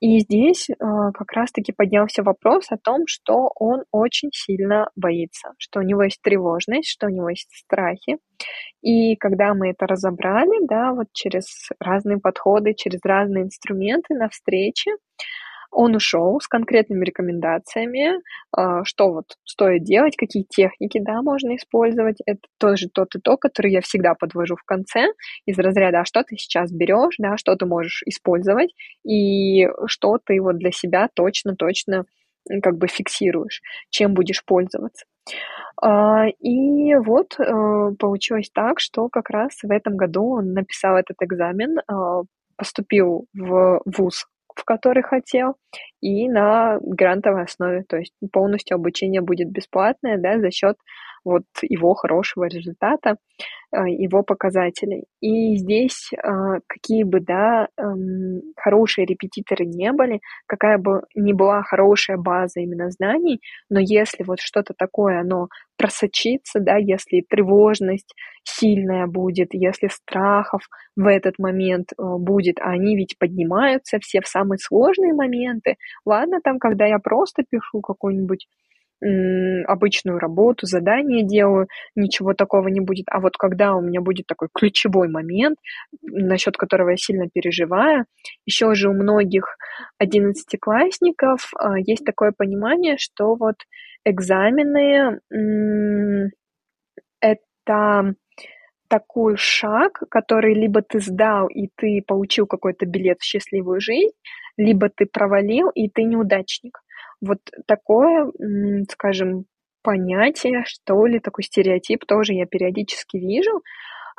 И 0.00 0.20
здесь 0.20 0.70
э, 0.70 0.74
как 0.78 1.32
раз-таки 1.32 1.72
поднялся 1.72 2.22
вопрос 2.22 2.70
о 2.70 2.78
том, 2.78 3.02
что 3.06 3.50
он 3.56 3.82
очень 3.90 4.30
сильно 4.32 4.88
боится, 4.94 5.54
что 5.58 5.80
у 5.80 5.82
него 5.82 6.04
есть 6.04 6.22
тревожность, 6.22 6.88
что 6.88 7.06
у 7.06 7.10
него 7.10 7.28
есть 7.30 7.50
страхи. 7.52 8.18
И 8.80 9.16
когда 9.16 9.54
мы 9.54 9.70
это 9.70 9.86
разобрали, 9.86 10.64
да, 10.68 10.92
вот 10.92 11.08
через 11.12 11.68
разные 11.80 12.18
подходы, 12.18 12.74
через 12.74 13.00
разные 13.02 13.44
инструменты 13.44 14.14
на 14.14 14.28
встрече, 14.28 14.92
он 15.70 15.94
ушел 15.94 16.40
с 16.40 16.48
конкретными 16.48 17.04
рекомендациями, 17.04 18.20
а, 18.52 18.84
что 18.84 19.12
вот 19.12 19.36
стоит 19.44 19.84
делать, 19.84 20.16
какие 20.16 20.44
техники, 20.44 20.98
да, 21.00 21.22
можно 21.22 21.56
использовать. 21.56 22.18
Это 22.26 22.40
тоже 22.58 22.88
тот 22.88 23.14
и 23.14 23.20
то, 23.20 23.36
который 23.36 23.72
я 23.72 23.80
всегда 23.80 24.14
подвожу 24.14 24.56
в 24.56 24.64
конце 24.64 25.08
из 25.46 25.58
разряда, 25.58 26.00
а 26.00 26.04
что 26.04 26.22
ты 26.22 26.36
сейчас 26.36 26.72
берешь, 26.72 27.16
да, 27.18 27.36
что 27.36 27.54
ты 27.56 27.66
можешь 27.66 28.02
использовать 28.06 28.74
и 29.04 29.66
что 29.86 30.18
ты 30.24 30.40
вот 30.40 30.58
для 30.58 30.72
себя 30.72 31.08
точно-точно 31.14 32.04
как 32.62 32.78
бы 32.78 32.86
фиксируешь, 32.88 33.60
чем 33.90 34.14
будешь 34.14 34.44
пользоваться. 34.44 35.04
А, 35.82 36.26
и 36.26 36.94
вот 36.94 37.38
э, 37.38 37.90
получилось 37.98 38.50
так, 38.52 38.80
что 38.80 39.08
как 39.08 39.30
раз 39.30 39.52
в 39.62 39.70
этом 39.70 39.96
году 39.96 40.38
он 40.38 40.54
написал 40.54 40.96
этот 40.96 41.16
экзамен, 41.22 41.78
а, 41.86 42.22
поступил 42.56 43.26
в 43.34 43.82
ВУЗ 43.84 44.26
в 44.58 44.64
который 44.64 45.02
хотел, 45.02 45.56
и 46.00 46.28
на 46.28 46.78
грантовой 46.82 47.44
основе, 47.44 47.84
то 47.88 47.96
есть 47.96 48.12
полностью 48.32 48.74
обучение 48.74 49.20
будет 49.20 49.50
бесплатное, 49.50 50.18
да, 50.18 50.38
за 50.40 50.50
счет 50.50 50.76
вот 51.24 51.44
его 51.62 51.94
хорошего 51.94 52.44
результата, 52.44 53.16
э, 53.72 53.88
его 53.88 54.22
показателей. 54.22 55.04
И 55.20 55.56
здесь 55.56 56.10
э, 56.12 56.60
какие 56.66 57.04
бы, 57.04 57.20
да, 57.20 57.68
эм, 57.76 58.40
хорошие 58.56 59.06
репетиторы 59.06 59.66
не 59.66 59.92
были, 59.92 60.20
какая 60.46 60.78
бы 60.78 61.02
ни 61.14 61.32
была 61.32 61.62
хорошая 61.62 62.16
база 62.16 62.60
именно 62.60 62.90
знаний, 62.90 63.40
но 63.70 63.80
если 63.80 64.24
вот 64.24 64.40
что-то 64.40 64.74
такое, 64.76 65.20
оно 65.20 65.48
просочится, 65.76 66.60
да, 66.60 66.76
если 66.76 67.24
тревожность 67.28 68.12
сильная 68.44 69.06
будет, 69.06 69.48
если 69.52 69.88
страхов 69.88 70.62
в 70.96 71.06
этот 71.06 71.38
момент 71.38 71.92
э, 71.92 72.02
будет, 72.18 72.58
а 72.60 72.70
они 72.70 72.96
ведь 72.96 73.16
поднимаются 73.18 73.98
все 74.00 74.20
в 74.20 74.26
самые 74.26 74.58
сложные 74.58 75.12
моменты. 75.12 75.76
Ладно, 76.04 76.40
там, 76.42 76.58
когда 76.58 76.86
я 76.86 76.98
просто 76.98 77.44
пишу 77.48 77.80
какую-нибудь 77.80 78.46
обычную 79.00 80.18
работу, 80.18 80.66
задание 80.66 81.24
делаю, 81.24 81.68
ничего 81.94 82.34
такого 82.34 82.68
не 82.68 82.80
будет. 82.80 83.06
А 83.10 83.20
вот 83.20 83.36
когда 83.36 83.74
у 83.74 83.80
меня 83.80 84.00
будет 84.00 84.26
такой 84.26 84.48
ключевой 84.52 85.08
момент, 85.08 85.58
насчет 86.02 86.56
которого 86.56 86.90
я 86.90 86.96
сильно 86.96 87.28
переживаю, 87.32 88.06
еще 88.44 88.74
же 88.74 88.88
у 88.88 88.92
многих 88.92 89.56
одиннадцатиклассников 89.98 91.50
а, 91.58 91.78
есть 91.78 92.04
такое 92.04 92.32
понимание, 92.36 92.96
что 92.98 93.34
вот 93.36 93.56
экзамены 94.04 95.20
это 97.20 98.14
такой 98.88 99.36
шаг, 99.36 100.02
который 100.10 100.54
либо 100.54 100.82
ты 100.82 100.98
сдал, 101.00 101.46
и 101.48 101.68
ты 101.76 102.02
получил 102.06 102.46
какой-то 102.46 102.86
билет 102.86 103.18
в 103.20 103.24
счастливую 103.24 103.80
жизнь, 103.80 104.14
либо 104.56 104.88
ты 104.88 105.06
провалил, 105.06 105.68
и 105.68 105.88
ты 105.88 106.04
неудачник. 106.04 106.80
Вот 107.20 107.38
такое, 107.66 108.30
скажем, 108.90 109.44
понятие, 109.82 110.64
что 110.66 111.06
ли, 111.06 111.20
такой 111.20 111.44
стереотип 111.44 112.04
тоже 112.06 112.34
я 112.34 112.46
периодически 112.46 113.16
вижу, 113.16 113.62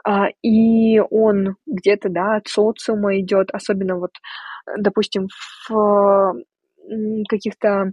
а, 0.03 0.27
и 0.41 0.99
он 0.99 1.55
где-то, 1.65 2.09
да, 2.09 2.37
от 2.37 2.47
социума 2.47 3.19
идет, 3.19 3.49
особенно 3.51 3.97
вот, 3.97 4.11
допустим, 4.77 5.27
в 5.69 6.35
каких-то 7.29 7.91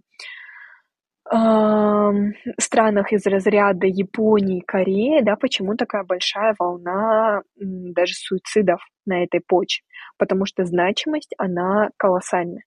странах 2.59 3.13
из 3.13 3.27
разряда 3.27 3.87
Японии, 3.89 4.61
Кореи, 4.61 5.23
да, 5.23 5.35
почему 5.35 5.75
такая 5.75 6.05
большая 6.05 6.55
волна 6.57 7.43
даже 7.57 8.15
суицидов 8.15 8.81
на 9.07 9.25
этой 9.25 9.41
почве? 9.41 9.85
Потому 10.19 10.47
что 10.47 10.65
значимость, 10.65 11.35
она 11.37 11.91
колоссальная. 11.97 12.63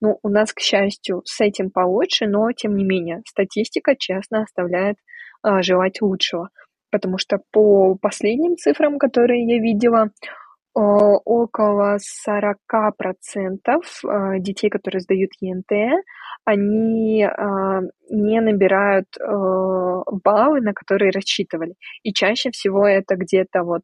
Ну, 0.00 0.18
у 0.22 0.28
нас, 0.28 0.52
к 0.52 0.60
счастью, 0.60 1.22
с 1.24 1.40
этим 1.40 1.70
получше, 1.70 2.26
но, 2.26 2.52
тем 2.52 2.76
не 2.76 2.84
менее, 2.84 3.22
статистика, 3.26 3.94
честно, 3.96 4.42
оставляет 4.42 4.96
а, 5.42 5.62
желать 5.62 6.00
лучшего. 6.00 6.50
Потому 6.90 7.18
что 7.18 7.38
по 7.52 7.96
последним 7.96 8.56
цифрам, 8.56 8.98
которые 8.98 9.46
я 9.46 9.60
видела, 9.60 10.10
около 10.74 11.98
40% 12.26 12.56
а, 14.06 14.38
детей, 14.38 14.70
которые 14.70 15.00
сдают 15.00 15.30
ЕНТ, 15.40 15.70
они 16.44 17.24
а, 17.24 17.80
не 18.10 18.40
набирают 18.40 19.06
а, 19.20 20.02
баллы, 20.24 20.60
на 20.60 20.72
которые 20.72 21.10
рассчитывали. 21.10 21.74
И 22.02 22.12
чаще 22.12 22.50
всего 22.50 22.86
это 22.86 23.16
где-то 23.16 23.64
вот 23.64 23.82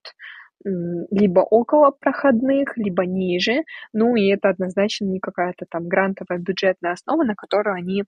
либо 1.10 1.40
около 1.40 1.90
проходных, 1.90 2.76
либо 2.76 3.04
ниже. 3.04 3.64
Ну 3.92 4.16
и 4.16 4.28
это 4.28 4.48
однозначно 4.50 5.06
не 5.06 5.20
какая-то 5.20 5.66
там 5.68 5.88
грантовая 5.88 6.38
бюджетная 6.38 6.92
основа, 6.92 7.24
на 7.24 7.34
которую 7.34 7.76
они 7.76 8.04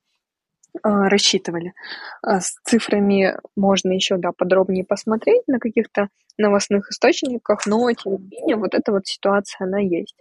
а, 0.82 1.08
рассчитывали. 1.08 1.72
А 2.22 2.40
с 2.40 2.54
цифрами 2.64 3.36
можно 3.56 3.92
еще 3.92 4.16
да, 4.16 4.30
подробнее 4.32 4.84
посмотреть 4.84 5.42
на 5.48 5.58
каких-то 5.58 6.08
новостных 6.38 6.90
источниках, 6.90 7.66
но 7.66 7.90
тем 7.92 8.12
не 8.12 8.28
менее 8.30 8.56
вот 8.56 8.74
эта 8.74 8.92
вот 8.92 9.06
ситуация, 9.06 9.66
она 9.66 9.80
есть. 9.80 10.16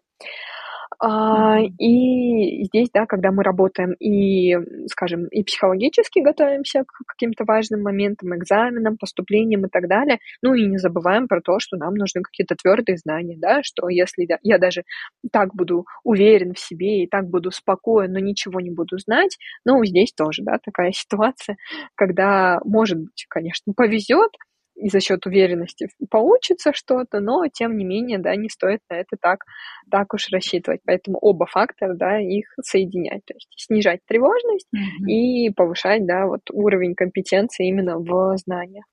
А, 0.98 1.60
и 1.78 2.64
здесь, 2.66 2.90
да, 2.94 3.06
когда 3.06 3.32
мы 3.32 3.44
работаем 3.44 3.94
и, 3.94 4.58
скажем, 4.88 5.28
и 5.28 5.44
психологически 5.44 6.20
готовимся 6.20 6.84
к 6.84 7.06
каким-то 7.06 7.46
важным 7.46 7.84
моментам, 7.84 8.36
экзаменам, 8.36 8.98
поступлениям 8.98 9.66
и 9.66 9.70
так 9.70 9.88
далее, 9.88 10.20
ну 10.42 10.56
и 10.56 10.66
не 10.66 10.78
забываем 10.78 11.28
про 11.28 11.42
то, 11.42 11.60
что 11.60 11.78
нам 11.78 11.94
нужны 11.94 12.22
какие-то 12.22 12.56
твердые 12.56 12.98
знания, 12.98 13.38
да, 13.38 13.62
что 13.64 13.88
если 13.88 14.28
я 14.42 14.58
даже 14.58 14.84
так 15.32 15.54
буду 15.56 15.86
уверен 16.04 16.54
в 16.54 16.60
себе 16.60 17.04
и 17.04 17.08
так 17.08 17.30
буду 17.30 17.52
спокоен, 17.52 18.12
но 18.12 18.20
ничего 18.20 18.60
не 18.60 18.72
буду 18.72 18.98
знать, 18.98 19.38
ну, 19.66 19.84
здесь 19.86 20.12
тоже, 20.12 20.42
да, 20.44 20.58
такая 20.64 20.92
ситуация, 20.94 21.58
когда, 21.96 22.60
может 22.66 22.98
быть, 22.98 23.26
конечно, 23.30 23.74
повезет, 23.74 24.32
и 24.80 24.90
за 24.90 25.00
счет 25.00 25.26
уверенности 25.26 25.90
получится 26.10 26.72
что-то, 26.74 27.20
но 27.20 27.46
тем 27.52 27.78
не 27.78 27.84
менее, 27.84 28.18
да, 28.18 28.36
не 28.36 28.50
стоит 28.50 28.80
на 28.90 28.96
это 28.96 29.18
так, 29.22 29.44
так 29.92 30.14
уж 30.14 30.30
рассчитывать. 30.32 30.82
Поэтому 30.86 31.18
оба 31.20 31.46
фактора, 31.46 31.96
да, 31.96 32.20
их 32.20 32.46
соединять, 32.62 33.26
то 33.26 33.34
есть 33.34 33.50
снижать 33.58 34.00
тревожность 34.08 34.68
mm-hmm. 34.74 35.08
и 35.08 35.50
повышать, 35.52 36.06
да, 36.06 36.26
вот 36.26 36.42
уровень 36.52 36.96
компетенции 36.96 37.68
именно 37.68 37.98
в 37.98 38.38
знаниях. 38.38 38.86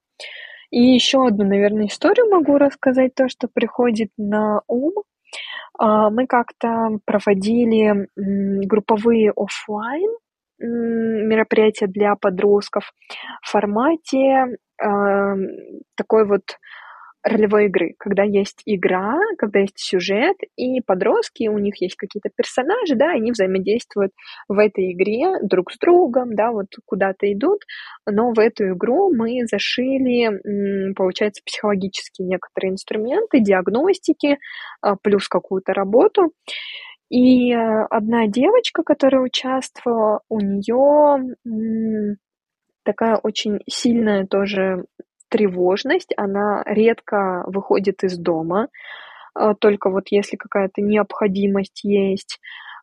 И 0.71 0.81
еще 0.81 1.27
одну, 1.27 1.45
наверное, 1.45 1.87
историю 1.87 2.29
могу 2.31 2.59
рассказать, 2.59 3.15
то, 3.15 3.29
что 3.29 3.49
приходит 3.49 4.11
на 4.17 4.63
ум. 4.67 4.95
А, 5.79 6.11
мы 6.11 6.27
как-то 6.27 6.99
проводили 7.05 8.09
групповые 8.17 9.33
офлайн 9.37 10.11
мероприятия 11.27 11.87
для 11.87 12.15
подростков 12.17 12.93
в 13.43 13.51
формате 13.51 14.57
такой 15.97 16.27
вот 16.27 16.43
ролевой 17.27 17.67
игры, 17.67 17.95
когда 17.99 18.23
есть 18.23 18.63
игра, 18.67 19.19
когда 19.39 19.61
есть 19.61 19.79
сюжет, 19.79 20.37
и 20.57 20.81
подростки, 20.81 21.49
у 21.49 21.59
них 21.59 21.81
есть 21.81 21.97
какие-то 21.97 22.31
персонажи, 22.35 22.95
да, 22.95 23.11
они 23.11 23.33
взаимодействуют 23.33 24.13
в 24.49 24.59
этой 24.59 24.93
игре 24.93 25.41
друг 25.43 25.73
с 25.73 25.79
другом, 25.79 26.35
да, 26.35 26.53
вот 26.53 26.67
куда-то 26.85 27.31
идут, 27.33 27.63
но 28.09 28.33
в 28.33 28.39
эту 28.39 28.69
игру 28.71 29.13
мы 29.15 29.47
зашили, 29.47 30.95
получается, 30.95 31.43
психологические 31.45 32.29
некоторые 32.29 32.73
инструменты, 32.73 33.41
диагностики, 33.41 34.39
а, 34.81 34.97
плюс 34.97 35.29
какую-то 35.29 35.73
работу. 35.73 36.33
И 37.09 37.53
э, 37.53 37.87
одна 37.91 38.27
девочка, 38.27 38.83
которая 38.83 39.23
участвовала, 39.23 40.21
у 40.29 40.41
нее 40.41 41.37
такая 42.83 43.17
очень 43.17 43.61
сильная 43.69 44.27
тоже 44.27 44.85
тревожность, 45.29 46.13
она 46.17 46.63
редко 46.67 47.45
выходит 47.47 48.05
из 48.05 48.17
дома, 48.17 48.69
а, 49.35 49.55
только 49.55 49.91
вот 49.91 50.05
если 50.11 50.37
какая-то 50.37 50.83
необходимость 50.83 51.83
есть, 51.83 52.39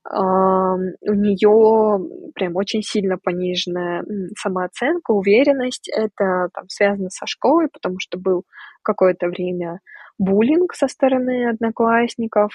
у 0.06 1.14
нее 1.14 2.32
прям 2.36 2.58
очень 2.58 2.82
сильно 2.82 3.18
пониженная 3.18 4.04
самооценка, 4.38 5.12
уверенность. 5.12 5.88
Это 5.88 6.50
там 6.54 6.68
связано 6.68 7.10
со 7.10 7.26
школой, 7.26 7.70
потому 7.72 8.00
что 8.00 8.20
был 8.20 8.44
какое-то 8.82 9.28
время 9.28 9.80
буллинг 10.18 10.74
со 10.74 10.88
стороны 10.88 11.50
одноклассников, 11.50 12.52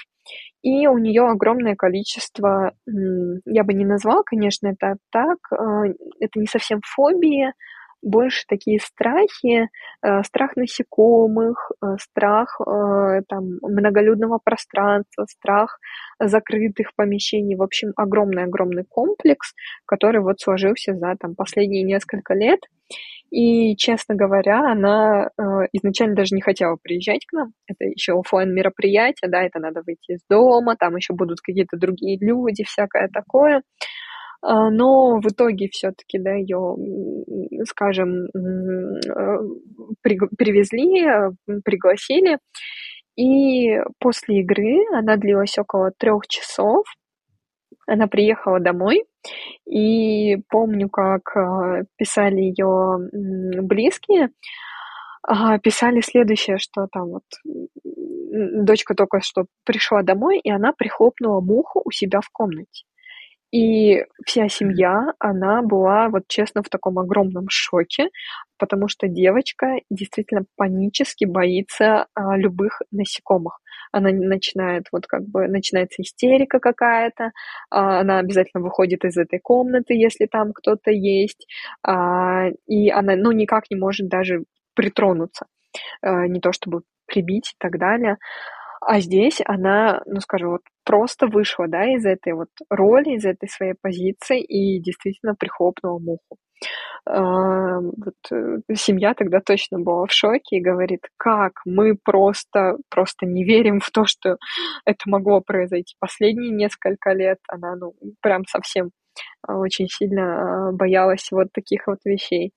и 0.61 0.87
у 0.87 0.97
нее 0.97 1.27
огромное 1.27 1.75
количество, 1.75 2.73
я 2.87 3.63
бы 3.63 3.73
не 3.73 3.85
назвала, 3.85 4.23
конечно, 4.23 4.67
это 4.67 4.95
так, 5.11 5.37
а, 5.51 5.85
это 6.19 6.39
не 6.39 6.47
совсем 6.47 6.81
фобии, 6.83 7.53
больше 8.01 8.45
такие 8.47 8.79
страхи, 8.79 9.69
э, 10.01 10.23
страх 10.23 10.55
насекомых, 10.55 11.71
э, 11.81 11.95
страх 11.99 12.59
э, 12.59 13.21
там, 13.27 13.57
многолюдного 13.61 14.39
пространства, 14.43 15.25
страх 15.29 15.79
закрытых 16.19 16.95
помещений. 16.95 17.55
В 17.55 17.63
общем, 17.63 17.91
огромный-огромный 17.95 18.85
комплекс, 18.87 19.53
который 19.85 20.21
вот 20.21 20.39
сложился 20.39 20.93
за 20.93 21.15
там, 21.19 21.35
последние 21.35 21.83
несколько 21.83 22.33
лет. 22.33 22.59
И, 23.31 23.75
честно 23.75 24.15
говоря, 24.15 24.71
она 24.71 25.29
э, 25.37 25.43
изначально 25.73 26.15
даже 26.15 26.33
не 26.33 26.41
хотела 26.41 26.77
приезжать 26.81 27.25
к 27.27 27.33
нам. 27.33 27.53
Это 27.67 27.85
еще 27.85 28.19
офлайн 28.19 28.51
мероприятие, 28.53 29.29
да, 29.29 29.43
это 29.43 29.59
надо 29.59 29.83
выйти 29.85 30.13
из 30.13 30.19
дома, 30.27 30.75
там 30.75 30.95
еще 30.95 31.13
будут 31.13 31.39
какие-то 31.39 31.77
другие 31.77 32.17
люди, 32.19 32.63
всякое 32.63 33.07
такое. 33.07 33.61
А, 34.41 34.69
но 34.69 35.19
в 35.19 35.27
итоге 35.27 35.67
все-таки, 35.71 36.17
да, 36.17 36.33
ее, 36.33 36.75
скажем, 37.65 38.25
э, 38.25 39.39
привезли, 40.37 41.05
э, 41.05 41.31
пригласили, 41.63 42.37
и 43.17 43.79
после 43.99 44.39
игры 44.41 44.77
она 44.93 45.17
длилась 45.17 45.57
около 45.57 45.91
трех 45.97 46.27
часов. 46.27 46.85
Она 47.85 48.07
приехала 48.07 48.59
домой, 48.59 49.03
и 49.65 50.37
помню, 50.49 50.89
как 50.89 51.35
э, 51.35 51.83
писали 51.97 52.39
ее 52.41 53.09
близкие, 53.61 54.29
а, 55.23 55.59
писали 55.59 56.01
следующее, 56.01 56.57
что 56.59 56.87
там 56.91 57.09
вот 57.09 57.23
дочка 58.63 58.95
только 58.95 59.19
что 59.21 59.45
пришла 59.65 60.01
домой, 60.01 60.39
и 60.39 60.49
она 60.49 60.71
прихлопнула 60.71 61.41
муху 61.41 61.81
у 61.83 61.91
себя 61.91 62.21
в 62.21 62.29
комнате. 62.31 62.85
И 63.51 64.03
вся 64.25 64.47
семья, 64.47 65.13
она 65.19 65.61
была, 65.63 66.09
вот 66.09 66.23
честно, 66.27 66.61
в 66.61 66.69
таком 66.69 66.99
огромном 66.99 67.47
шоке, 67.49 68.09
потому 68.59 68.87
что 68.87 69.07
девочка 69.07 69.77
действительно 69.89 70.43
панически 70.55 71.25
боится 71.25 72.05
а, 72.13 72.37
любых 72.37 72.81
насекомых. 72.91 73.59
Она 73.91 74.11
начинает, 74.11 74.85
вот 74.91 75.07
как 75.07 75.23
бы, 75.27 75.47
начинается 75.47 76.01
истерика 76.03 76.59
какая-то, 76.59 77.31
а, 77.71 78.01
она 78.01 78.19
обязательно 78.19 78.61
выходит 78.63 79.03
из 79.05 79.17
этой 79.17 79.39
комнаты, 79.39 79.95
если 79.95 80.27
там 80.27 80.53
кто-то 80.53 80.91
есть, 80.91 81.47
а, 81.83 82.49
и 82.67 82.89
она, 82.91 83.15
ну, 83.15 83.31
никак 83.31 83.63
не 83.71 83.77
может 83.77 84.09
даже 84.09 84.43
притронуться, 84.75 85.47
а, 86.01 86.27
не 86.27 86.39
то 86.41 86.51
чтобы 86.53 86.83
прибить 87.07 87.51
и 87.53 87.55
так 87.59 87.79
далее. 87.79 88.17
А 88.81 88.99
здесь 89.01 89.41
она, 89.45 90.01
ну, 90.05 90.19
скажем, 90.21 90.51
вот 90.51 90.61
просто 90.85 91.27
вышла, 91.27 91.67
да, 91.67 91.85
из 91.85 92.05
этой 92.05 92.33
вот 92.33 92.49
роли, 92.69 93.15
из 93.15 93.25
этой 93.25 93.49
своей 93.49 93.73
позиции 93.79 94.41
и 94.41 94.81
действительно 94.81 95.35
прихлопнула 95.35 95.99
муху. 95.99 96.37
А, 97.05 97.79
вот, 97.79 98.15
э, 98.31 98.57
семья 98.75 99.13
тогда 99.13 99.39
точно 99.41 99.79
была 99.79 100.05
в 100.05 100.11
шоке 100.11 100.57
и 100.57 100.61
говорит, 100.61 101.01
как 101.17 101.53
мы 101.65 101.95
просто, 101.95 102.77
просто 102.89 103.25
не 103.25 103.43
верим 103.43 103.79
в 103.79 103.89
то, 103.91 104.05
что 104.05 104.37
это 104.85 104.99
могло 105.05 105.41
произойти 105.41 105.95
последние 105.99 106.51
несколько 106.51 107.11
лет. 107.13 107.39
Она, 107.47 107.75
ну, 107.75 107.93
прям 108.21 108.45
совсем 108.45 108.91
а, 109.47 109.57
очень 109.57 109.87
сильно 109.89 110.69
а, 110.69 110.71
боялась 110.71 111.29
вот 111.31 111.47
таких 111.53 111.87
вот 111.87 111.99
вещей. 112.05 112.51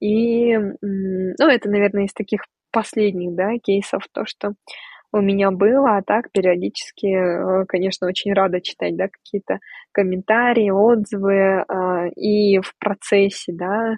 И, 0.00 0.56
ну, 0.56 1.46
это, 1.48 1.68
наверное, 1.70 2.04
из 2.04 2.12
таких 2.14 2.42
последних, 2.72 3.34
да, 3.34 3.58
кейсов, 3.62 4.04
то, 4.12 4.24
что 4.26 4.52
у 5.12 5.20
меня 5.20 5.50
было, 5.50 5.96
а 5.96 6.02
так 6.02 6.30
периодически, 6.32 7.06
э, 7.06 7.64
конечно, 7.66 8.06
очень 8.08 8.32
рада 8.32 8.60
читать, 8.60 8.96
да, 8.96 9.08
какие-то 9.08 9.58
комментарии, 9.92 10.70
отзывы, 10.70 11.64
а, 11.68 12.08
и 12.14 12.60
в 12.60 12.74
процессе, 12.78 13.52
да, 13.54 13.96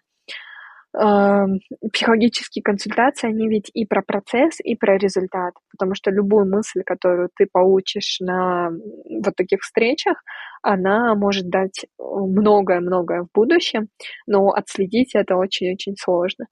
а, 0.92 1.46
психологические 1.92 2.62
консультации, 2.64 3.28
они 3.28 3.48
ведь 3.48 3.70
и 3.74 3.86
про 3.86 4.02
процесс, 4.02 4.56
и 4.62 4.74
про 4.74 4.98
результат, 4.98 5.54
потому 5.70 5.94
что 5.94 6.10
любую 6.10 6.46
мысль, 6.50 6.82
которую 6.84 7.30
ты 7.36 7.46
получишь 7.50 8.18
на 8.20 8.70
вот 8.70 9.36
таких 9.36 9.60
встречах, 9.60 10.16
она 10.62 11.14
может 11.14 11.48
дать 11.48 11.86
многое-многое 11.98 13.22
в 13.22 13.28
будущем, 13.32 13.88
но 14.26 14.50
отследить 14.50 15.14
это 15.14 15.36
очень-очень 15.36 15.94
сложно. 15.96 16.46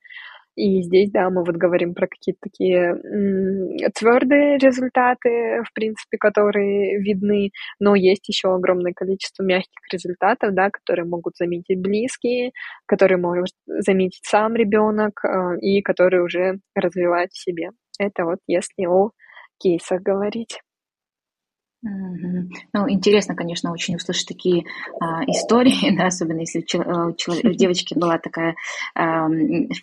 И 0.58 0.82
здесь, 0.82 1.12
да, 1.12 1.30
мы 1.30 1.44
вот 1.44 1.54
говорим 1.54 1.94
про 1.94 2.08
какие-то 2.08 2.40
такие 2.42 2.96
твердые 3.94 4.58
результаты, 4.58 5.62
в 5.64 5.72
принципе, 5.72 6.18
которые 6.18 6.98
видны, 6.98 7.50
но 7.78 7.94
есть 7.94 8.28
еще 8.28 8.52
огромное 8.52 8.92
количество 8.92 9.44
мягких 9.44 9.80
результатов, 9.92 10.54
да, 10.54 10.70
которые 10.70 11.06
могут 11.06 11.36
заметить 11.36 11.80
близкие, 11.80 12.50
которые 12.86 13.18
может 13.18 13.54
заметить 13.66 14.24
сам 14.24 14.56
ребенок 14.56 15.24
э, 15.24 15.60
и 15.60 15.80
которые 15.80 16.24
уже 16.24 16.58
развивать 16.74 17.30
в 17.32 17.40
себе. 17.40 17.70
Это 18.00 18.24
вот 18.24 18.38
если 18.48 18.86
о 18.86 19.10
кейсах 19.60 20.02
говорить. 20.02 20.58
Ну, 21.80 22.90
интересно, 22.90 23.36
конечно, 23.36 23.70
очень 23.70 23.94
услышать 23.94 24.26
такие 24.26 24.64
а, 25.00 25.22
истории, 25.24 25.94
да, 25.96 26.06
особенно 26.06 26.40
если 26.40 26.64
у, 26.74 27.48
у 27.48 27.52
девочки 27.52 27.94
была 27.96 28.18
такая 28.18 28.56
а, 28.96 29.28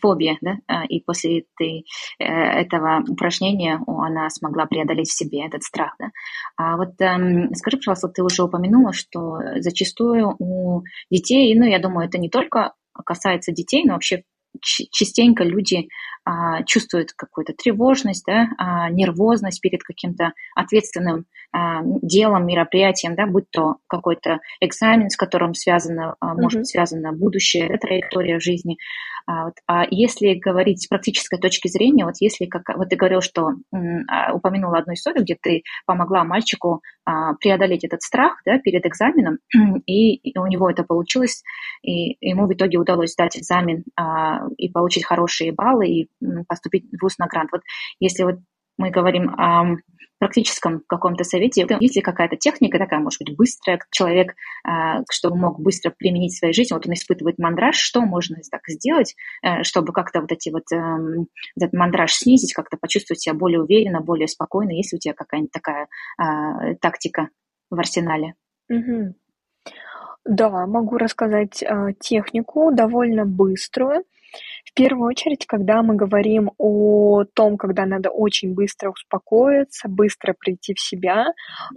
фобия, 0.02 0.38
да, 0.42 0.58
а, 0.68 0.86
и 0.86 1.00
после 1.00 1.40
этой, 1.40 1.86
э, 2.20 2.26
этого 2.26 3.02
упражнения 3.08 3.80
она 3.88 4.30
смогла 4.30 4.66
преодолеть 4.66 5.08
в 5.08 5.18
себе 5.18 5.46
этот 5.46 5.64
страх, 5.64 5.96
да. 5.98 6.10
А 6.58 6.76
вот 6.76 7.02
а, 7.02 7.18
скажи, 7.54 7.78
пожалуйста, 7.78 8.10
ты 8.10 8.24
уже 8.24 8.44
упомянула, 8.44 8.92
что 8.92 9.38
зачастую 9.60 10.36
у 10.38 10.84
детей, 11.10 11.58
ну, 11.58 11.66
я 11.66 11.80
думаю, 11.80 12.08
это 12.08 12.18
не 12.18 12.30
только 12.30 12.74
касается 13.06 13.54
детей, 13.54 13.84
но 13.86 13.94
вообще 13.94 14.24
частенько 14.62 15.44
люди 15.44 15.88
а, 16.24 16.64
чувствуют 16.64 17.14
какую-то 17.14 17.54
тревожность, 17.54 18.26
да, 18.26 18.48
а, 18.58 18.90
нервозность 18.90 19.62
перед 19.62 19.84
каким-то 19.84 20.34
ответственным 20.56 21.26
а, 21.52 21.82
делом, 21.84 22.48
мероприятием, 22.48 23.16
да, 23.16 23.28
будь 23.28 23.50
то 23.52 23.76
какой-то 23.88 24.40
экзамен, 24.60 25.10
с 25.10 25.18
которым 25.18 25.54
связано, 25.54 26.16
а, 26.20 26.34
может 26.34 26.62
быть, 26.62 26.68
связано 26.68 27.14
будущее, 27.14 27.70
да, 27.70 27.78
траектория 27.78 28.40
жизни. 28.40 28.78
А, 29.28 29.46
вот, 29.46 29.54
а 29.68 29.86
если 29.90 30.36
говорить 30.36 30.84
с 30.84 30.88
практической 30.88 31.40
точки 31.40 31.68
зрения, 31.68 32.06
вот 32.06 32.16
если, 32.20 32.46
как, 32.46 32.64
вот 32.78 32.90
ты 32.90 32.96
говорил, 32.96 33.22
что 33.22 33.50
а, 34.08 34.34
упомянула 34.34 34.80
одну 34.80 34.94
историю, 34.94 35.24
где 35.24 35.36
ты 35.42 35.64
помогла 35.86 36.24
мальчику 36.24 36.82
а, 37.06 37.34
преодолеть 37.36 37.84
этот 37.84 38.02
страх 38.02 38.42
да, 38.46 38.60
перед 38.60 38.86
экзаменом, 38.86 39.40
и, 39.88 40.38
у 40.38 40.48
него 40.48 40.70
это 40.70 40.84
получилось, 40.84 41.44
и 41.82 42.18
ему 42.22 42.46
в 42.48 42.54
итоге 42.54 42.78
удалось 42.78 43.14
сдать 43.14 43.38
экзамен 43.38 43.84
а, 43.96 44.48
и 44.58 44.70
получить 44.70 45.06
хорошие 45.06 45.52
баллы, 45.52 45.88
и 45.88 46.10
поступить 46.48 46.86
в 46.92 47.02
ВУЗ 47.02 47.18
на 47.18 47.28
грант. 47.28 47.50
Вот 47.52 47.62
если 48.00 48.24
вот 48.24 48.36
мы 48.78 48.90
говорим 48.90 49.30
о 49.30 49.78
практическом 50.18 50.82
каком-то 50.88 51.24
совете, 51.24 51.68
есть 51.80 51.96
ли 51.96 52.02
какая-то 52.02 52.38
техника 52.38 52.80
такая, 52.80 53.00
может 53.00 53.20
быть, 53.20 53.36
быстрая, 53.36 53.80
человек, 53.92 54.34
а, 54.64 55.02
чтобы 55.12 55.36
мог 55.38 55.60
быстро 55.60 55.94
применить 55.96 56.34
в 56.34 56.40
своей 56.40 56.54
жизни, 56.54 56.74
вот 56.74 56.88
он 56.88 56.94
испытывает 56.94 57.38
мандраж, 57.38 57.76
что 57.76 58.02
можно 58.02 58.38
так 58.50 58.62
сделать, 58.68 59.16
э, 59.44 59.64
чтобы 59.64 59.92
как-то 59.92 60.22
вот 60.22 60.32
эти 60.32 60.50
вот 60.50 60.64
эм, 60.72 61.28
этот 61.58 61.74
мандраж 61.74 62.14
снизить, 62.14 62.54
как-то 62.54 62.78
почувствовать 62.78 63.22
себя 63.22 63.36
более 63.36 63.62
уверенно, 63.62 64.02
более 64.02 64.28
спокойно, 64.28 64.72
есть 64.72 64.94
у 64.94 64.98
тебя 64.98 65.14
какая-нибудь 65.14 65.52
такая 65.52 65.88
а, 66.18 66.76
тактика 66.76 67.30
в 67.70 67.78
арсенале? 67.78 68.36
Угу. 68.70 69.16
Да, 70.26 70.66
могу 70.66 70.98
рассказать 70.98 71.62
э, 71.62 71.90
технику 72.00 72.72
довольно 72.74 73.26
быструю. 73.26 74.06
Первую 74.76 75.08
очередь, 75.08 75.46
когда 75.46 75.82
мы 75.82 75.96
говорим 75.96 76.52
о 76.58 77.24
том, 77.34 77.56
когда 77.56 77.86
надо 77.86 78.10
очень 78.10 78.54
быстро 78.54 78.90
успокоиться, 78.92 79.88
быстро 79.88 80.36
прийти 80.38 80.74
в 80.74 80.82
себя, 80.82 81.28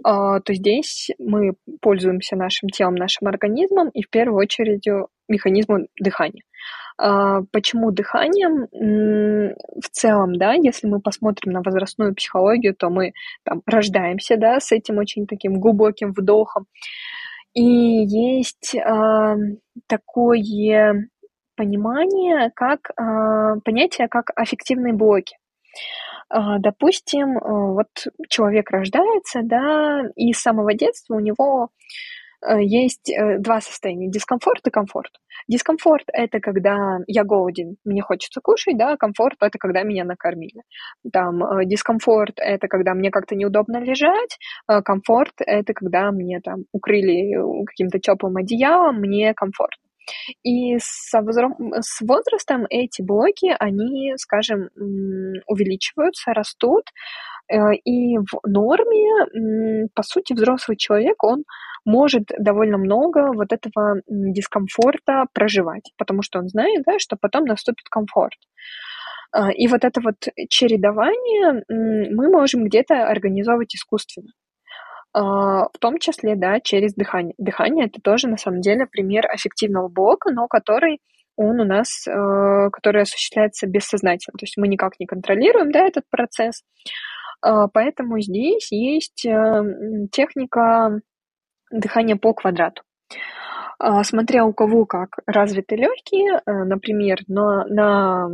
а, 0.03 0.41
то 0.41 0.53
здесь 0.53 1.09
мы 1.17 1.53
пользуемся 1.81 2.35
нашим 2.35 2.67
телом, 2.67 2.95
нашим 2.95 3.29
организмом 3.29 3.87
и 3.89 4.03
в 4.03 4.09
первую 4.09 4.39
очередь 4.39 4.85
механизмом 5.29 5.87
дыхания. 5.97 6.43
А, 6.97 7.41
почему 7.53 7.91
дыханием? 7.91 8.67
В 8.69 9.89
целом, 9.89 10.35
да, 10.35 10.53
если 10.53 10.87
мы 10.87 10.99
посмотрим 10.99 11.53
на 11.53 11.61
возрастную 11.61 12.13
психологию, 12.13 12.75
то 12.75 12.89
мы 12.89 13.13
там 13.45 13.61
рождаемся, 13.65 14.35
да, 14.35 14.59
с 14.59 14.73
этим 14.73 14.97
очень 14.97 15.25
таким 15.25 15.61
глубоким 15.61 16.11
вдохом. 16.11 16.65
И 17.53 17.63
есть 17.63 18.75
э, 18.75 19.35
такое 19.87 20.37
понимание, 21.59 22.51
как 22.55 22.79
э, 22.91 23.59
понятие, 23.65 24.07
как 24.07 24.31
аффективные 24.33 24.93
блоки. 24.93 25.35
Э, 26.33 26.57
допустим, 26.59 27.37
э, 27.37 27.41
вот 27.43 27.87
человек 28.29 28.71
рождается, 28.71 29.41
да, 29.43 30.03
и 30.15 30.31
с 30.31 30.39
самого 30.39 30.73
детства 30.73 31.15
у 31.15 31.19
него 31.19 31.69
есть 32.61 33.11
два 33.39 33.59
состояния– 33.59 34.09
дискомфорт 34.11 34.65
и 34.65 34.69
комфорт. 34.69 35.11
Дискомфорт– 35.49 36.05
это 36.13 36.39
когда 36.39 36.99
я 37.05 37.25
голоден, 37.25 37.75
мне 37.83 38.01
хочется 38.01 38.39
кушать, 38.41 38.77
да, 38.77 38.95
комфорт– 38.95 39.35
это 39.41 39.57
когда 39.59 39.83
меня 39.83 40.05
накормили. 40.05 40.61
Там, 41.11 41.41
дискомфорт– 41.65 42.35
это 42.37 42.69
когда 42.69 42.93
мне 42.93 43.11
как-то 43.11 43.35
неудобно 43.35 43.81
лежать, 43.83 44.37
комфорт– 44.85 45.33
это 45.45 45.73
когда 45.73 46.11
мне 46.13 46.39
там 46.39 46.59
укрыли 46.71 47.35
каким-то 47.65 47.99
теплым 47.99 48.37
одеялом, 48.37 49.01
мне 49.01 49.33
комфортно. 49.33 49.88
И 50.43 50.77
со 50.79 51.21
с 51.21 52.01
возрастом 52.01 52.65
эти 52.69 53.01
блоки, 53.01 53.55
они, 53.59 54.13
скажем, 54.17 54.69
увеличиваются, 55.47 56.33
растут, 56.33 56.85
э, 57.51 57.73
и 57.83 58.17
в 58.17 58.39
норме, 58.45 59.87
по 59.93 60.03
сути, 60.03 60.33
взрослый 60.33 60.77
человек, 60.77 61.23
он 61.23 61.43
может 61.85 62.31
довольно 62.37 62.77
много 62.77 63.31
вот 63.33 63.51
этого 63.51 64.01
дискомфорта 64.07 65.25
проживать, 65.33 65.91
потому 65.97 66.21
что 66.21 66.39
он 66.39 66.47
знает, 66.47 66.83
да, 66.85 66.99
что 66.99 67.15
потом 67.19 67.45
наступит 67.45 67.87
комфорт. 67.89 68.37
А, 69.31 69.51
и 69.51 69.67
вот 69.67 69.83
это 69.83 70.01
вот 70.01 70.15
чередование 70.49 71.63
мы 71.67 72.29
можем 72.29 72.63
где-то 72.65 73.07
организовывать 73.07 73.75
искусственно. 73.75 74.29
А, 75.11 75.67
в 75.69 75.77
том 75.79 75.97
числе, 75.97 76.35
да, 76.35 76.59
через 76.59 76.93
дыхание. 76.93 77.33
Дыхание 77.37 77.87
это 77.87 77.99
тоже 78.01 78.27
на 78.27 78.37
самом 78.37 78.61
деле 78.61 78.85
пример 78.85 79.25
эффективного 79.33 79.87
блока, 79.87 80.31
но 80.31 80.47
который 80.47 81.01
он 81.35 81.59
у 81.61 81.65
нас, 81.65 82.05
э, 82.05 82.69
который 82.71 83.03
осуществляется 83.03 83.65
бессознательно. 83.65 84.37
То 84.37 84.43
есть 84.43 84.57
мы 84.57 84.67
никак 84.67 84.99
не 84.99 85.05
контролируем, 85.05 85.71
да, 85.71 85.85
этот 85.87 86.03
процесс. 86.09 86.63
А, 87.41 87.67
поэтому 87.69 88.19
здесь 88.19 88.71
есть 88.71 89.25
э, 89.25 89.63
техника 90.11 90.99
дыхания 91.71 92.17
по 92.17 92.33
квадрату. 92.33 92.83
А, 93.79 94.03
смотря 94.03 94.45
у 94.45 94.53
кого 94.53 94.85
как 94.85 95.19
развиты 95.25 95.77
легкие, 95.77 96.41
э, 96.45 96.51
например, 96.65 97.19
на, 97.27 97.65
на 97.65 98.27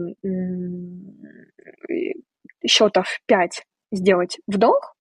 счетов 2.66 3.06
5 3.28 3.64
сделать 3.92 4.40
вдох, 4.48 4.95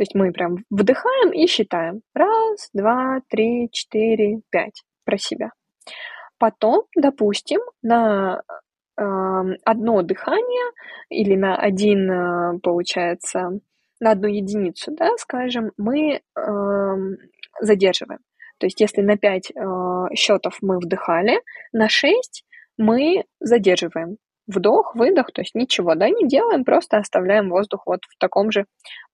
то 0.00 0.02
есть 0.02 0.14
мы 0.14 0.32
прям 0.32 0.64
вдыхаем 0.70 1.30
и 1.30 1.46
считаем. 1.46 2.00
Раз, 2.14 2.70
два, 2.72 3.20
три, 3.28 3.68
четыре, 3.70 4.40
пять 4.48 4.82
про 5.04 5.18
себя. 5.18 5.50
Потом, 6.38 6.84
допустим, 6.96 7.60
на 7.82 8.40
э, 8.96 9.02
одно 9.62 10.00
дыхание 10.00 10.70
или 11.10 11.36
на 11.36 11.54
один, 11.54 12.10
э, 12.10 12.58
получается, 12.62 13.60
на 14.00 14.12
одну 14.12 14.28
единицу, 14.28 14.90
да, 14.96 15.10
скажем, 15.18 15.72
мы 15.76 16.14
э, 16.14 16.20
задерживаем. 17.60 18.20
То 18.56 18.68
есть 18.68 18.80
если 18.80 19.02
на 19.02 19.18
5 19.18 19.50
э, 19.50 20.14
счетов 20.14 20.56
мы 20.62 20.78
вдыхали, 20.78 21.42
на 21.74 21.90
6 21.90 22.46
мы 22.78 23.24
задерживаем 23.38 24.16
вдох, 24.50 24.94
выдох, 24.94 25.32
то 25.32 25.42
есть 25.42 25.54
ничего, 25.54 25.94
да, 25.94 26.08
не 26.08 26.26
делаем, 26.26 26.64
просто 26.64 26.98
оставляем 26.98 27.48
воздух 27.50 27.82
вот 27.86 28.00
в 28.08 28.18
таком 28.18 28.50
же 28.50 28.66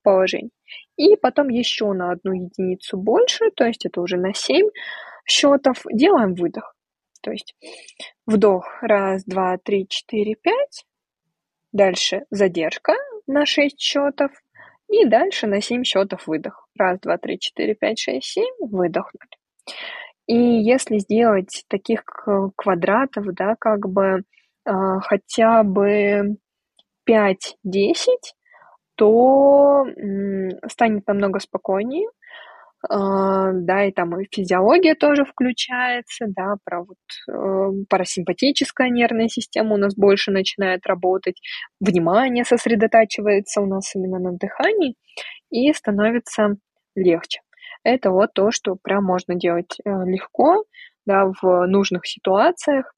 положении. 0.03 0.51
И 0.97 1.17
потом 1.17 1.49
еще 1.49 1.93
на 1.93 2.13
одну 2.13 2.33
единицу 2.33 2.97
больше, 2.97 3.51
то 3.55 3.65
есть 3.65 3.87
это 3.87 4.01
уже 4.01 4.17
на 4.17 4.35
7 4.35 4.69
счетов, 5.27 5.85
делаем 5.93 6.35
выдох. 6.35 6.75
То 7.23 7.33
есть 7.33 7.55
вдох, 8.27 8.67
раз, 8.83 9.25
два, 9.25 9.59
три, 9.59 9.87
четыре, 9.89 10.37
пять. 10.37 10.85
Дальше 11.73 12.25
задержка 12.31 12.95
на 13.27 13.45
6 13.45 13.81
счетов. 13.81 14.31
И 14.89 15.05
дальше 15.05 15.49
на 15.49 15.61
7 15.61 15.83
счетов 15.83 16.29
выдох. 16.29 16.69
Раз, 16.79 17.01
два, 17.01 17.19
три, 17.19 17.41
четыре, 17.41 17.75
пять, 17.75 17.99
шесть, 17.99 18.29
семь. 18.29 18.55
Выдохнули. 18.61 19.29
И 20.27 20.37
если 20.37 20.99
сделать 20.99 21.65
таких 21.69 22.05
квадратов, 22.57 23.27
да, 23.35 23.57
как 23.59 23.89
бы 23.89 24.23
хотя 24.67 25.63
бы 25.63 26.37
5-10, 27.09 27.37
то 28.97 29.85
станет 30.69 31.07
намного 31.07 31.39
спокойнее. 31.39 32.09
А, 32.89 33.53
да, 33.53 33.85
и 33.85 33.93
там 33.93 34.21
и 34.21 34.29
физиология 34.31 34.95
тоже 34.95 35.25
включается, 35.25 36.27
да, 36.29 36.57
про 36.65 36.85
вот 36.85 36.99
э, 37.29 37.85
парасимпатическая 37.89 38.91
нервная 38.91 39.29
система 39.29 39.75
у 39.75 39.77
нас 39.79 39.95
больше 39.97 40.31
начинает 40.31 40.87
работать, 40.87 41.41
внимание 41.81 42.45
сосредотачивается 42.45 43.61
у 43.61 43.67
нас 43.67 43.95
именно 43.95 44.19
на 44.19 44.37
дыхании 44.37 44.95
и 45.51 45.73
становится 45.73 46.57
легче. 46.95 47.41
Это 47.83 48.11
вот 48.11 48.35
то, 48.35 48.51
что 48.51 48.77
прям 48.81 49.05
можно 49.05 49.35
делать 49.35 49.79
э, 49.85 49.91
легко, 50.05 50.65
да, 51.07 51.33
в 51.41 51.67
нужных 51.67 52.07
ситуациях. 52.07 52.93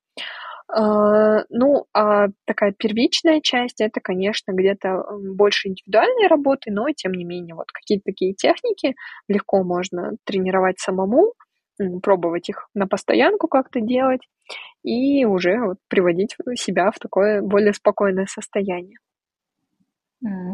А, 0.70 1.44
ну, 1.48 1.86
а 1.94 2.28
такая 2.46 2.72
первичная 2.76 3.40
часть 3.40 3.80
это, 3.80 4.00
конечно, 4.00 4.52
где-то 4.52 5.02
больше 5.34 5.68
индивидуальной 5.68 6.26
работы, 6.28 6.70
но 6.70 6.86
тем 6.94 7.12
не 7.12 7.24
менее, 7.24 7.54
вот 7.54 7.72
какие-то 7.72 8.04
такие 8.04 8.34
техники 8.34 8.94
легко 9.28 9.62
можно 9.64 10.12
тренировать 10.24 10.78
самому, 10.78 11.32
пробовать 12.02 12.48
их 12.50 12.68
на 12.74 12.86
постоянку 12.86 13.48
как-то 13.48 13.80
делать 13.80 14.20
и 14.84 15.24
уже 15.26 15.58
вот 15.64 15.78
приводить 15.88 16.36
себя 16.56 16.90
в 16.92 16.98
такое 17.00 17.42
более 17.42 17.74
спокойное 17.74 18.26
состояние. 18.26 18.98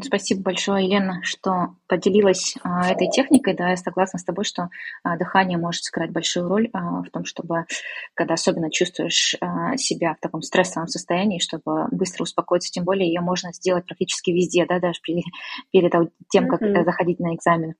Спасибо 0.02 0.42
большое, 0.42 0.84
Елена, 0.84 1.20
что 1.22 1.76
поделилась 1.88 2.54
а, 2.62 2.90
этой 2.90 3.08
техникой. 3.08 3.54
Да, 3.54 3.70
я 3.70 3.76
согласна 3.76 4.18
с 4.18 4.24
тобой, 4.24 4.44
что 4.44 4.68
а, 5.02 5.16
дыхание 5.16 5.56
может 5.56 5.84
сыграть 5.84 6.10
большую 6.10 6.48
роль 6.48 6.68
а, 6.74 7.02
в 7.02 7.08
том, 7.10 7.24
чтобы, 7.24 7.64
когда 8.12 8.34
особенно 8.34 8.70
чувствуешь 8.70 9.34
себя 9.76 10.14
в 10.14 10.20
таком 10.20 10.42
стрессовом 10.42 10.88
состоянии, 10.88 11.38
чтобы 11.38 11.88
быстро 11.90 12.24
успокоиться, 12.24 12.70
тем 12.70 12.84
более 12.84 13.08
ее 13.08 13.22
можно 13.22 13.54
сделать 13.54 13.86
практически 13.86 14.30
везде, 14.32 14.66
да, 14.66 14.80
даже 14.80 15.00
при, 15.02 15.22
перед 15.70 15.92
тем, 16.30 16.48
как 16.48 16.60
mm-hmm. 16.60 16.84
заходить 16.84 17.20
на 17.20 17.34
экзамен. 17.34 17.74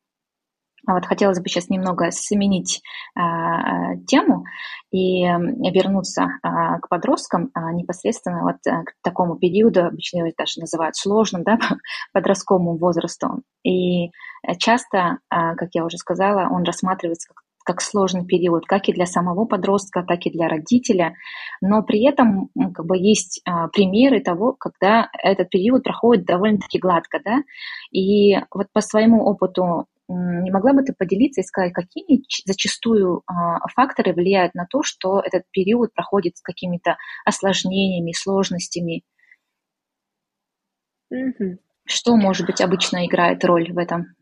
А 0.87 0.95
вот 0.95 1.07
хотелось 1.07 1.41
бы 1.41 1.49
сейчас 1.49 1.69
немного 1.69 2.11
сменить 2.11 2.83
а, 3.17 3.97
тему 4.07 4.45
и 4.91 5.23
вернуться 5.23 6.27
а, 6.43 6.79
к 6.79 6.89
подросткам 6.89 7.51
а, 7.55 7.73
непосредственно 7.73 8.43
вот 8.43 8.57
а, 8.67 8.83
к 8.85 8.93
такому 9.03 9.37
периоду, 9.37 9.87
обычно 9.87 10.19
его 10.19 10.31
даже 10.37 10.61
называют 10.61 10.97
сложным, 10.97 11.43
да, 11.43 11.59
подростковому 12.13 12.77
возрасту. 12.77 13.43
И 13.65 14.11
часто, 14.59 15.19
а, 15.31 15.55
как 15.55 15.71
я 15.73 15.85
уже 15.85 15.97
сказала, 15.97 16.49
он 16.51 16.65
рассматривается 16.65 17.29
как 17.29 17.45
как 17.65 17.81
сложный 17.81 18.25
период, 18.25 18.67
как 18.67 18.89
и 18.89 18.93
для 18.93 19.07
самого 19.07 19.47
подростка, 19.47 20.05
так 20.07 20.27
и 20.27 20.31
для 20.31 20.49
родителя. 20.49 21.15
Но 21.61 21.83
при 21.83 22.07
этом 22.07 22.51
как 22.75 22.85
бы 22.85 22.97
есть 22.99 23.41
а, 23.45 23.69
примеры 23.69 24.21
того, 24.21 24.53
когда 24.53 25.09
этот 25.23 25.49
период 25.49 25.83
проходит 25.83 26.27
довольно-таки 26.27 26.79
гладко, 26.79 27.21
да. 27.25 27.39
И 27.91 28.37
вот 28.53 28.67
по 28.73 28.81
своему 28.81 29.25
опыту 29.25 29.87
не 30.09 30.51
могла 30.51 30.73
бы 30.73 30.83
ты 30.83 30.93
поделиться 30.93 31.41
и 31.41 31.45
сказать, 31.45 31.73
какие 31.73 32.23
зачастую 32.47 33.23
а, 33.27 33.67
факторы 33.75 34.13
влияют 34.13 34.55
на 34.55 34.67
то, 34.67 34.83
что 34.83 35.21
этот 35.21 35.45
период 35.51 35.93
проходит 35.95 36.37
с 36.37 36.43
какими-то 36.43 36.97
осложнениями, 37.25 38.13
сложностями? 38.13 39.03
Мгм. 41.09 41.61
Что, 41.87 42.15
может 42.15 42.45
быть, 42.45 42.61
обычно 42.61 43.07
играет 43.07 43.43
роль 43.47 43.73
в 43.73 43.79
этом? 43.79 44.15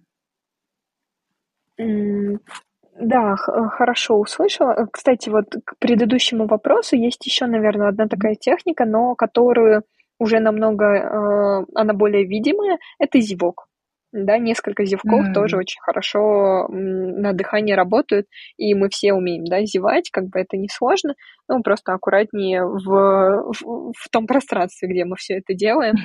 Да, 3.00 3.36
х- 3.36 3.68
хорошо 3.70 4.18
услышала. 4.18 4.72
Э, 4.72 4.86
Кстати, 4.90 5.28
вот 5.28 5.46
к 5.64 5.76
предыдущему 5.78 6.46
вопросу 6.46 6.96
есть 6.96 7.24
еще, 7.26 7.46
наверное, 7.46 7.88
одна 7.88 8.06
такая 8.08 8.34
техника, 8.34 8.84
но 8.84 9.14
которую 9.14 9.82
уже 10.18 10.40
намного, 10.40 10.84
э, 10.84 11.64
она 11.74 11.94
более 11.94 12.24
видимая, 12.24 12.78
это 12.98 13.20
зевок. 13.20 13.66
Да, 14.12 14.36
несколько 14.36 14.84
зевков 14.84 15.32
тоже 15.34 15.56
М, 15.56 15.60
очень 15.60 15.80
хорошо 15.80 16.68
на 16.68 17.32
дыхание 17.32 17.76
работают, 17.76 18.26
и 18.58 18.74
мы 18.74 18.90
все 18.90 19.14
умеем, 19.14 19.44
да, 19.44 19.64
зевать, 19.64 20.10
как 20.10 20.24
бы 20.28 20.38
это 20.40 20.58
несложно, 20.58 21.14
ну, 21.48 21.62
просто 21.62 21.94
аккуратнее 21.94 22.62
в, 22.64 22.84
в, 22.84 23.92
в 23.96 24.08
том 24.10 24.26
пространстве, 24.26 24.88
где 24.88 25.04
мы 25.06 25.16
все 25.16 25.38
это 25.38 25.54
делаем. 25.54 25.96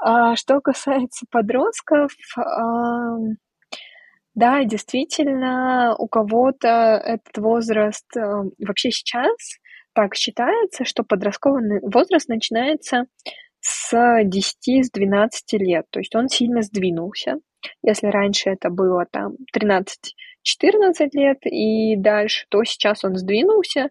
А 0.00 0.36
что 0.36 0.60
касается 0.60 1.26
подростков, 1.28 2.12
ам, 2.36 3.34
да, 4.38 4.62
действительно, 4.62 5.96
у 5.98 6.06
кого-то 6.06 6.68
этот 7.04 7.36
возраст 7.38 8.06
э, 8.16 8.20
вообще 8.64 8.92
сейчас 8.92 9.34
так 9.94 10.14
считается, 10.14 10.84
что 10.84 11.02
подростковый 11.02 11.80
возраст 11.82 12.28
начинается 12.28 13.06
с 13.60 14.22
10, 14.24 14.84
с 14.86 14.90
12 14.90 15.52
лет, 15.54 15.86
то 15.90 16.00
есть 16.00 16.14
он 16.14 16.28
сильно 16.28 16.62
сдвинулся. 16.62 17.36
Если 17.82 18.06
раньше 18.06 18.50
это 18.50 18.70
было 18.70 19.04
там 19.10 19.34
13-14 19.56 21.08
лет 21.12 21.38
и 21.44 21.96
дальше, 21.96 22.46
то 22.50 22.62
сейчас 22.64 23.04
он 23.04 23.16
сдвинулся, 23.16 23.88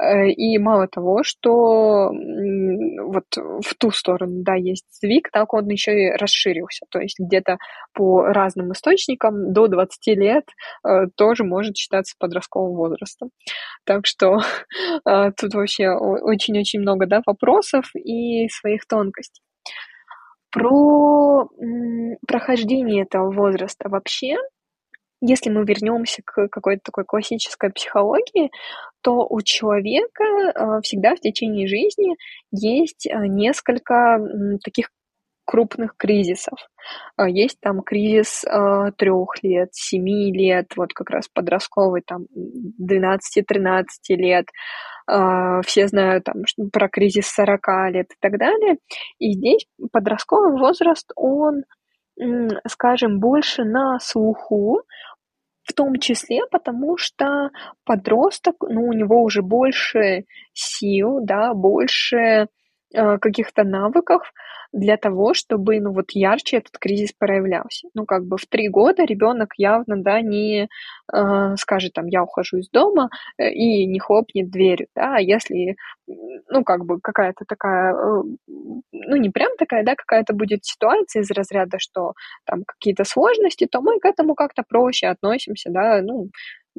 и 0.00 0.58
мало 0.58 0.88
того, 0.88 1.22
что 1.22 2.10
вот 2.10 3.24
в 3.36 3.74
ту 3.78 3.90
сторону, 3.90 4.42
да, 4.42 4.54
есть 4.54 4.86
сдвиг, 4.90 5.30
так 5.30 5.52
он 5.52 5.68
еще 5.68 5.92
и 5.92 6.10
расширился, 6.10 6.86
то 6.90 7.00
есть 7.00 7.18
где-то 7.18 7.58
по 7.92 8.24
разным 8.24 8.72
источникам 8.72 9.52
до 9.52 9.66
20 9.68 10.06
лет 10.18 10.44
э, 10.86 11.06
тоже 11.16 11.44
может 11.44 11.76
считаться 11.76 12.14
подростковым 12.18 12.76
возрастом. 12.76 13.30
Так 13.84 14.06
что 14.06 14.38
э, 15.08 15.32
тут 15.32 15.54
вообще 15.54 15.90
очень-очень 15.90 16.80
много, 16.80 17.06
да, 17.06 17.22
вопросов 17.26 17.90
и 17.94 18.48
своих 18.48 18.86
тонкостей. 18.86 19.42
Про 20.50 21.48
прохождение 22.26 23.04
этого 23.04 23.30
возраста 23.30 23.88
вообще, 23.88 24.36
если 25.20 25.50
мы 25.50 25.64
вернемся 25.64 26.22
к 26.24 26.48
какой-то 26.48 26.80
такой 26.84 27.04
классической 27.04 27.70
психологии, 27.70 28.50
то 29.02 29.26
у 29.28 29.40
человека 29.42 30.24
э, 30.24 30.80
всегда 30.82 31.14
в 31.14 31.20
течение 31.20 31.66
жизни 31.66 32.16
есть 32.50 33.06
э, 33.06 33.26
несколько 33.26 34.18
таких 34.64 34.90
крупных 35.44 35.96
кризисов. 35.96 36.58
А, 37.16 37.28
Есть 37.28 37.58
там 37.60 37.82
кризис 37.82 38.44
трех 38.96 39.42
лет, 39.42 39.70
семи 39.72 40.32
лет, 40.32 40.66
вот 40.76 40.92
как 40.92 41.10
раз 41.10 41.28
подростковый, 41.28 42.02
там 42.06 42.26
12-13 42.80 43.84
лет. 44.10 44.46
Все 45.66 45.88
знают 45.88 46.24
там 46.24 46.44
про 46.72 46.88
кризис 46.88 47.26
40 47.26 47.60
лет 47.90 48.06
и 48.12 48.16
так 48.20 48.38
далее. 48.38 48.76
И 49.18 49.32
здесь 49.32 49.66
подростковый 49.90 50.56
возраст, 50.56 51.10
он, 51.16 51.64
скажем, 52.68 53.18
больше 53.18 53.64
на 53.64 53.98
слуху, 53.98 54.82
в 55.70 55.72
том 55.72 55.98
числе 56.00 56.40
потому, 56.50 56.96
что 56.96 57.50
подросток, 57.84 58.56
ну, 58.60 58.88
у 58.88 58.92
него 58.92 59.22
уже 59.22 59.42
больше 59.42 60.24
сил, 60.52 61.20
да, 61.22 61.54
больше 61.54 62.48
каких-то 62.92 63.64
навыков 63.64 64.32
для 64.72 64.96
того, 64.96 65.34
чтобы, 65.34 65.80
ну, 65.80 65.92
вот 65.92 66.12
ярче 66.12 66.58
этот 66.58 66.78
кризис 66.78 67.12
проявлялся. 67.12 67.88
Ну, 67.94 68.04
как 68.06 68.24
бы 68.24 68.36
в 68.36 68.46
три 68.46 68.68
года 68.68 69.04
ребенок 69.04 69.54
явно, 69.56 69.96
да, 69.96 70.20
не 70.20 70.68
э, 71.12 71.56
скажет 71.56 71.92
там, 71.94 72.06
я 72.06 72.22
ухожу 72.22 72.58
из 72.58 72.68
дома 72.70 73.10
э, 73.38 73.50
и 73.50 73.86
не 73.86 73.98
хлопнет 73.98 74.50
дверью, 74.50 74.86
да, 74.94 75.16
а 75.16 75.20
если, 75.20 75.76
ну, 76.06 76.62
как 76.64 76.84
бы 76.84 77.00
какая-то 77.00 77.44
такая, 77.48 77.94
э, 77.94 78.22
ну, 78.92 79.16
не 79.16 79.30
прям 79.30 79.56
такая, 79.58 79.84
да, 79.84 79.94
какая-то 79.96 80.34
будет 80.34 80.64
ситуация 80.64 81.22
из 81.22 81.30
разряда, 81.30 81.78
что 81.80 82.12
там 82.44 82.62
какие-то 82.64 83.04
сложности, 83.04 83.66
то 83.66 83.80
мы 83.80 83.98
к 83.98 84.04
этому 84.04 84.34
как-то 84.34 84.62
проще 84.68 85.08
относимся, 85.08 85.70
да, 85.70 86.00
ну, 86.02 86.28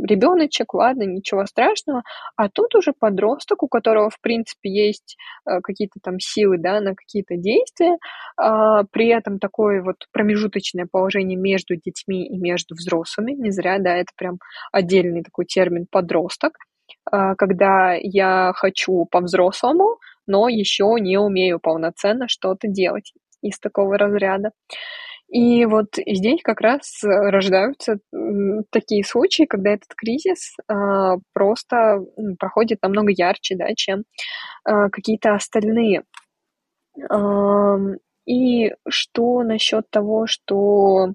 ребеночек, 0.03 0.73
ладно, 0.73 1.03
ничего 1.03 1.45
страшного, 1.45 2.03
а 2.35 2.49
тут 2.49 2.75
уже 2.75 2.93
подросток, 2.97 3.63
у 3.63 3.67
которого, 3.67 4.09
в 4.09 4.19
принципе, 4.21 4.69
есть 4.69 5.17
э, 5.45 5.61
какие-то 5.61 5.99
там 6.03 6.19
силы, 6.19 6.57
да, 6.57 6.81
на 6.81 6.95
какие-то 6.95 7.35
действия, 7.37 7.97
а, 8.37 8.83
при 8.91 9.07
этом 9.07 9.39
такое 9.39 9.83
вот 9.83 9.95
промежуточное 10.11 10.87
положение 10.91 11.37
между 11.37 11.75
детьми 11.75 12.27
и 12.27 12.37
между 12.37 12.75
взрослыми, 12.75 13.33
не 13.33 13.51
зря, 13.51 13.77
да, 13.79 13.95
это 13.95 14.11
прям 14.17 14.39
отдельный 14.71 15.23
такой 15.23 15.45
термин 15.45 15.85
подросток, 15.89 16.53
а, 17.09 17.35
когда 17.35 17.93
я 17.93 18.53
хочу 18.55 19.05
по-взрослому, 19.09 19.97
но 20.27 20.49
еще 20.49 20.95
не 20.99 21.17
умею 21.17 21.59
полноценно 21.59 22.27
что-то 22.27 22.67
делать 22.67 23.13
из 23.41 23.59
такого 23.59 23.97
разряда. 23.97 24.51
И 25.31 25.65
вот 25.65 25.95
здесь 26.05 26.41
как 26.43 26.59
раз 26.59 26.99
рождаются 27.03 27.99
м, 28.13 28.65
такие 28.69 29.03
случаи, 29.05 29.43
когда 29.43 29.71
этот 29.71 29.95
кризис 29.95 30.57
а, 30.67 31.15
просто 31.33 32.01
проходит 32.37 32.79
намного 32.81 33.11
ярче, 33.15 33.55
да, 33.55 33.67
чем 33.73 34.03
а, 34.65 34.89
какие-то 34.89 35.35
остальные. 35.35 36.03
И 38.27 38.71
что 38.89 39.43
насчет 39.43 39.89
того, 39.89 40.27
что 40.27 41.13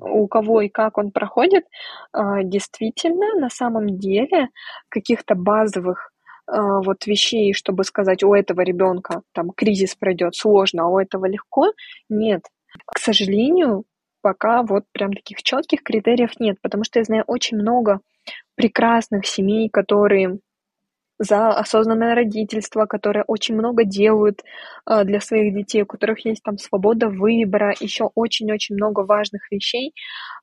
у 0.00 0.28
кого 0.28 0.62
и 0.62 0.68
как 0.68 0.98
он 0.98 1.12
проходит, 1.12 1.64
а, 2.12 2.42
действительно, 2.44 3.34
на 3.40 3.50
самом 3.50 3.98
деле, 3.98 4.48
каких-то 4.90 5.34
базовых 5.36 6.10
вот 6.48 7.06
вещей, 7.06 7.54
чтобы 7.54 7.84
сказать, 7.84 8.22
у 8.24 8.34
этого 8.34 8.62
ребенка 8.62 9.22
там 9.32 9.50
кризис 9.56 9.94
пройдет 9.96 10.36
сложно, 10.36 10.84
а 10.84 10.88
у 10.88 10.98
этого 10.98 11.26
легко, 11.26 11.72
нет. 12.10 12.42
К 12.86 12.98
сожалению, 12.98 13.84
пока 14.22 14.62
вот 14.62 14.84
прям 14.92 15.12
таких 15.12 15.42
четких 15.42 15.82
критериев 15.82 16.38
нет, 16.40 16.58
потому 16.62 16.84
что 16.84 16.98
я 16.98 17.04
знаю 17.04 17.24
очень 17.26 17.58
много 17.58 18.00
прекрасных 18.56 19.26
семей, 19.26 19.68
которые 19.68 20.38
за 21.18 21.50
осознанное 21.50 22.14
родительство, 22.16 22.86
которые 22.86 23.22
очень 23.26 23.54
много 23.54 23.84
делают 23.84 24.42
а, 24.84 25.04
для 25.04 25.20
своих 25.20 25.54
детей, 25.54 25.82
у 25.82 25.86
которых 25.86 26.24
есть 26.24 26.42
там 26.42 26.58
свобода 26.58 27.08
выбора, 27.08 27.74
еще 27.78 28.10
очень-очень 28.14 28.74
много 28.74 29.00
важных 29.00 29.42
вещей, 29.52 29.94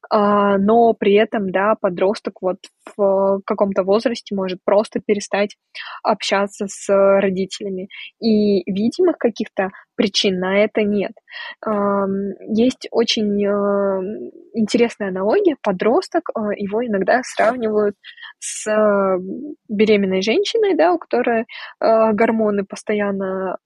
а, 0.10 0.58
но 0.58 0.94
при 0.94 1.16
этом, 1.16 1.52
да, 1.52 1.76
подросток 1.80 2.42
вот 2.42 2.60
в 2.96 3.42
каком-то 3.46 3.84
возрасте 3.84 4.36
может 4.36 4.60
просто 4.64 5.02
перестать 5.06 5.58
общаться 6.04 6.68
с 6.70 6.88
родителями. 7.20 7.90
И 8.22 8.64
видимых 8.72 9.18
каких-то 9.18 9.72
причин 10.00 10.40
на 10.40 10.64
это 10.64 10.84
нет. 10.84 11.12
Есть 12.48 12.88
очень 12.90 13.46
э, 13.46 14.30
интересная 14.54 15.10
аналогия. 15.10 15.58
Подросток, 15.62 16.30
э, 16.30 16.40
его 16.56 16.86
иногда 16.86 17.20
сравнивают 17.22 17.98
с 18.40 18.66
э, 18.66 19.18
беременной 19.68 20.22
женщиной, 20.22 20.78
да, 20.78 20.94
у 20.94 20.98
которой 20.98 21.48
гормоны 21.82 22.64
постоянно 22.64 23.58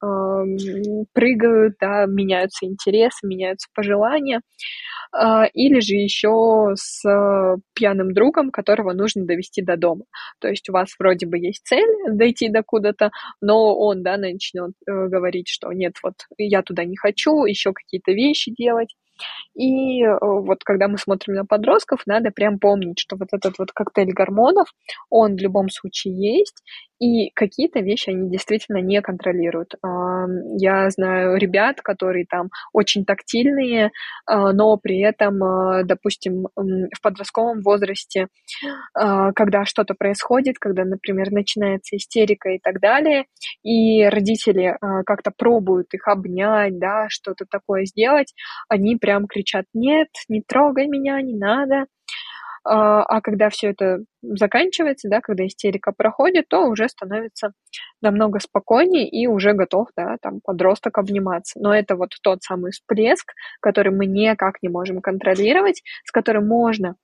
прыгают, 1.13 1.75
да, 1.79 2.05
меняются 2.07 2.65
интересы, 2.65 3.27
меняются 3.27 3.67
пожелания. 3.75 4.41
Или 5.53 5.79
же 5.79 5.93
еще 5.93 6.71
с 6.73 7.03
пьяным 7.75 8.13
другом, 8.13 8.49
которого 8.49 8.93
нужно 8.93 9.25
довести 9.25 9.61
до 9.61 9.77
дома. 9.77 10.05
То 10.39 10.47
есть 10.47 10.67
у 10.69 10.73
вас 10.73 10.89
вроде 10.97 11.27
бы 11.27 11.38
есть 11.38 11.63
цель 11.65 11.88
дойти 12.09 12.49
до 12.49 12.63
куда-то, 12.63 13.11
но 13.39 13.75
он, 13.77 14.01
да, 14.01 14.17
начнет 14.17 14.71
говорить, 14.88 15.49
что 15.49 15.71
нет, 15.71 15.93
вот 16.01 16.15
я 16.38 16.61
туда 16.63 16.86
не 16.86 16.97
хочу, 16.97 17.45
еще 17.45 17.74
какие-то 17.74 18.11
вещи 18.13 18.51
делать. 18.55 18.95
И 19.55 20.03
э, 20.03 20.18
вот 20.20 20.64
когда 20.64 20.88
мы 20.88 20.97
смотрим 20.97 21.36
на 21.36 21.45
подростков, 21.45 22.01
надо 22.05 22.32
прям 22.32 22.59
помнить, 22.59 22.99
что 22.99 23.16
вот 23.16 23.30
этот 23.32 23.57
вот 23.59 23.72
коктейль 23.72 24.14
гормонов, 24.14 24.68
он 25.09 25.36
в 25.36 25.39
любом 25.39 25.70
случае 25.70 26.38
есть, 26.38 26.64
и 27.03 27.32
какие-то 27.36 27.80
вещи 27.80 28.11
они 28.11 28.30
действительно 28.30 28.78
не 28.78 29.01
контролируют. 29.01 29.74
Я 30.57 30.89
знаю 30.89 31.38
ребят, 31.38 31.82
которые 31.82 32.26
там 32.30 32.49
очень 32.72 33.03
тактильные, 33.03 33.91
а, 34.26 34.53
но 34.53 34.78
при 34.78 35.01
этом, 35.01 35.43
а, 35.43 35.84
допустим, 35.84 36.47
в 36.55 37.01
подростковом 37.01 37.61
возрасте, 37.61 38.28
а, 38.93 39.34
когда 39.34 39.66
что-то 39.66 39.95
происходит, 39.95 40.59
когда, 40.59 40.86
например, 40.86 41.32
начинается 41.32 41.97
истерика 41.97 42.49
и 42.49 42.59
так 42.59 42.80
далее, 42.80 43.26
и 43.64 44.05
родители 44.05 44.78
как-то 45.05 45.32
пробуют 45.36 45.93
их 45.93 46.07
обнять, 46.07 46.80
да, 46.80 47.07
что-то 47.09 47.45
такое 47.49 47.86
сделать, 47.86 48.34
они 48.70 48.95
прям 49.03 49.27
кричат 49.27 49.65
«нет, 49.73 50.07
не 50.29 50.41
трогай 50.41 50.87
меня, 50.87 51.21
не 51.21 51.35
надо», 51.35 51.87
а, 52.65 53.03
а 53.03 53.19
когда 53.19 53.49
все 53.49 53.71
это 53.71 53.99
заканчивается, 54.21 55.09
да, 55.09 55.19
когда 55.19 55.45
истерика 55.45 55.91
проходит, 55.91 56.47
то 56.47 56.61
уже 56.65 56.87
становится 56.87 57.51
намного 58.01 58.39
спокойнее 58.39 59.09
и 59.09 59.27
уже 59.27 59.51
готов, 59.51 59.89
да, 59.97 60.15
там, 60.21 60.39
подросток 60.41 60.97
обниматься. 60.97 61.59
Но 61.59 61.75
это 61.75 61.97
вот 61.97 62.11
тот 62.23 62.41
самый 62.43 62.71
всплеск, 62.71 63.33
который 63.59 63.91
мы 63.93 64.05
никак 64.05 64.55
не 64.61 64.69
можем 64.69 65.01
контролировать, 65.01 65.81
с 66.05 66.11
которым 66.11 66.47
можно 66.47 66.95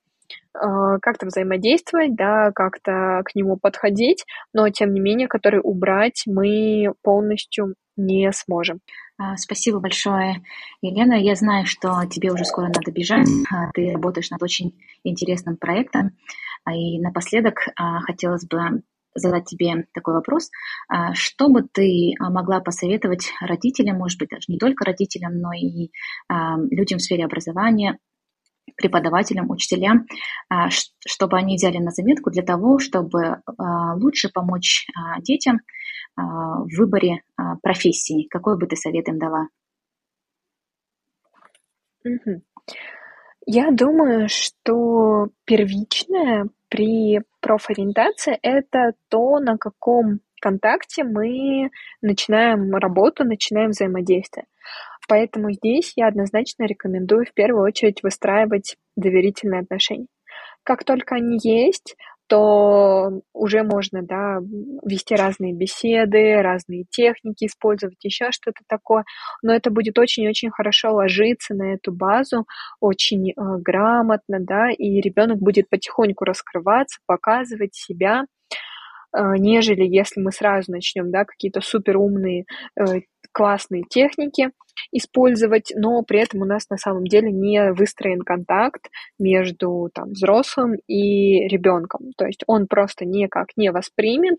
а, 0.54 0.98
как-то 1.00 1.26
взаимодействовать, 1.26 2.14
да, 2.14 2.52
как-то 2.54 3.20
к 3.26 3.34
нему 3.34 3.58
подходить, 3.60 4.24
но 4.54 4.70
тем 4.70 4.94
не 4.94 5.00
менее, 5.00 5.28
который 5.28 5.60
убрать 5.62 6.22
мы 6.26 6.94
полностью 7.02 7.74
не 7.96 8.32
сможем. 8.32 8.80
А, 9.20 9.36
спасибо 9.36 9.80
большое, 9.80 10.42
Елена. 10.80 11.12
Я 11.12 11.34
знаю, 11.34 11.66
что 11.66 12.06
тебе 12.10 12.32
уже 12.32 12.46
скоро 12.46 12.68
надо 12.68 12.90
бежать. 12.90 13.28
А, 13.52 13.70
ты 13.74 13.92
работаешь 13.92 14.30
над 14.30 14.42
очень 14.42 14.80
интересным 15.04 15.58
проектом. 15.58 16.12
И 16.70 16.98
напоследок 17.00 17.58
хотелось 18.06 18.46
бы 18.46 18.82
задать 19.14 19.46
тебе 19.46 19.86
такой 19.92 20.14
вопрос. 20.14 20.50
Что 21.14 21.48
бы 21.48 21.62
ты 21.62 22.12
могла 22.18 22.60
посоветовать 22.60 23.32
родителям, 23.40 23.96
может 23.96 24.18
быть, 24.18 24.28
даже 24.28 24.44
не 24.48 24.58
только 24.58 24.84
родителям, 24.84 25.40
но 25.40 25.52
и 25.54 25.90
людям 26.70 26.98
в 26.98 27.02
сфере 27.02 27.24
образования, 27.24 27.98
преподавателям, 28.76 29.50
учителям, 29.50 30.06
а, 30.48 30.68
чтобы 30.70 31.36
они 31.36 31.56
взяли 31.56 31.78
на 31.78 31.90
заметку 31.90 32.30
для 32.30 32.42
того, 32.42 32.78
чтобы 32.78 33.42
а, 33.44 33.94
лучше 33.94 34.28
помочь 34.32 34.86
а, 34.94 35.20
детям 35.20 35.60
в 36.20 36.68
выборе 36.78 37.22
профессии. 37.62 38.26
Какой 38.28 38.58
бы 38.58 38.66
ты 38.66 38.76
совет 38.76 39.08
им 39.08 39.18
дала? 39.18 39.48
Я 43.46 43.70
думаю, 43.70 44.28
что 44.28 45.28
первичное 45.44 46.48
при 46.68 47.20
профориентации– 47.40 48.38
это 48.42 48.92
то, 49.08 49.38
на 49.40 49.56
каком 49.58 50.20
контакте 50.40 51.04
мы 51.04 51.70
начинаем 52.00 52.74
работу, 52.74 53.24
начинаем 53.24 53.70
взаимодействие. 53.70 54.46
Поэтому 55.08 55.50
здесь 55.52 55.94
я 55.96 56.06
однозначно 56.06 56.64
рекомендую 56.64 57.26
в 57.26 57.32
первую 57.34 57.64
очередь 57.64 58.02
выстраивать 58.02 58.76
доверительные 58.96 59.62
отношения. 59.62 60.06
Как 60.62 60.84
только 60.84 61.16
они 61.16 61.38
есть, 61.42 61.96
то 62.30 63.10
уже 63.34 63.64
можно 63.64 64.02
да, 64.02 64.38
вести 64.86 65.16
разные 65.16 65.52
беседы, 65.52 66.40
разные 66.40 66.84
техники 66.88 67.46
использовать, 67.46 67.96
еще 68.04 68.30
что-то 68.30 68.60
такое. 68.68 69.04
Но 69.42 69.52
это 69.52 69.70
будет 69.70 69.98
очень-очень 69.98 70.52
хорошо 70.52 70.94
ложиться 70.94 71.54
на 71.54 71.74
эту 71.74 71.92
базу, 71.92 72.46
очень 72.78 73.30
э, 73.30 73.34
грамотно, 73.36 74.38
да, 74.38 74.70
и 74.70 75.00
ребенок 75.00 75.38
будет 75.38 75.68
потихоньку 75.68 76.24
раскрываться, 76.24 77.00
показывать 77.04 77.74
себя, 77.74 78.26
э, 79.12 79.18
нежели 79.36 79.84
если 79.84 80.20
мы 80.20 80.30
сразу 80.30 80.70
начнем, 80.70 81.10
да, 81.10 81.24
какие-то 81.24 81.60
суперумные 81.60 82.44
э, 82.78 83.00
классные 83.32 83.82
техники 83.90 84.50
использовать, 84.92 85.72
но 85.74 86.02
при 86.02 86.20
этом 86.20 86.42
у 86.42 86.44
нас 86.44 86.68
на 86.70 86.76
самом 86.76 87.04
деле 87.04 87.30
не 87.30 87.72
выстроен 87.72 88.22
контакт 88.22 88.88
между 89.18 89.90
там, 89.94 90.10
взрослым 90.10 90.74
и 90.86 91.48
ребенком. 91.48 92.12
То 92.16 92.26
есть 92.26 92.42
он 92.46 92.66
просто 92.66 93.04
никак 93.04 93.48
не 93.56 93.70
воспримет, 93.70 94.38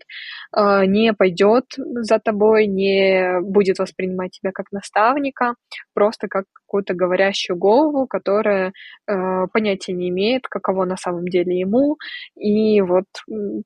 э, 0.56 0.84
не 0.86 1.12
пойдет 1.12 1.64
за 1.76 2.18
тобой, 2.18 2.66
не 2.66 3.40
будет 3.42 3.78
воспринимать 3.78 4.32
тебя 4.32 4.52
как 4.52 4.72
наставника, 4.72 5.54
просто 5.94 6.28
как 6.28 6.44
какую-то 6.66 6.94
говорящую 6.94 7.58
голову, 7.58 8.06
которая 8.06 8.72
э, 9.06 9.12
понятия 9.52 9.92
не 9.92 10.08
имеет, 10.08 10.48
каково 10.48 10.84
на 10.84 10.96
самом 10.96 11.26
деле 11.26 11.58
ему. 11.58 11.96
И 12.34 12.80
вот 12.80 13.04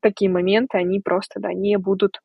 такие 0.00 0.30
моменты, 0.30 0.78
они 0.78 1.00
просто 1.00 1.40
да, 1.40 1.52
не 1.52 1.78
будут 1.78 2.20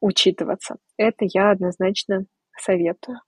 учитываться. 0.00 0.76
Это 0.96 1.24
я 1.32 1.50
однозначно 1.50 2.26
советую. 2.60 3.18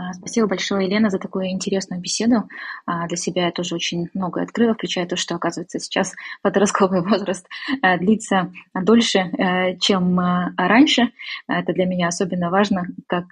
А, 0.00 0.14
спасибо 0.14 0.46
большое, 0.46 0.86
Елена, 0.86 1.10
за 1.10 1.18
такую 1.18 1.50
интересную 1.50 2.00
беседу. 2.00 2.48
А, 2.86 3.06
для 3.06 3.16
себя 3.16 3.46
я 3.46 3.52
тоже 3.52 3.74
очень 3.74 4.08
многое 4.14 4.44
открыла, 4.44 4.72
включая 4.72 5.06
то, 5.06 5.16
что, 5.16 5.34
оказывается, 5.34 5.78
сейчас 5.78 6.14
подростковый 6.42 7.02
возраст 7.06 7.46
э, 7.82 7.98
длится 7.98 8.50
дольше, 8.74 9.18
э, 9.18 9.76
чем 9.78 10.18
э, 10.18 10.54
раньше. 10.56 11.10
Это 11.48 11.72
для 11.74 11.84
меня 11.84 12.08
особенно 12.08 12.50
важно, 12.50 12.86
как 13.06 13.26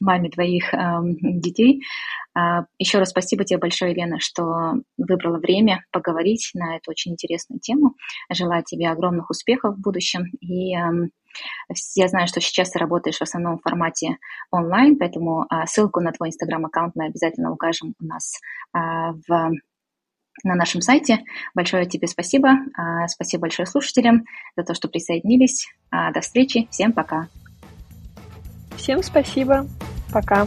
маме 0.00 0.30
двоих 0.30 0.72
детей. 1.20 1.82
А, 2.34 2.66
Еще 2.78 2.98
раз 2.98 3.10
спасибо 3.10 3.44
тебе 3.44 3.58
большое, 3.58 3.92
Елена, 3.92 4.20
что 4.20 4.74
выбрала 4.96 5.38
время 5.38 5.84
поговорить 5.90 6.50
на 6.54 6.76
эту 6.76 6.90
очень 6.90 7.12
интересную 7.12 7.60
тему. 7.60 7.94
Желаю 8.30 8.62
тебе 8.64 8.88
огромных 8.88 9.30
успехов 9.30 9.74
в 9.74 9.80
будущем 9.80 10.26
и 10.40 10.74
я 11.94 12.08
знаю, 12.08 12.26
что 12.26 12.40
сейчас 12.40 12.70
ты 12.70 12.78
работаешь 12.78 13.18
в 13.18 13.22
основном 13.22 13.58
в 13.58 13.62
формате 13.62 14.18
онлайн, 14.50 14.98
поэтому 14.98 15.46
а, 15.48 15.66
ссылку 15.66 16.00
на 16.00 16.12
твой 16.12 16.28
инстаграм-аккаунт 16.28 16.94
мы 16.94 17.06
обязательно 17.06 17.52
укажем 17.52 17.94
у 18.00 18.04
нас 18.04 18.38
а, 18.72 19.12
в 19.28 19.52
на 20.44 20.54
нашем 20.54 20.80
сайте. 20.80 21.18
Большое 21.54 21.84
тебе 21.86 22.08
спасибо. 22.08 22.52
А, 22.74 23.06
спасибо 23.08 23.42
большое 23.42 23.66
слушателям 23.66 24.24
за 24.56 24.64
то, 24.64 24.74
что 24.74 24.88
присоединились. 24.88 25.68
До 25.90 26.20
встречи. 26.20 26.68
Всем 26.70 26.92
пока. 26.92 27.28
Всем 28.76 29.02
спасибо. 29.02 29.66
Пока. 30.10 30.46